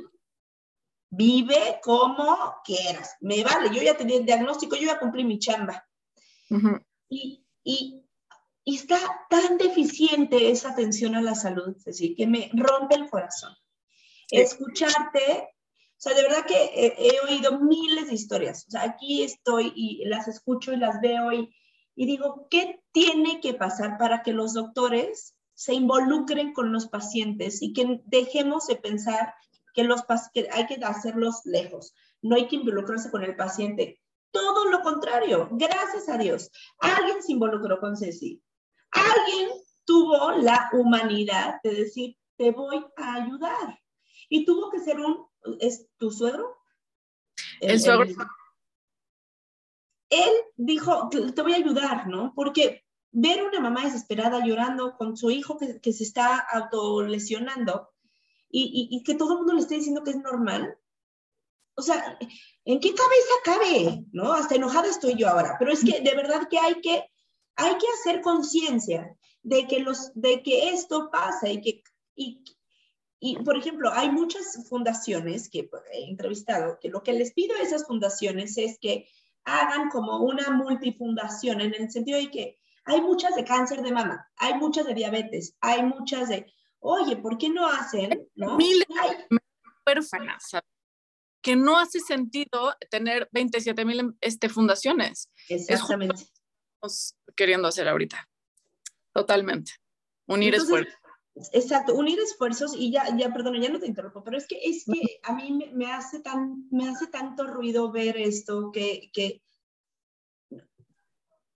vive 1.10 1.80
como 1.82 2.56
quieras. 2.64 3.16
Me 3.22 3.44
vale, 3.44 3.74
yo 3.74 3.82
ya 3.82 3.98
tenía 3.98 4.18
el 4.18 4.26
diagnóstico, 4.26 4.76
yo 4.76 4.88
ya 4.88 5.00
cumplí 5.00 5.24
mi 5.24 5.40
chamba. 5.40 5.88
y, 7.10 7.46
y, 7.64 8.04
y, 8.64 8.76
está 8.76 8.98
tan 9.30 9.58
deficiente 9.58 10.52
esa 10.52 10.70
atención 10.70 11.16
a 11.16 11.22
la 11.22 11.36
salud, 11.36 11.76
es 11.78 11.86
decir, 11.86 12.16
que 12.16 12.28
me 12.28 12.50
rompe 12.54 12.96
el 12.96 13.10
corazón. 13.10 13.54
Escucharte, 14.30 15.50
o 15.52 15.98
sea, 15.98 16.14
de 16.14 16.24
verdad 16.24 16.46
que 16.46 16.56
he, 16.56 17.08
he, 17.08 17.20
oído 17.22 17.60
miles 17.60 18.08
de 18.08 18.16
historias. 18.16 18.66
O 18.68 18.72
sea, 18.72 18.84
aquí 18.84 19.24
estoy 19.24 19.72
y 19.76 20.06
las 20.06 20.28
escucho 20.28 20.74
y 20.74 20.78
las 20.78 21.00
veo 21.00 21.32
y, 21.32 21.56
y 21.96 22.06
digo, 22.06 22.48
¿qué 22.50 22.82
tiene 22.92 23.40
que 23.40 23.54
pasar 23.54 23.98
para 23.98 24.22
que 24.24 24.34
los 24.34 24.54
doctores 24.54 25.35
se 25.56 25.74
involucren 25.74 26.54
con 26.54 26.72
los 26.72 26.88
pacientes 26.88 27.62
y 27.62 27.74
que 27.74 28.02
dejemos 28.06 28.68
de 28.68 28.76
pensar 28.76 29.34
que, 29.74 29.84
los, 29.84 30.04
que 30.34 30.48
hay 30.52 30.68
que 30.68 30.76
hacerlos 30.84 31.42
lejos, 31.46 31.96
no 32.22 32.36
hay 32.36 32.48
que 32.48 32.58
involucrarse 32.58 33.10
con 33.10 33.24
el 33.24 33.36
paciente. 33.36 34.02
Todo 34.32 34.70
lo 34.70 34.82
contrario, 34.82 35.48
gracias 35.52 36.10
a 36.10 36.18
Dios, 36.18 36.52
alguien 36.80 37.24
se 37.24 37.32
involucró 37.32 37.80
con 37.80 37.96
Ceci, 37.96 38.44
alguien 38.92 39.50
tuvo 39.86 40.32
la 40.34 40.70
humanidad 40.74 41.56
de 41.64 41.74
decir, 41.74 42.18
te 42.38 42.52
voy 42.52 42.86
a 42.98 43.14
ayudar. 43.16 43.80
Y 44.28 44.46
tuvo 44.46 44.70
que 44.72 44.80
ser 44.80 45.00
un, 45.00 45.26
¿es 45.60 45.88
tu 45.98 46.12
suegro? 46.12 46.58
El, 47.62 47.80
suegro. 47.80 48.06
él 50.10 50.32
dijo, 50.58 51.10
te 51.10 51.42
voy 51.42 51.54
a 51.54 51.58
ayudar, 51.58 52.08
¿no? 52.08 52.34
Porque 52.36 52.85
ver 53.18 53.44
una 53.44 53.62
mamá 53.62 53.86
desesperada 53.86 54.46
llorando 54.46 54.98
con 54.98 55.16
su 55.16 55.32
hijo 55.32 55.58
que, 55.58 55.80
que 55.80 55.94
se 55.94 56.04
está 56.04 56.38
autolesionando 56.38 57.90
y, 58.50 58.90
y, 58.92 59.04
que 59.04 59.16
todo 59.16 59.34
el 59.34 59.38
mundo 59.40 59.54
le 59.54 59.62
esté 59.62 59.76
diciendo 59.76 60.04
que 60.04 60.12
es 60.12 60.18
normal. 60.18 60.78
O 61.76 61.82
sea, 61.82 62.18
¿en 62.66 62.80
qué 62.80 62.94
cabeza 62.94 63.34
cabe? 63.44 64.06
¿No? 64.12 64.34
Hasta 64.34 64.56
enojada 64.56 64.90
estoy 64.90 65.16
yo 65.16 65.30
ahora, 65.30 65.56
pero 65.60 65.72
es 65.72 65.84
que 65.84 66.02
de 66.02 66.16
verdad 66.16 66.48
que 66.50 66.60
hay 66.60 66.82
que, 66.82 67.06
hay 67.56 67.78
que 67.78 67.88
hacer 68.00 68.22
conciencia 68.22 69.18
de 69.44 69.68
que, 69.68 69.80
los, 69.80 70.12
de 70.14 70.44
que 70.44 70.70
esto 70.70 71.10
pasa 71.10 71.50
y 71.50 71.62
que, 71.62 71.84
y, 72.16 72.44
y, 73.20 73.38
por 73.44 73.58
ejemplo, 73.58 73.92
hay 73.94 74.10
muchas 74.12 74.68
fundaciones 74.68 75.50
que 75.50 75.70
he 75.94 76.10
entrevistado, 76.10 76.80
que 76.82 76.90
lo 76.90 77.02
que 77.02 77.14
les 77.14 77.34
pido 77.34 77.56
a 77.56 77.62
esas 77.62 77.86
fundaciones 77.86 78.58
es 78.58 78.78
que 78.80 79.08
hagan 79.46 79.90
como 79.90 80.20
una 80.20 80.50
multifundación 80.52 81.62
en 81.62 81.74
el 81.74 81.92
sentido 81.92 82.18
de 82.20 82.32
que 82.32 82.60
hay 82.86 83.02
muchas 83.02 83.36
de 83.36 83.44
cáncer 83.44 83.82
de 83.82 83.92
mama, 83.92 84.30
hay 84.38 84.54
muchas 84.56 84.86
de 84.86 84.94
diabetes, 84.94 85.56
hay 85.60 85.84
muchas 85.84 86.30
de, 86.30 86.54
oye, 86.80 87.18
¿por 87.18 87.38
qué 87.38 87.50
no 87.50 87.68
hacen? 87.68 88.30
¿no? 88.36 88.58
Miles 88.58 88.86
huérfanas, 89.86 90.52
que 91.42 91.56
no 91.56 91.78
hace 91.78 92.00
sentido 92.00 92.76
tener 92.90 93.28
27 93.32 93.86
mil 93.86 94.16
este, 94.22 94.50
fundaciones. 94.50 95.30
Exactamente. 95.50 96.24
Es 96.82 97.16
queriendo 97.36 97.68
hacer 97.68 97.88
ahorita. 97.88 98.28
Totalmente. 99.14 99.74
Unir 100.28 100.56
esfuerzos. 100.56 100.94
Exacto, 101.52 101.96
unir 101.96 102.18
esfuerzos 102.20 102.74
y 102.78 102.92
ya, 102.92 103.16
ya, 103.18 103.34
perdón, 103.34 103.62
ya 103.62 103.70
no 103.70 103.80
te 103.80 103.88
interrumpo, 103.88 104.24
pero 104.24 104.38
es 104.38 104.48
que 104.48 104.58
es 104.64 104.86
que 104.86 105.20
a 105.22 105.34
mí 105.34 105.52
me, 105.52 105.72
me 105.74 105.92
hace 105.92 106.22
tan, 106.22 106.66
me 106.72 106.88
hace 106.88 107.08
tanto 107.08 107.46
ruido 107.46 107.92
ver 107.92 108.16
esto 108.16 108.72
que, 108.72 109.10
que 109.12 109.42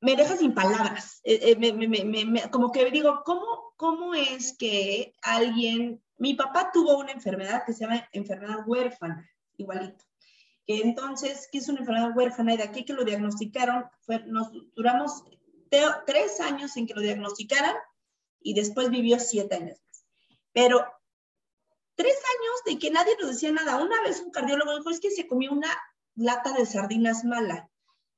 me 0.01 0.15
deja 0.15 0.37
sin 0.37 0.53
palabras. 0.53 1.21
Eh, 1.23 1.57
eh, 1.61 2.49
como 2.49 2.71
que 2.71 2.89
digo, 2.91 3.21
¿cómo, 3.25 3.73
¿cómo 3.75 4.13
es 4.13 4.55
que 4.57 5.13
alguien, 5.21 6.01
mi 6.17 6.33
papá 6.35 6.71
tuvo 6.71 6.97
una 6.97 7.11
enfermedad 7.11 7.63
que 7.65 7.73
se 7.73 7.85
llama 7.85 8.07
enfermedad 8.11 8.59
huérfana, 8.65 9.29
igualito. 9.57 10.05
Entonces, 10.67 11.49
¿qué 11.51 11.57
es 11.57 11.67
una 11.67 11.79
enfermedad 11.79 12.15
huérfana? 12.15 12.53
Y 12.53 12.57
de 12.57 12.63
aquí 12.63 12.85
que 12.85 12.93
lo 12.93 13.03
diagnosticaron, 13.03 13.85
fue, 14.01 14.19
nos 14.25 14.51
duramos 14.75 15.23
tres 16.05 16.39
años 16.39 16.77
en 16.77 16.87
que 16.87 16.93
lo 16.93 17.01
diagnosticaran 17.01 17.75
y 18.41 18.53
después 18.53 18.89
vivió 18.89 19.19
siete 19.19 19.55
años 19.55 19.79
más. 19.85 20.05
Pero 20.53 20.85
tres 21.95 22.15
años 22.15 22.53
de 22.65 22.79
que 22.79 22.91
nadie 22.91 23.15
nos 23.19 23.31
decía 23.31 23.51
nada. 23.51 23.83
Una 23.83 24.01
vez 24.03 24.21
un 24.21 24.31
cardiólogo 24.31 24.77
dijo, 24.77 24.89
es 24.89 24.99
que 24.99 25.11
se 25.11 25.27
comió 25.27 25.51
una 25.51 25.75
lata 26.15 26.53
de 26.53 26.65
sardinas 26.65 27.23
mala. 27.25 27.69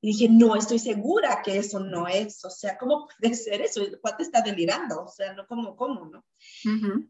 Y 0.01 0.07
dije, 0.07 0.27
no, 0.29 0.55
estoy 0.55 0.79
segura 0.79 1.41
que 1.43 1.57
eso 1.57 1.79
no 1.79 2.07
es. 2.07 2.43
O 2.43 2.49
sea, 2.49 2.77
¿cómo 2.77 3.07
puede 3.07 3.35
ser 3.35 3.61
eso? 3.61 3.81
El 3.81 3.99
cuate 3.99 4.23
está 4.23 4.41
delirando. 4.41 5.03
O 5.03 5.07
sea, 5.07 5.33
no, 5.33 5.45
¿cómo, 5.47 5.75
cómo, 5.75 6.05
no? 6.05 6.25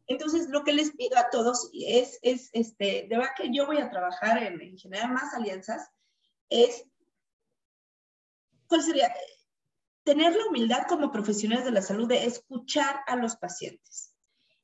Entonces, 0.07 0.49
lo 0.49 0.63
que 0.63 0.73
les 0.73 0.91
pido 0.95 1.17
a 1.17 1.29
todos 1.29 1.69
es, 1.73 2.19
es, 2.21 2.49
este, 2.53 3.07
de 3.09 3.17
verdad 3.17 3.31
que 3.35 3.49
yo 3.53 3.65
voy 3.65 3.77
a 3.77 3.89
trabajar 3.89 4.43
en, 4.43 4.61
en 4.61 4.77
generar 4.77 5.11
más 5.11 5.33
alianzas, 5.33 5.89
es, 6.49 6.85
¿cuál 8.67 8.83
sería? 8.83 9.11
tener 10.03 10.35
la 10.35 10.47
humildad 10.47 10.87
como 10.87 11.11
profesionales 11.11 11.65
de 11.65 11.71
la 11.71 11.81
salud 11.81 12.07
de 12.07 12.25
escuchar 12.25 13.01
a 13.07 13.15
los 13.15 13.35
pacientes. 13.35 14.15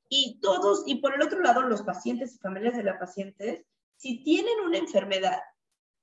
Y 0.10 0.40
todos, 0.42 0.84
y 0.86 0.96
por 0.96 1.14
el 1.14 1.22
otro 1.22 1.42
lado, 1.42 1.62
los 1.62 1.84
pacientes 1.84 2.36
y 2.36 2.40
familias 2.40 2.76
de 2.76 2.84
los 2.84 2.98
pacientes, 2.98 3.66
si 3.98 4.24
tienen 4.24 4.60
una 4.66 4.78
enfermedad 4.78 5.40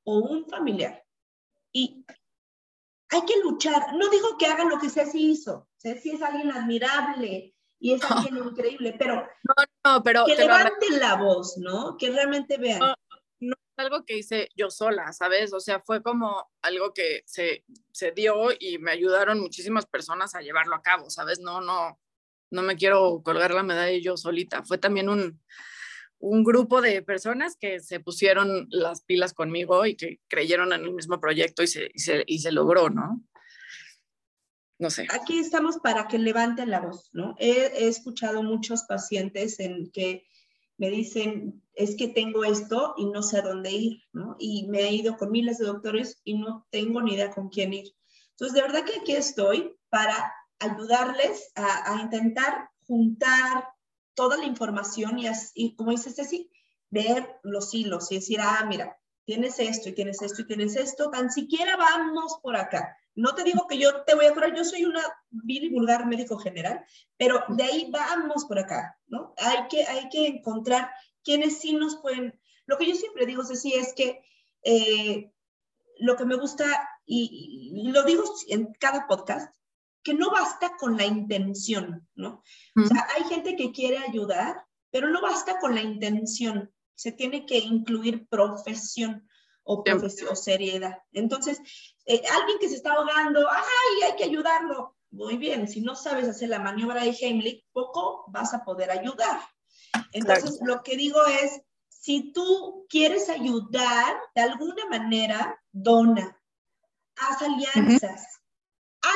o 0.04 0.18
un 0.18 0.46
familiar 0.46 1.03
y 1.74 2.06
hay 3.10 3.24
que 3.26 3.40
luchar, 3.42 3.94
no 3.94 4.08
digo 4.08 4.38
que 4.38 4.46
hagan 4.46 4.70
lo 4.70 4.78
que 4.78 4.88
Ceci 4.88 5.32
hizo, 5.32 5.68
Ceci 5.76 6.12
es 6.12 6.22
alguien 6.22 6.50
admirable 6.50 7.54
y 7.78 7.92
es 7.92 8.00
alguien 8.10 8.38
increíble, 8.38 8.94
pero, 8.98 9.16
no, 9.16 9.54
no, 9.84 10.02
pero 10.02 10.24
que 10.24 10.36
levanten 10.36 10.98
la 10.98 11.16
voz, 11.16 11.58
¿no? 11.58 11.96
Que 11.98 12.10
realmente 12.10 12.56
vean 12.56 12.80
algo 13.76 14.04
que 14.04 14.18
hice 14.18 14.48
yo 14.54 14.70
sola, 14.70 15.12
¿sabes? 15.12 15.52
O 15.52 15.60
sea, 15.60 15.80
fue 15.80 16.02
como 16.02 16.48
algo 16.62 16.92
que 16.92 17.22
se, 17.26 17.64
se 17.92 18.12
dio 18.12 18.50
y 18.58 18.78
me 18.78 18.92
ayudaron 18.92 19.40
muchísimas 19.40 19.86
personas 19.86 20.34
a 20.34 20.42
llevarlo 20.42 20.76
a 20.76 20.82
cabo, 20.82 21.10
¿sabes? 21.10 21.40
No, 21.40 21.60
no, 21.60 21.98
no 22.50 22.62
me 22.62 22.76
quiero 22.76 23.22
colgar 23.24 23.52
la 23.52 23.62
medalla 23.62 23.98
yo 23.98 24.16
solita. 24.16 24.62
Fue 24.62 24.78
también 24.78 25.08
un, 25.08 25.42
un 26.24 26.42
grupo 26.42 26.80
de 26.80 27.02
personas 27.02 27.56
que 27.56 27.80
se 27.80 28.00
pusieron 28.00 28.66
las 28.70 29.02
pilas 29.02 29.34
conmigo 29.34 29.84
y 29.84 29.94
que 29.94 30.20
creyeron 30.28 30.72
en 30.72 30.84
el 30.84 30.92
mismo 30.92 31.20
proyecto 31.20 31.62
y 31.62 31.66
se, 31.66 31.90
y 31.92 31.98
se, 31.98 32.24
y 32.26 32.38
se 32.38 32.50
logró, 32.50 32.88
¿no? 32.88 33.22
No 34.78 34.90
sé. 34.90 35.06
Aquí 35.10 35.38
estamos 35.38 35.78
para 35.78 36.08
que 36.08 36.18
levanten 36.18 36.70
la 36.70 36.80
voz, 36.80 37.10
¿no? 37.12 37.36
He, 37.38 37.88
escuchado 37.88 38.42
muchos 38.42 38.84
pacientes 38.84 39.60
en 39.60 39.90
que 39.92 40.26
me 40.78 40.90
dicen, 40.90 41.62
es 41.74 41.94
que 41.94 42.08
tengo 42.08 42.44
esto 42.44 42.94
y 42.96 43.04
no 43.06 43.22
sé 43.22 43.38
a 43.38 43.42
dónde 43.42 43.70
ir, 43.70 44.02
¿no? 44.12 44.36
Y 44.38 44.66
me 44.68 44.80
he 44.80 44.92
ido 44.92 45.16
con 45.16 45.30
miles 45.30 45.58
de 45.58 45.66
doctores 45.66 46.20
y 46.24 46.38
no 46.38 46.66
tengo 46.70 47.02
ni 47.02 47.14
idea 47.14 47.30
con 47.30 47.50
quién 47.50 47.74
ir. 47.74 47.94
Entonces, 48.30 48.54
de 48.54 48.62
verdad 48.62 48.84
que 48.84 49.00
aquí 49.00 49.12
estoy 49.12 49.76
para 49.90 50.32
ayudarles 50.58 51.52
a, 51.54 52.00
intentar 52.02 52.70
juntar 52.86 53.68
toda 54.14 54.36
la 54.36 54.44
información 54.44 55.18
y, 55.18 55.26
y 55.54 55.74
como 55.76 55.90
dice 55.90 56.10
Ceci, 56.10 56.50
ver 56.90 57.38
los 57.42 57.74
hilos 57.74 58.10
y 58.12 58.16
decir, 58.16 58.40
ah, 58.40 58.64
mira, 58.68 58.98
tienes 59.24 59.58
esto 59.58 59.88
y 59.88 59.92
tienes 59.92 60.22
esto 60.22 60.42
y 60.42 60.46
tienes 60.46 60.76
esto, 60.76 61.10
tan 61.10 61.30
siquiera 61.30 61.76
vamos 61.76 62.38
por 62.42 62.56
acá. 62.56 62.96
No 63.14 63.34
te 63.34 63.44
digo 63.44 63.66
que 63.68 63.78
yo 63.78 64.02
te 64.04 64.14
voy 64.14 64.26
a 64.26 64.34
curar, 64.34 64.54
yo 64.54 64.64
soy 64.64 64.84
una 64.84 65.02
vil 65.30 65.64
y 65.64 65.70
vulgar 65.70 66.06
médico 66.06 66.38
general, 66.38 66.84
pero 67.16 67.44
de 67.48 67.64
ahí 67.64 67.90
vamos 67.90 68.44
por 68.44 68.58
acá, 68.58 68.98
¿no? 69.06 69.34
Hay 69.38 69.68
que, 69.68 69.84
hay 69.84 70.08
que 70.08 70.26
encontrar 70.26 70.90
quienes 71.22 71.58
sí 71.58 71.74
nos 71.74 71.96
pueden... 71.96 72.38
Lo 72.66 72.76
que 72.76 72.86
yo 72.86 72.94
siempre 72.94 73.26
digo, 73.26 73.44
Ceci, 73.44 73.74
es 73.74 73.94
que 73.94 74.24
eh, 74.62 75.30
lo 75.98 76.16
que 76.16 76.24
me 76.24 76.36
gusta, 76.36 76.66
y, 77.06 77.82
lo 77.92 78.02
digo 78.02 78.24
en 78.48 78.72
cada 78.74 79.06
podcast, 79.06 79.54
que 80.04 80.14
no 80.14 80.30
basta 80.30 80.76
con 80.76 80.96
la 80.96 81.06
intención, 81.06 82.06
¿no? 82.14 82.42
O 82.76 82.86
sea, 82.86 83.08
hay 83.16 83.24
gente 83.24 83.56
que 83.56 83.72
quiere 83.72 83.98
ayudar, 83.98 84.64
pero 84.90 85.08
no 85.08 85.22
basta 85.22 85.58
con 85.58 85.74
la 85.74 85.80
intención, 85.80 86.70
se 86.94 87.10
tiene 87.10 87.46
que 87.46 87.58
incluir 87.58 88.28
profesión 88.28 89.26
o, 89.64 89.82
profesión, 89.82 90.28
o 90.30 90.36
seriedad. 90.36 90.98
Entonces, 91.12 91.58
eh, 92.04 92.22
alguien 92.38 92.58
que 92.60 92.68
se 92.68 92.76
está 92.76 92.92
ahogando, 92.92 93.48
¡ay, 93.50 94.10
hay 94.10 94.16
que 94.16 94.24
ayudarlo! 94.24 94.94
Muy 95.10 95.38
bien, 95.38 95.68
si 95.68 95.80
no 95.80 95.96
sabes 95.96 96.28
hacer 96.28 96.50
la 96.50 96.58
maniobra 96.58 97.02
de 97.02 97.10
Heimlich, 97.10 97.64
poco 97.72 98.24
vas 98.28 98.52
a 98.52 98.64
poder 98.64 98.90
ayudar. 98.90 99.40
Entonces, 100.12 100.58
lo 100.62 100.82
que 100.82 100.96
digo 100.96 101.24
es, 101.42 101.62
si 101.88 102.32
tú 102.32 102.84
quieres 102.88 103.30
ayudar 103.30 104.16
de 104.34 104.42
alguna 104.42 104.84
manera, 104.90 105.58
dona, 105.72 106.38
haz 107.16 107.42
alianzas, 107.42 108.42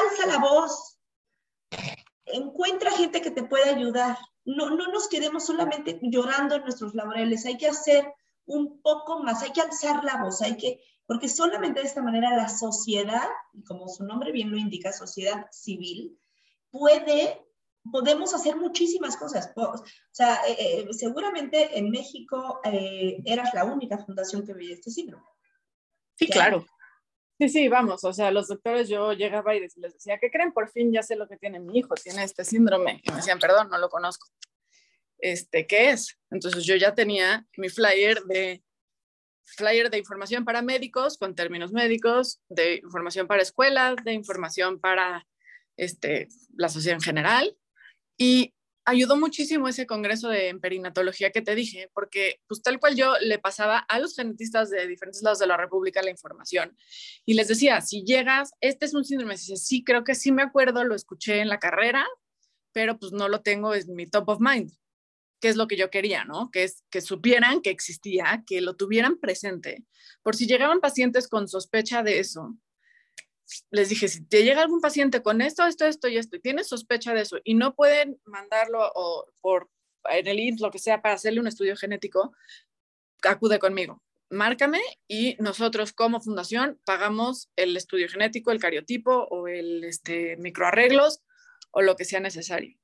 alza 0.01 0.26
la 0.26 0.39
voz, 0.39 0.99
encuentra 2.26 2.91
gente 2.91 3.20
que 3.20 3.30
te 3.30 3.45
pueda 3.45 3.70
ayudar. 3.70 4.18
No, 4.45 4.70
no 4.70 4.89
nos 4.89 5.09
quedemos 5.09 5.47
solamente 5.47 5.99
llorando 6.03 6.55
en 6.55 6.62
nuestros 6.62 6.95
laureles, 6.95 7.47
hay 7.47 7.57
que 7.57 7.68
hacer 7.68 8.12
un 8.47 8.80
poco 8.80 9.22
más, 9.22 9.43
hay 9.43 9.53
que 9.53 9.61
alzar 9.61 10.05
la 10.05 10.22
voz, 10.22 10.41
hay 10.41 10.57
que 10.57 10.80
porque 11.09 11.30
solamente 11.30 11.80
de 11.80 11.86
esta 11.86 12.03
manera 12.03 12.36
la 12.36 12.51
sociedad, 12.51 13.26
y 13.55 13.64
como 13.64 13.89
su 13.89 14.05
nombre 14.05 14.30
bien 14.30 14.51
lo 14.51 14.59
indica, 14.59 14.93
sociedad 14.93 15.47
civil, 15.51 16.20
puede, 16.70 17.43
podemos 17.91 18.34
hacer 18.34 18.57
muchísimas 18.57 19.16
cosas. 19.16 19.51
O 19.57 19.82
sea, 20.12 20.34
eh, 20.47 20.57
eh, 20.59 20.89
seguramente 20.93 21.78
en 21.78 21.89
México 21.89 22.61
eh, 22.62 23.22
eras 23.24 23.55
la 23.55 23.64
única 23.64 23.97
fundación 23.97 24.45
que 24.45 24.53
veía 24.53 24.74
este 24.74 24.91
síndrome. 24.91 25.24
Sí, 26.16 26.26
claro. 26.26 26.66
Sí, 27.39 27.49
sí, 27.49 27.68
vamos, 27.68 28.03
o 28.03 28.12
sea, 28.12 28.32
los 28.32 28.49
doctores 28.49 28.89
yo 28.89 29.12
llegaba 29.12 29.55
y 29.55 29.61
les 29.61 29.74
decía, 29.74 30.18
¿qué 30.18 30.28
creen? 30.28 30.53
Por 30.53 30.70
fin 30.70 30.93
ya 30.93 31.05
sé 31.05 31.14
lo 31.14 31.28
que 31.28 31.36
tiene 31.36 31.61
mi 31.61 31.78
hijo, 31.78 31.95
tiene 31.95 32.24
este 32.24 32.45
síndrome. 32.45 33.01
Y 33.05 33.11
me 33.11 33.16
decían, 33.16 33.39
perdón, 33.39 33.68
no 33.70 33.78
lo 33.78 33.89
conozco. 33.89 34.26
Este, 35.18 35.66
¿qué 35.68 35.91
es? 35.91 36.18
Entonces 36.32 36.64
yo 36.64 36.74
ya 36.74 36.95
tenía 36.95 37.47
mi 37.57 37.68
flyer 37.68 38.22
de 38.24 38.64
flyer 39.45 39.89
de 39.89 39.99
información 39.99 40.45
para 40.45 40.62
médicos 40.62 41.16
con 41.16 41.34
términos 41.34 41.72
médicos, 41.72 42.41
de 42.49 42.76
información 42.76 43.28
para 43.28 43.43
escuelas, 43.43 43.97
de 44.05 44.12
información 44.12 44.80
para 44.80 45.26
este, 45.76 46.28
la 46.57 46.68
sociedad 46.68 46.97
en 46.97 47.03
general. 47.03 47.57
Y 48.16 48.55
ayudó 48.89 49.18
muchísimo 49.18 49.68
ese 49.68 49.86
congreso 49.86 50.30
de 50.30 50.55
perinatología 50.61 51.30
que 51.30 51.43
te 51.43 51.55
dije, 51.55 51.91
porque 51.93 52.41
pues 52.47 52.62
tal 52.62 52.80
cual 52.80 52.97
yo 52.97 53.12
le 53.20 53.39
pasaba 53.39 53.78
a 53.78 53.99
los 53.99 54.16
genetistas 54.16 54.70
de 54.70 54.86
diferentes 54.86 55.22
lados 55.22 55.39
de 55.39 55.47
la 55.47 55.59
República 55.59 56.03
la 56.03 56.11
información 56.11 56.74
y 57.26 57.34
les 57.34 57.49
decía, 57.49 57.82
si 57.82 58.03
llegas, 58.05 58.53
este 58.62 58.86
es 58.86 58.95
un 58.95 59.05
síndrome, 59.05 59.34
dice, 59.34 59.57
sí, 59.57 59.84
creo 59.84 60.05
que 60.05 60.14
sí 60.14 60.32
me 60.32 60.43
acuerdo, 60.43 60.84
lo 60.84 60.95
escuché 60.95 61.41
en 61.41 61.49
la 61.49 61.59
carrera, 61.59 62.07
pero 62.72 62.99
pues 62.99 63.12
no 63.12 63.28
lo 63.28 63.43
tengo 63.43 63.74
en 63.74 63.95
mi 63.95 64.07
top 64.07 64.30
of 64.30 64.41
mind 64.41 64.72
qué 65.41 65.49
es 65.49 65.57
lo 65.57 65.68
que 65.68 65.76
yo 65.76 65.91
quería, 65.91 66.24
¿no? 66.24 66.51
Que 66.51 66.64
es 66.64 66.82
que 66.91 67.01
supieran 67.01 67.61
que 67.61 67.70
existía, 67.70 68.43
que 68.45 68.61
lo 68.61 68.74
tuvieran 68.74 69.18
presente. 69.18 69.84
Por 70.22 70.34
si 70.34 70.47
llegaban 70.47 70.80
pacientes 70.80 71.28
con 71.28 71.47
sospecha 71.47 72.03
de 72.03 72.18
eso, 72.18 72.57
les 73.70 73.88
dije, 73.88 74.09
si 74.09 74.24
te 74.24 74.44
llega 74.44 74.62
algún 74.62 74.80
paciente 74.80 75.22
con 75.22 75.40
esto, 75.40 75.64
esto, 75.66 75.86
esto 75.86 76.09
y 76.09 76.16
esto, 76.16 76.36
y 76.36 76.40
tienes 76.40 76.68
sospecha 76.68 77.14
de 77.14 77.22
eso, 77.22 77.38
y 77.44 77.55
no 77.55 77.74
pueden 77.74 78.20
mandarlo 78.24 78.90
o 78.94 79.26
por 79.40 79.70
en 80.11 80.26
el 80.26 80.40
IMSS, 80.40 80.61
lo 80.61 80.70
que 80.70 80.78
sea, 80.78 81.03
para 81.03 81.14
hacerle 81.14 81.40
un 81.40 81.46
estudio 81.46 81.76
genético, 81.76 82.32
acude 83.24 83.59
conmigo. 83.59 84.03
Márcame 84.30 84.80
y 85.07 85.36
nosotros 85.38 85.92
como 85.92 86.20
fundación 86.20 86.78
pagamos 86.84 87.51
el 87.57 87.76
estudio 87.76 88.09
genético, 88.09 88.51
el 88.51 88.61
cariotipo 88.61 89.26
o 89.30 89.49
el 89.49 89.84
este, 89.84 90.36
microarreglos 90.36 91.22
o 91.70 91.82
lo 91.82 91.96
que 91.96 92.05
sea 92.05 92.20
necesario. 92.20 92.78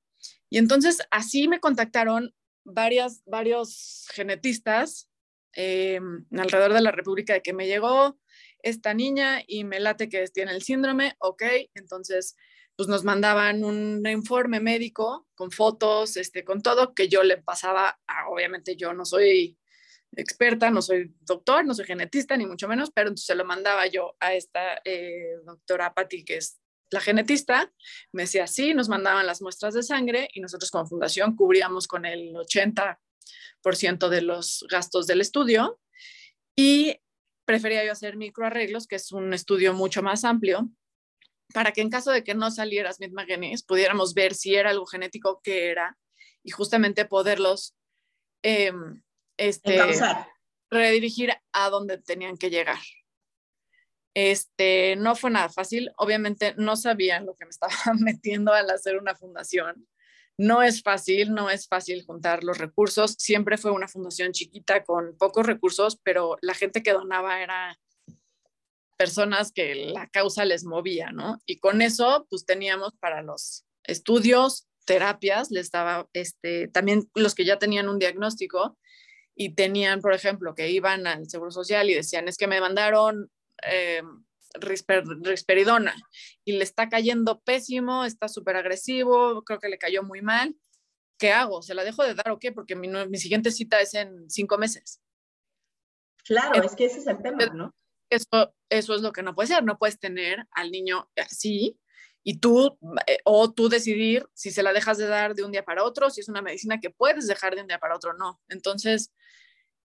Y 0.48 0.58
entonces 0.58 1.02
así 1.10 1.48
me 1.48 1.60
contactaron 1.60 2.34
varias, 2.64 3.22
varios 3.26 4.06
genetistas 4.12 5.10
eh, 5.54 6.00
alrededor 6.36 6.72
de 6.72 6.80
la 6.80 6.92
República 6.92 7.34
de 7.34 7.42
que 7.42 7.52
me 7.52 7.66
llegó 7.66 8.18
esta 8.64 8.94
niña 8.94 9.42
y 9.46 9.64
me 9.64 9.80
late 9.80 10.08
que 10.08 10.26
tiene 10.28 10.52
el 10.52 10.62
síndrome, 10.62 11.14
ok, 11.18 11.42
entonces 11.74 12.36
pues 12.76 12.88
nos 12.88 13.04
mandaban 13.04 13.62
un 13.62 14.04
informe 14.08 14.58
médico 14.58 15.28
con 15.34 15.52
fotos, 15.52 16.16
este, 16.16 16.44
con 16.44 16.60
todo 16.60 16.92
que 16.92 17.08
yo 17.08 17.22
le 17.22 17.36
pasaba, 17.36 18.00
obviamente 18.28 18.74
yo 18.76 18.92
no 18.92 19.04
soy 19.04 19.56
experta, 20.16 20.70
no 20.70 20.82
soy 20.82 21.14
doctor, 21.20 21.64
no 21.64 21.74
soy 21.74 21.84
genetista, 21.86 22.36
ni 22.36 22.46
mucho 22.46 22.66
menos, 22.66 22.90
pero 22.92 23.16
se 23.16 23.34
lo 23.34 23.44
mandaba 23.44 23.86
yo 23.86 24.16
a 24.18 24.34
esta 24.34 24.80
eh, 24.84 25.36
doctora 25.44 25.94
Patti, 25.94 26.24
que 26.24 26.38
es 26.38 26.58
la 26.90 27.00
genetista 27.00 27.72
me 28.12 28.22
decía, 28.22 28.46
sí, 28.46 28.72
nos 28.72 28.88
mandaban 28.88 29.26
las 29.26 29.42
muestras 29.42 29.74
de 29.74 29.82
sangre 29.82 30.28
y 30.32 30.40
nosotros 30.40 30.70
como 30.70 30.86
fundación 30.86 31.34
cubríamos 31.36 31.86
con 31.88 32.06
el 32.06 32.34
80% 32.34 34.08
de 34.08 34.22
los 34.22 34.64
gastos 34.70 35.06
del 35.06 35.20
estudio 35.20 35.80
y 36.56 37.00
prefería 37.44 37.84
yo 37.84 37.92
hacer 37.92 38.16
microarreglos, 38.16 38.86
que 38.86 38.96
es 38.96 39.12
un 39.12 39.32
estudio 39.32 39.74
mucho 39.74 40.02
más 40.02 40.24
amplio, 40.24 40.68
para 41.52 41.72
que 41.72 41.80
en 41.80 41.90
caso 41.90 42.10
de 42.10 42.24
que 42.24 42.34
no 42.34 42.50
saliera 42.50 42.92
Smith 42.92 43.12
McGuinness, 43.12 43.62
pudiéramos 43.62 44.14
ver 44.14 44.34
si 44.34 44.54
era 44.54 44.70
algo 44.70 44.86
genético, 44.86 45.40
qué 45.42 45.70
era, 45.70 45.96
y 46.42 46.50
justamente 46.50 47.04
poderlos 47.04 47.76
em, 48.42 49.02
este, 49.36 49.80
redirigir 50.70 51.32
a 51.52 51.70
donde 51.70 51.98
tenían 51.98 52.36
que 52.36 52.50
llegar. 52.50 52.80
Este, 54.14 54.94
no 54.96 55.16
fue 55.16 55.30
nada 55.30 55.48
fácil. 55.48 55.90
Obviamente 55.96 56.54
no 56.56 56.76
sabían 56.76 57.26
lo 57.26 57.34
que 57.34 57.46
me 57.46 57.50
estaba 57.50 57.72
metiendo 58.00 58.52
al 58.52 58.70
hacer 58.70 58.96
una 58.98 59.14
fundación. 59.14 59.86
No 60.36 60.62
es 60.62 60.82
fácil, 60.82 61.32
no 61.32 61.48
es 61.48 61.68
fácil 61.68 62.04
juntar 62.04 62.42
los 62.42 62.58
recursos. 62.58 63.14
Siempre 63.18 63.56
fue 63.56 63.70
una 63.70 63.88
fundación 63.88 64.32
chiquita 64.32 64.84
con 64.84 65.16
pocos 65.16 65.46
recursos, 65.46 65.98
pero 66.02 66.36
la 66.42 66.54
gente 66.54 66.82
que 66.82 66.92
donaba 66.92 67.40
era 67.40 67.78
personas 68.96 69.52
que 69.52 69.74
la 69.74 70.08
causa 70.08 70.44
les 70.44 70.64
movía, 70.64 71.10
¿no? 71.12 71.38
Y 71.46 71.58
con 71.58 71.82
eso, 71.82 72.26
pues 72.30 72.44
teníamos 72.46 72.92
para 73.00 73.22
los 73.22 73.64
estudios, 73.84 74.66
terapias, 74.84 75.50
les 75.50 75.70
daba, 75.70 76.08
este, 76.12 76.68
también 76.68 77.08
los 77.14 77.34
que 77.34 77.44
ya 77.44 77.58
tenían 77.58 77.88
un 77.88 77.98
diagnóstico 77.98 78.76
y 79.34 79.54
tenían, 79.54 80.00
por 80.00 80.14
ejemplo, 80.14 80.54
que 80.54 80.70
iban 80.70 81.06
al 81.06 81.28
Seguro 81.28 81.50
Social 81.50 81.90
y 81.90 81.94
decían, 81.94 82.28
es 82.28 82.36
que 82.36 82.46
me 82.46 82.60
mandaron 82.60 83.30
eh, 83.66 84.02
risperidona 84.54 85.94
y 86.44 86.52
le 86.52 86.64
está 86.64 86.88
cayendo 86.88 87.40
pésimo, 87.40 88.04
está 88.04 88.28
súper 88.28 88.56
agresivo, 88.56 89.44
creo 89.44 89.58
que 89.58 89.68
le 89.68 89.78
cayó 89.78 90.02
muy 90.02 90.22
mal. 90.22 90.56
¿Qué 91.18 91.32
hago? 91.32 91.62
¿Se 91.62 91.74
la 91.74 91.84
dejo 91.84 92.02
de 92.02 92.14
dar 92.14 92.30
o 92.30 92.38
qué? 92.38 92.52
Porque 92.52 92.74
mi, 92.74 92.88
mi 92.88 93.18
siguiente 93.18 93.50
cita 93.50 93.80
es 93.80 93.94
en 93.94 94.28
cinco 94.28 94.58
meses. 94.58 95.00
Claro, 96.24 96.62
es 96.62 96.74
que 96.74 96.86
ese 96.86 96.98
es 96.98 97.06
el 97.06 97.22
tema, 97.22 97.46
¿no? 97.46 97.74
Eso, 98.10 98.54
eso 98.68 98.94
es 98.94 99.02
lo 99.02 99.12
que 99.12 99.22
no 99.22 99.34
puede 99.34 99.48
ser. 99.48 99.62
No 99.62 99.78
puedes 99.78 99.98
tener 99.98 100.46
al 100.50 100.70
niño 100.70 101.08
así 101.16 101.78
y 102.22 102.38
tú, 102.38 102.78
eh, 103.06 103.18
o 103.24 103.52
tú 103.52 103.68
decidir 103.68 104.26
si 104.32 104.50
se 104.50 104.62
la 104.62 104.72
dejas 104.72 104.96
de 104.96 105.06
dar 105.06 105.34
de 105.34 105.44
un 105.44 105.52
día 105.52 105.64
para 105.64 105.84
otro, 105.84 106.08
si 106.08 106.22
es 106.22 106.28
una 106.28 106.42
medicina 106.42 106.80
que 106.80 106.90
puedes 106.90 107.26
dejar 107.26 107.54
de 107.54 107.60
un 107.60 107.68
día 107.68 107.78
para 107.78 107.94
otro, 107.94 108.14
no. 108.14 108.40
Entonces, 108.48 109.12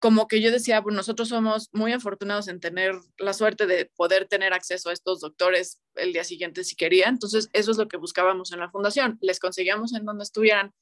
como 0.00 0.28
que 0.28 0.40
yo 0.40 0.50
decía, 0.50 0.82
pues 0.82 0.96
nosotros 0.96 1.28
somos 1.28 1.68
muy 1.72 1.92
afortunados 1.92 2.48
en 2.48 2.58
tener 2.58 2.94
la 3.18 3.34
suerte 3.34 3.66
de 3.66 3.84
poder 3.84 4.26
tener 4.26 4.54
acceso 4.54 4.88
a 4.88 4.94
estos 4.94 5.20
doctores 5.20 5.78
el 5.94 6.14
día 6.14 6.24
siguiente 6.24 6.64
si 6.64 6.74
quería. 6.74 7.08
Entonces, 7.08 7.50
eso 7.52 7.70
es 7.70 7.76
lo 7.76 7.86
que 7.86 7.98
buscábamos 7.98 8.50
en 8.52 8.60
la 8.60 8.70
fundación. 8.70 9.18
Les 9.20 9.38
conseguíamos 9.38 9.92
en 9.92 10.06
donde 10.06 10.24
estuvieran, 10.24 10.72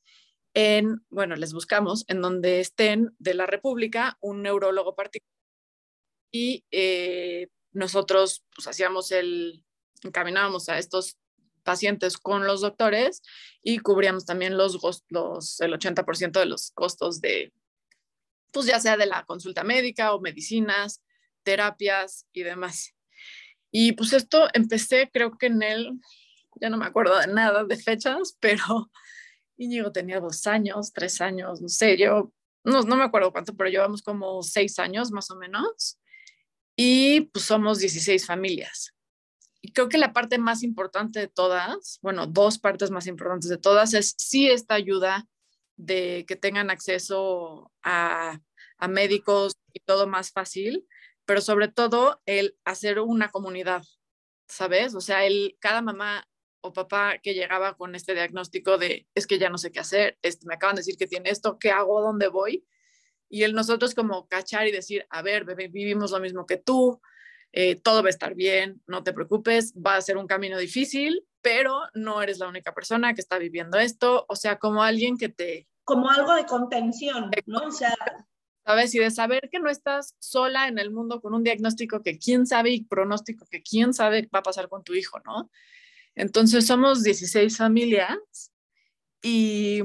en, 0.54 1.04
bueno, 1.10 1.34
les 1.34 1.52
buscamos 1.52 2.04
en 2.06 2.22
donde 2.22 2.60
estén 2.60 3.12
de 3.18 3.34
la 3.34 3.46
República 3.46 4.16
un 4.20 4.42
neurólogo 4.42 4.94
particular. 4.94 5.34
Y 6.30 6.64
eh, 6.70 7.48
nosotros, 7.72 8.44
pues 8.54 8.68
hacíamos 8.68 9.10
el, 9.10 9.64
encaminábamos 10.04 10.68
a 10.68 10.78
estos 10.78 11.18
pacientes 11.64 12.18
con 12.18 12.46
los 12.46 12.60
doctores 12.60 13.22
y 13.64 13.80
cubríamos 13.80 14.24
también 14.24 14.56
los, 14.56 14.78
los 15.08 15.60
el 15.60 15.72
80% 15.72 16.38
de 16.38 16.46
los 16.46 16.70
costos 16.70 17.20
de 17.20 17.52
pues 18.52 18.66
ya 18.66 18.80
sea 18.80 18.96
de 18.96 19.06
la 19.06 19.24
consulta 19.24 19.64
médica 19.64 20.12
o 20.12 20.20
medicinas, 20.20 21.02
terapias 21.42 22.26
y 22.32 22.42
demás. 22.42 22.94
Y 23.70 23.92
pues 23.92 24.12
esto 24.12 24.48
empecé 24.54 25.10
creo 25.12 25.36
que 25.36 25.46
en 25.46 25.62
el, 25.62 26.00
ya 26.60 26.70
no 26.70 26.78
me 26.78 26.86
acuerdo 26.86 27.18
de 27.18 27.26
nada 27.28 27.64
de 27.64 27.76
fechas, 27.76 28.36
pero 28.40 28.90
Íñigo 29.56 29.92
tenía 29.92 30.20
dos 30.20 30.46
años, 30.46 30.92
tres 30.92 31.20
años, 31.20 31.60
no 31.60 31.68
sé, 31.68 31.96
yo 31.96 32.32
no, 32.64 32.82
no 32.82 32.96
me 32.96 33.04
acuerdo 33.04 33.32
cuánto, 33.32 33.56
pero 33.56 33.70
llevamos 33.70 34.02
como 34.02 34.42
seis 34.42 34.78
años 34.78 35.10
más 35.10 35.30
o 35.30 35.36
menos. 35.36 35.98
Y 36.76 37.22
pues 37.32 37.44
somos 37.44 37.78
16 37.78 38.24
familias. 38.24 38.94
Y 39.60 39.72
creo 39.72 39.88
que 39.88 39.98
la 39.98 40.12
parte 40.12 40.38
más 40.38 40.62
importante 40.62 41.18
de 41.18 41.28
todas, 41.28 41.98
bueno, 42.02 42.26
dos 42.26 42.58
partes 42.58 42.90
más 42.90 43.06
importantes 43.06 43.50
de 43.50 43.58
todas 43.58 43.94
es 43.94 44.14
sí 44.16 44.48
esta 44.48 44.74
ayuda 44.74 45.26
de 45.78 46.26
que 46.26 46.36
tengan 46.36 46.70
acceso 46.70 47.72
a, 47.82 48.40
médicos 48.88 49.54
y 49.72 49.80
todo 49.80 50.06
más 50.06 50.30
fácil, 50.30 50.86
pero 51.24 51.40
sobre 51.40 51.68
todo 51.68 52.20
el 52.26 52.56
hacer 52.64 53.00
una 53.00 53.30
comunidad, 53.30 53.82
¿sabes? 54.46 54.94
O 54.94 55.00
sea, 55.00 55.24
el, 55.24 55.56
cada 55.60 55.82
mamá 55.82 56.28
o 56.60 56.72
papá 56.72 57.18
que 57.18 57.34
llegaba 57.34 57.76
con 57.76 57.94
este 57.94 58.14
diagnóstico 58.14 58.78
de 58.78 59.06
es 59.14 59.26
que 59.26 59.38
ya 59.38 59.50
no 59.50 59.58
sé 59.58 59.72
qué 59.72 59.80
hacer, 59.80 60.18
este, 60.22 60.46
me 60.46 60.54
acaban 60.54 60.76
de 60.76 60.80
decir 60.80 60.96
que 60.96 61.06
tiene 61.06 61.30
esto, 61.30 61.58
¿qué 61.58 61.70
hago? 61.70 62.00
¿Dónde 62.02 62.28
voy? 62.28 62.66
Y 63.28 63.42
el 63.42 63.52
nosotros 63.52 63.94
como 63.94 64.28
cachar 64.28 64.66
y 64.66 64.72
decir, 64.72 65.06
a 65.10 65.22
ver, 65.22 65.44
vivimos 65.44 66.12
lo 66.12 66.20
mismo 66.20 66.46
que 66.46 66.56
tú, 66.56 67.00
eh, 67.52 67.76
todo 67.76 68.02
va 68.02 68.08
a 68.08 68.10
estar 68.10 68.34
bien, 68.34 68.82
no 68.86 69.02
te 69.02 69.12
preocupes, 69.12 69.74
va 69.74 69.96
a 69.96 70.02
ser 70.02 70.16
un 70.16 70.26
camino 70.26 70.58
difícil, 70.58 71.24
pero 71.48 71.80
no 71.94 72.20
eres 72.20 72.38
la 72.38 72.46
única 72.46 72.74
persona 72.74 73.14
que 73.14 73.22
está 73.22 73.38
viviendo 73.38 73.78
esto, 73.78 74.26
o 74.28 74.36
sea, 74.36 74.58
como 74.58 74.82
alguien 74.82 75.16
que 75.16 75.30
te, 75.30 75.66
como 75.82 76.10
algo 76.10 76.34
de 76.34 76.44
contención, 76.44 77.30
¿no? 77.46 77.60
O 77.60 77.70
sea, 77.72 77.94
¿sabes? 78.66 78.94
Y 78.94 78.98
de 78.98 79.10
saber 79.10 79.48
que 79.50 79.58
no 79.58 79.70
estás 79.70 80.14
sola 80.18 80.68
en 80.68 80.78
el 80.78 80.90
mundo 80.90 81.22
con 81.22 81.32
un 81.32 81.42
diagnóstico 81.42 82.02
que 82.02 82.18
quién 82.18 82.46
sabe 82.46 82.70
y 82.72 82.84
pronóstico 82.84 83.46
que 83.50 83.62
quién 83.62 83.94
sabe 83.94 84.28
va 84.34 84.40
a 84.40 84.42
pasar 84.42 84.68
con 84.68 84.84
tu 84.84 84.92
hijo, 84.92 85.20
¿no? 85.20 85.50
Entonces 86.14 86.66
somos 86.66 87.02
16 87.02 87.56
familias 87.56 88.52
y 89.22 89.80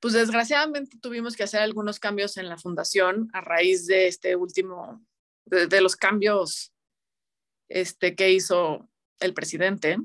pues 0.00 0.14
desgraciadamente 0.14 0.98
tuvimos 0.98 1.36
que 1.36 1.44
hacer 1.44 1.60
algunos 1.60 2.00
cambios 2.00 2.36
en 2.36 2.48
la 2.48 2.58
fundación 2.58 3.28
a 3.32 3.42
raíz 3.42 3.86
de 3.86 4.08
este 4.08 4.34
último, 4.34 5.06
de, 5.44 5.80
los 5.80 5.94
cambios 5.94 6.72
este, 7.68 8.16
que 8.16 8.32
hizo 8.32 8.88
el 9.20 9.34
presidente. 9.34 9.98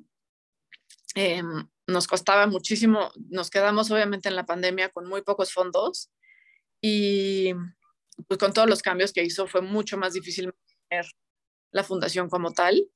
Eh, 1.15 1.41
nos 1.87 2.07
costaba 2.07 2.45
muchísimo, 2.47 3.11
nos 3.29 3.49
quedamos 3.49 3.89
obviamente 3.91 4.27
en 4.27 4.35
la 4.35 4.45
pandemia 4.45 4.89
con 4.89 5.07
muy 5.07 5.21
pocos 5.21 5.53
fondos 5.53 6.09
y 6.81 7.53
pues 8.27 8.37
con 8.37 8.53
todos 8.53 8.69
los 8.69 8.81
cambios 8.81 9.13
que 9.13 9.23
hizo 9.23 9.47
fue 9.47 9.61
mucho 9.61 9.97
más 9.97 10.13
difícil 10.13 10.47
mantener 10.47 11.11
la 11.71 11.83
fundación 11.83 12.29
como 12.29 12.51
tal. 12.51 12.87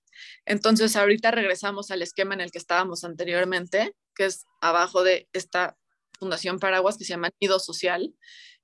Entonces 0.45 0.95
ahorita 0.95 1.31
regresamos 1.31 1.91
al 1.91 2.01
esquema 2.01 2.33
en 2.33 2.41
el 2.41 2.51
que 2.51 2.57
estábamos 2.57 3.03
anteriormente, 3.03 3.95
que 4.15 4.25
es 4.25 4.45
abajo 4.61 5.03
de 5.03 5.29
esta 5.33 5.77
Fundación 6.19 6.59
Paraguas 6.59 6.97
que 6.97 7.05
se 7.05 7.11
llama 7.11 7.31
Nido 7.39 7.59
Social, 7.59 8.13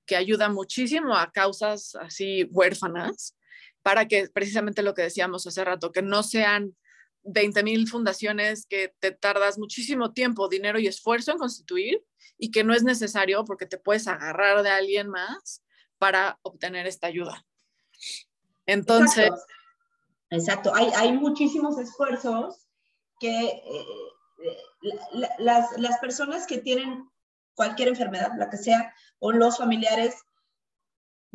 que 0.06 0.16
ayuda 0.16 0.50
muchísimo 0.50 1.16
a 1.16 1.32
causas 1.32 1.96
así 1.96 2.48
huérfanas 2.52 3.36
para 3.82 4.08
que 4.08 4.28
precisamente 4.30 4.84
lo 4.84 4.94
que 4.94 5.04
decíamos 5.04 5.48
hace 5.48 5.64
rato, 5.64 5.92
que 5.92 6.02
no 6.02 6.24
sean 6.24 6.76
20 7.26 7.64
mil 7.64 7.88
fundaciones 7.88 8.66
que 8.66 8.94
te 9.00 9.12
tardas 9.12 9.58
muchísimo 9.58 10.14
tiempo, 10.14 10.48
dinero 10.48 10.80
y 10.80 10.88
esfuerzo 10.88 11.32
en 11.32 11.38
constituir 11.38 12.04
y 12.38 12.52
que 12.52 12.64
no 12.64 12.74
es 12.74 12.84
necesario 12.84 13.44
porque 13.46 13.66
te 13.66 13.78
puedes 13.78 14.08
agarrar 14.08 14.64
de 14.64 14.70
alguien 14.70 15.10
más 15.10 15.64
para 15.98 16.40
obtener 16.44 16.88
esta 16.88 17.08
ayuda. 17.08 17.46
Entonces... 18.66 19.32
Exacto, 20.30 20.74
Hay, 20.74 20.90
hay, 20.96 21.14
muchísimos 21.14 21.78
esfuerzos 21.78 22.68
que 23.20 23.46
eh, 23.46 23.86
las, 25.38 25.78
las 25.78 26.00
personas 26.00 26.48
que 26.48 26.58
tienen 26.58 27.08
cualquier 27.54 27.90
enfermedad, 27.90 28.32
la 28.38 28.50
que 28.50 28.58
sea, 28.58 28.94
o 29.20 29.32
los 29.32 29.58
familiares, 29.58 30.16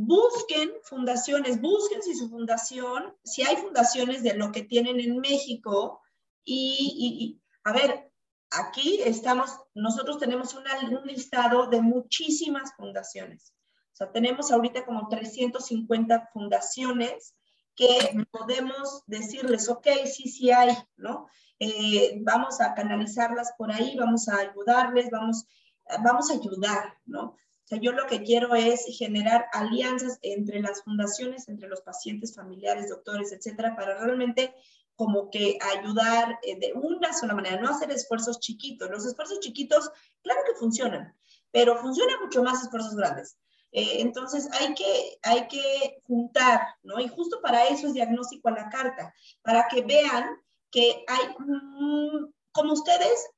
busquen 0.03 0.73
fundaciones, 0.83 1.61
busquen 1.61 2.03
si 2.03 2.15
su 2.15 2.31
fundación, 2.31 3.15
si 3.23 3.43
hay 3.43 3.57
fundaciones 3.57 4.23
de 4.23 4.33
lo 4.33 4.51
que 4.51 4.63
tienen 4.63 4.99
en 4.99 5.19
México 5.19 6.01
y, 6.43 7.39
a 7.65 7.73
ver, 7.73 8.11
aquí 8.51 9.03
estamos, 9.05 9.51
nosotros 9.75 10.19
tenemos 10.19 10.55
un 10.55 10.65
listado 11.05 11.67
de 11.67 11.83
muchísimas 11.83 12.75
fundaciones. 12.77 13.53
O 13.93 13.97
sea, 13.97 14.11
tenemos 14.11 14.51
ahorita 14.51 14.87
como 14.87 15.07
350 15.07 16.31
fundaciones 16.33 17.35
que 17.77 18.25
podemos 18.31 19.03
decirles, 19.07 19.69
ok, 19.69 19.87
sí, 20.07 20.31
sí 20.31 20.51
hay, 20.51 20.75
¿no? 20.97 21.29
Eh, 21.59 22.19
vamos 22.23 22.63
a 22.63 22.73
canalizarlas 22.73 23.53
por 23.59 23.71
ahí, 23.71 23.97
vamos 23.99 24.31
a 24.31 24.39
ayudarles, 24.39 25.11
vamos, 25.11 25.47
vamos 26.03 26.31
a 26.31 26.35
ayudar, 26.35 26.97
¿no? 27.05 27.37
Sea, 27.71 27.79
yo 27.81 27.93
lo 27.93 28.07
que 28.07 28.23
quiero 28.23 28.55
es 28.55 28.85
generar 28.99 29.47
alianzas 29.53 30.19
entre 30.23 30.61
las 30.61 30.83
fundaciones, 30.83 31.49
entre 31.49 31.69
los 31.69 31.81
pacientes, 31.83 32.35
familiares, 32.35 32.89
doctores, 32.89 33.33
etcétera, 33.33 33.77
para 33.77 33.97
realmente 34.05 34.55
como 34.97 35.31
que 35.31 35.57
ayudar 35.77 36.39
eh, 36.43 36.59
de 36.59 36.73
una 36.75 37.13
sola 37.13 37.35
manera, 37.35 37.61
no 37.61 37.71
hacer 37.71 37.91
esfuerzos 37.91 38.41
chiquitos. 38.41 38.91
Los 38.91 39.07
esfuerzos 39.07 39.41
chiquitos, 39.41 39.91
claro 40.23 40.41
que 40.47 40.59
funcionan, 40.59 41.17
pero 41.51 41.77
funcionan 41.79 42.21
mucho 42.23 42.43
más 42.43 42.63
esfuerzos 42.63 42.97
grandes. 42.97 43.39
Eh, 43.73 44.01
entonces 44.01 44.49
hay 44.53 44.75
que, 44.75 45.19
hay 45.23 45.47
que 45.47 46.01
juntar, 46.03 46.61
¿no? 46.83 46.99
Y 46.99 47.09
justo 47.09 47.41
para 47.41 47.69
eso 47.69 47.87
es 47.87 47.95
diagnóstico 47.95 48.49
a 48.49 48.53
la 48.53 48.69
carta, 48.69 49.15
para 49.43 49.69
que 49.69 49.83
vean 49.83 50.25
que 50.71 51.05
hay 51.07 51.35
como 52.53 52.73
ustedes, 52.73 53.31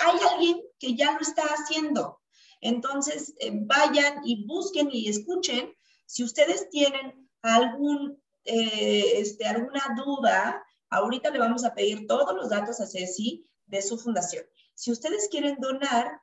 hay 0.00 0.18
alguien 0.32 0.62
que 0.78 0.94
ya 0.94 1.12
lo 1.12 1.20
está 1.20 1.42
haciendo. 1.42 2.21
Entonces, 2.62 3.34
eh, 3.40 3.50
vayan 3.52 4.22
y 4.24 4.46
busquen 4.46 4.88
y 4.90 5.08
escuchen. 5.08 5.74
Si 6.06 6.24
ustedes 6.24 6.70
tienen 6.70 7.28
algún, 7.42 8.22
eh, 8.44 9.20
este, 9.20 9.44
alguna 9.46 9.82
duda, 9.96 10.64
ahorita 10.88 11.30
le 11.30 11.40
vamos 11.40 11.64
a 11.64 11.74
pedir 11.74 12.06
todos 12.06 12.34
los 12.34 12.48
datos 12.48 12.80
a 12.80 12.86
Ceci 12.86 13.44
de 13.66 13.82
su 13.82 13.98
fundación. 13.98 14.44
Si 14.74 14.92
ustedes 14.92 15.28
quieren 15.30 15.56
donar, 15.60 16.20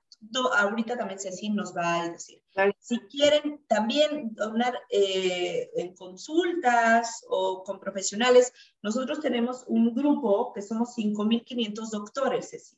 ahorita 0.57 0.97
también 0.97 1.19
Ceci 1.19 1.49
nos 1.49 1.75
va 1.75 2.03
a 2.03 2.09
decir. 2.09 2.41
Si 2.79 2.99
quieren 3.07 3.63
también 3.67 4.33
donar 4.33 4.79
eh, 4.89 5.69
en 5.75 5.93
consultas 5.95 7.25
o 7.27 7.63
con 7.63 7.79
profesionales, 7.79 8.53
nosotros 8.81 9.19
tenemos 9.19 9.65
un 9.67 9.93
grupo 9.93 10.53
que 10.53 10.61
somos 10.61 10.95
5.500 10.97 11.89
doctores, 11.89 12.49
Ceci. 12.49 12.77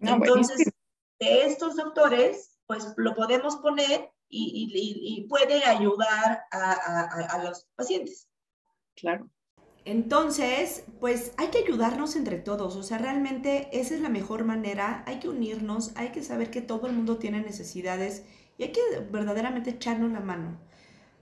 Entonces, 0.00 0.72
de 1.18 1.46
estos 1.46 1.76
doctores, 1.76 2.57
pues 2.68 2.94
lo 2.96 3.16
podemos 3.16 3.56
poner 3.56 4.12
y, 4.28 5.26
puede 5.28 5.64
ayudar 5.64 6.44
a 6.52 7.42
los 7.42 7.66
pacientes. 7.74 8.28
Claro. 8.94 9.28
Entonces, 9.88 10.84
pues 11.00 11.32
hay 11.38 11.48
que 11.48 11.64
ayudarnos 11.64 12.14
entre 12.14 12.36
todos, 12.36 12.76
o 12.76 12.82
sea, 12.82 12.98
realmente 12.98 13.70
esa 13.72 13.94
es 13.94 14.02
la 14.02 14.10
mejor 14.10 14.44
manera, 14.44 15.02
hay 15.06 15.18
que 15.18 15.30
unirnos, 15.30 15.92
hay 15.96 16.10
que 16.10 16.22
saber 16.22 16.50
que 16.50 16.60
todo 16.60 16.88
el 16.88 16.92
mundo 16.92 17.16
tiene 17.16 17.40
necesidades 17.40 18.22
y 18.58 18.64
hay 18.64 18.72
que 18.72 18.82
verdaderamente 19.10 19.70
echarnos 19.70 20.12
la 20.12 20.20
mano. 20.20 20.60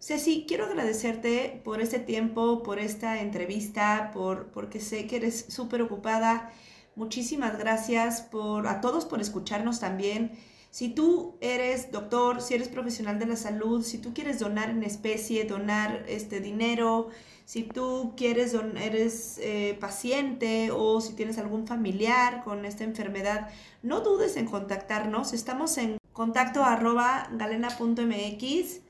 Ceci, 0.00 0.46
quiero 0.48 0.64
agradecerte 0.64 1.60
por 1.64 1.80
este 1.80 2.00
tiempo, 2.00 2.64
por 2.64 2.80
esta 2.80 3.20
entrevista, 3.20 4.10
por, 4.12 4.50
porque 4.50 4.80
sé 4.80 5.06
que 5.06 5.18
eres 5.18 5.46
súper 5.48 5.80
ocupada. 5.82 6.50
Muchísimas 6.96 7.56
gracias 7.58 8.20
por, 8.20 8.66
a 8.66 8.80
todos 8.80 9.04
por 9.04 9.20
escucharnos 9.20 9.78
también. 9.78 10.32
Si 10.76 10.90
tú 10.90 11.38
eres 11.40 11.90
doctor, 11.90 12.42
si 12.42 12.52
eres 12.52 12.68
profesional 12.68 13.18
de 13.18 13.24
la 13.24 13.36
salud, 13.36 13.82
si 13.82 13.96
tú 13.96 14.12
quieres 14.12 14.38
donar 14.38 14.68
en 14.68 14.82
especie, 14.82 15.44
donar 15.44 16.04
este 16.06 16.38
dinero, 16.38 17.08
si 17.46 17.62
tú 17.62 18.12
quieres, 18.14 18.54
eres 18.78 19.38
eh, 19.38 19.78
paciente 19.80 20.70
o 20.70 21.00
si 21.00 21.14
tienes 21.14 21.38
algún 21.38 21.66
familiar 21.66 22.44
con 22.44 22.66
esta 22.66 22.84
enfermedad, 22.84 23.48
no 23.82 24.02
dudes 24.02 24.36
en 24.36 24.44
contactarnos. 24.44 25.32
Estamos 25.32 25.78
en 25.78 25.96
contacto 26.12 26.62
arroba 26.62 27.30
galena.mx 27.32 28.80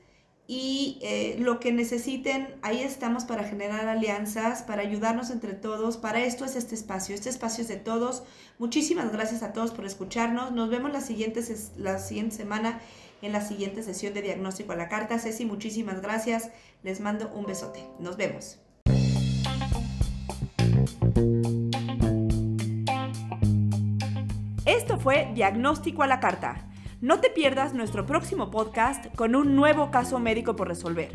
y 0.47 0.97
eh, 1.01 1.35
lo 1.39 1.59
que 1.59 1.73
necesiten, 1.73 2.55
ahí 2.61 2.79
estamos 2.79 3.25
para 3.25 3.43
generar 3.43 3.89
alianzas, 3.89 4.63
para 4.63 4.81
ayudarnos 4.81 5.29
entre 5.29 5.53
todos. 5.53 5.97
Para 5.97 6.23
esto 6.23 6.45
es 6.45 6.55
este 6.55 6.73
espacio, 6.73 7.13
este 7.13 7.29
espacio 7.29 7.63
es 7.63 7.67
de 7.67 7.75
todos. 7.75 8.23
Muchísimas 8.57 9.11
gracias 9.11 9.43
a 9.43 9.51
todos 9.51 9.71
por 9.71 9.85
escucharnos. 9.85 10.53
Nos 10.53 10.69
vemos 10.69 10.91
la 10.93 11.01
siguiente, 11.01 11.43
la 11.75 11.99
siguiente 11.99 12.37
semana 12.37 12.79
en 13.21 13.33
la 13.33 13.41
siguiente 13.41 13.83
sesión 13.83 14.13
de 14.13 14.21
diagnóstico 14.21 14.71
a 14.71 14.77
la 14.77 14.87
carta. 14.87 15.19
Ceci, 15.19 15.45
muchísimas 15.45 16.01
gracias. 16.01 16.49
Les 16.81 17.01
mando 17.01 17.29
un 17.33 17.45
besote. 17.45 17.83
Nos 17.99 18.15
vemos. 18.15 18.57
Esto 24.65 24.99
fue 24.99 25.29
Diagnóstico 25.33 26.03
a 26.03 26.07
la 26.07 26.19
Carta. 26.19 26.66
No 26.99 27.19
te 27.19 27.29
pierdas 27.29 27.75
nuestro 27.75 28.07
próximo 28.07 28.49
podcast 28.49 29.13
con 29.15 29.35
un 29.35 29.55
nuevo 29.55 29.91
caso 29.91 30.17
médico 30.17 30.55
por 30.55 30.67
resolver. 30.67 31.11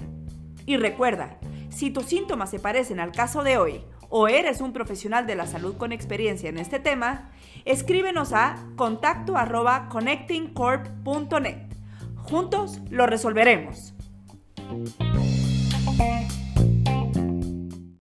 Y 0.65 0.77
recuerda, 0.77 1.41
si 1.71 1.91
tus 1.91 2.05
síntomas 2.05 2.51
se 2.51 2.61
parecen 2.61 3.01
al 3.01 3.11
caso 3.11 3.43
de 3.43 3.59
hoy 3.59 3.85
o 4.09 4.29
eres 4.29 4.61
un 4.61 4.73
profesional 4.73 5.27
de 5.27 5.35
la 5.35 5.49
salud 5.49 5.77
con 5.77 5.91
experiencia 5.91 6.49
en 6.49 6.59
este 6.59 6.79
tema, 6.79 7.33
escríbenos 7.65 8.33
a 8.33 8.65
contacto 8.77 9.37
Juntos 12.15 12.81
lo 12.89 13.09
resolveremos. 13.09 13.95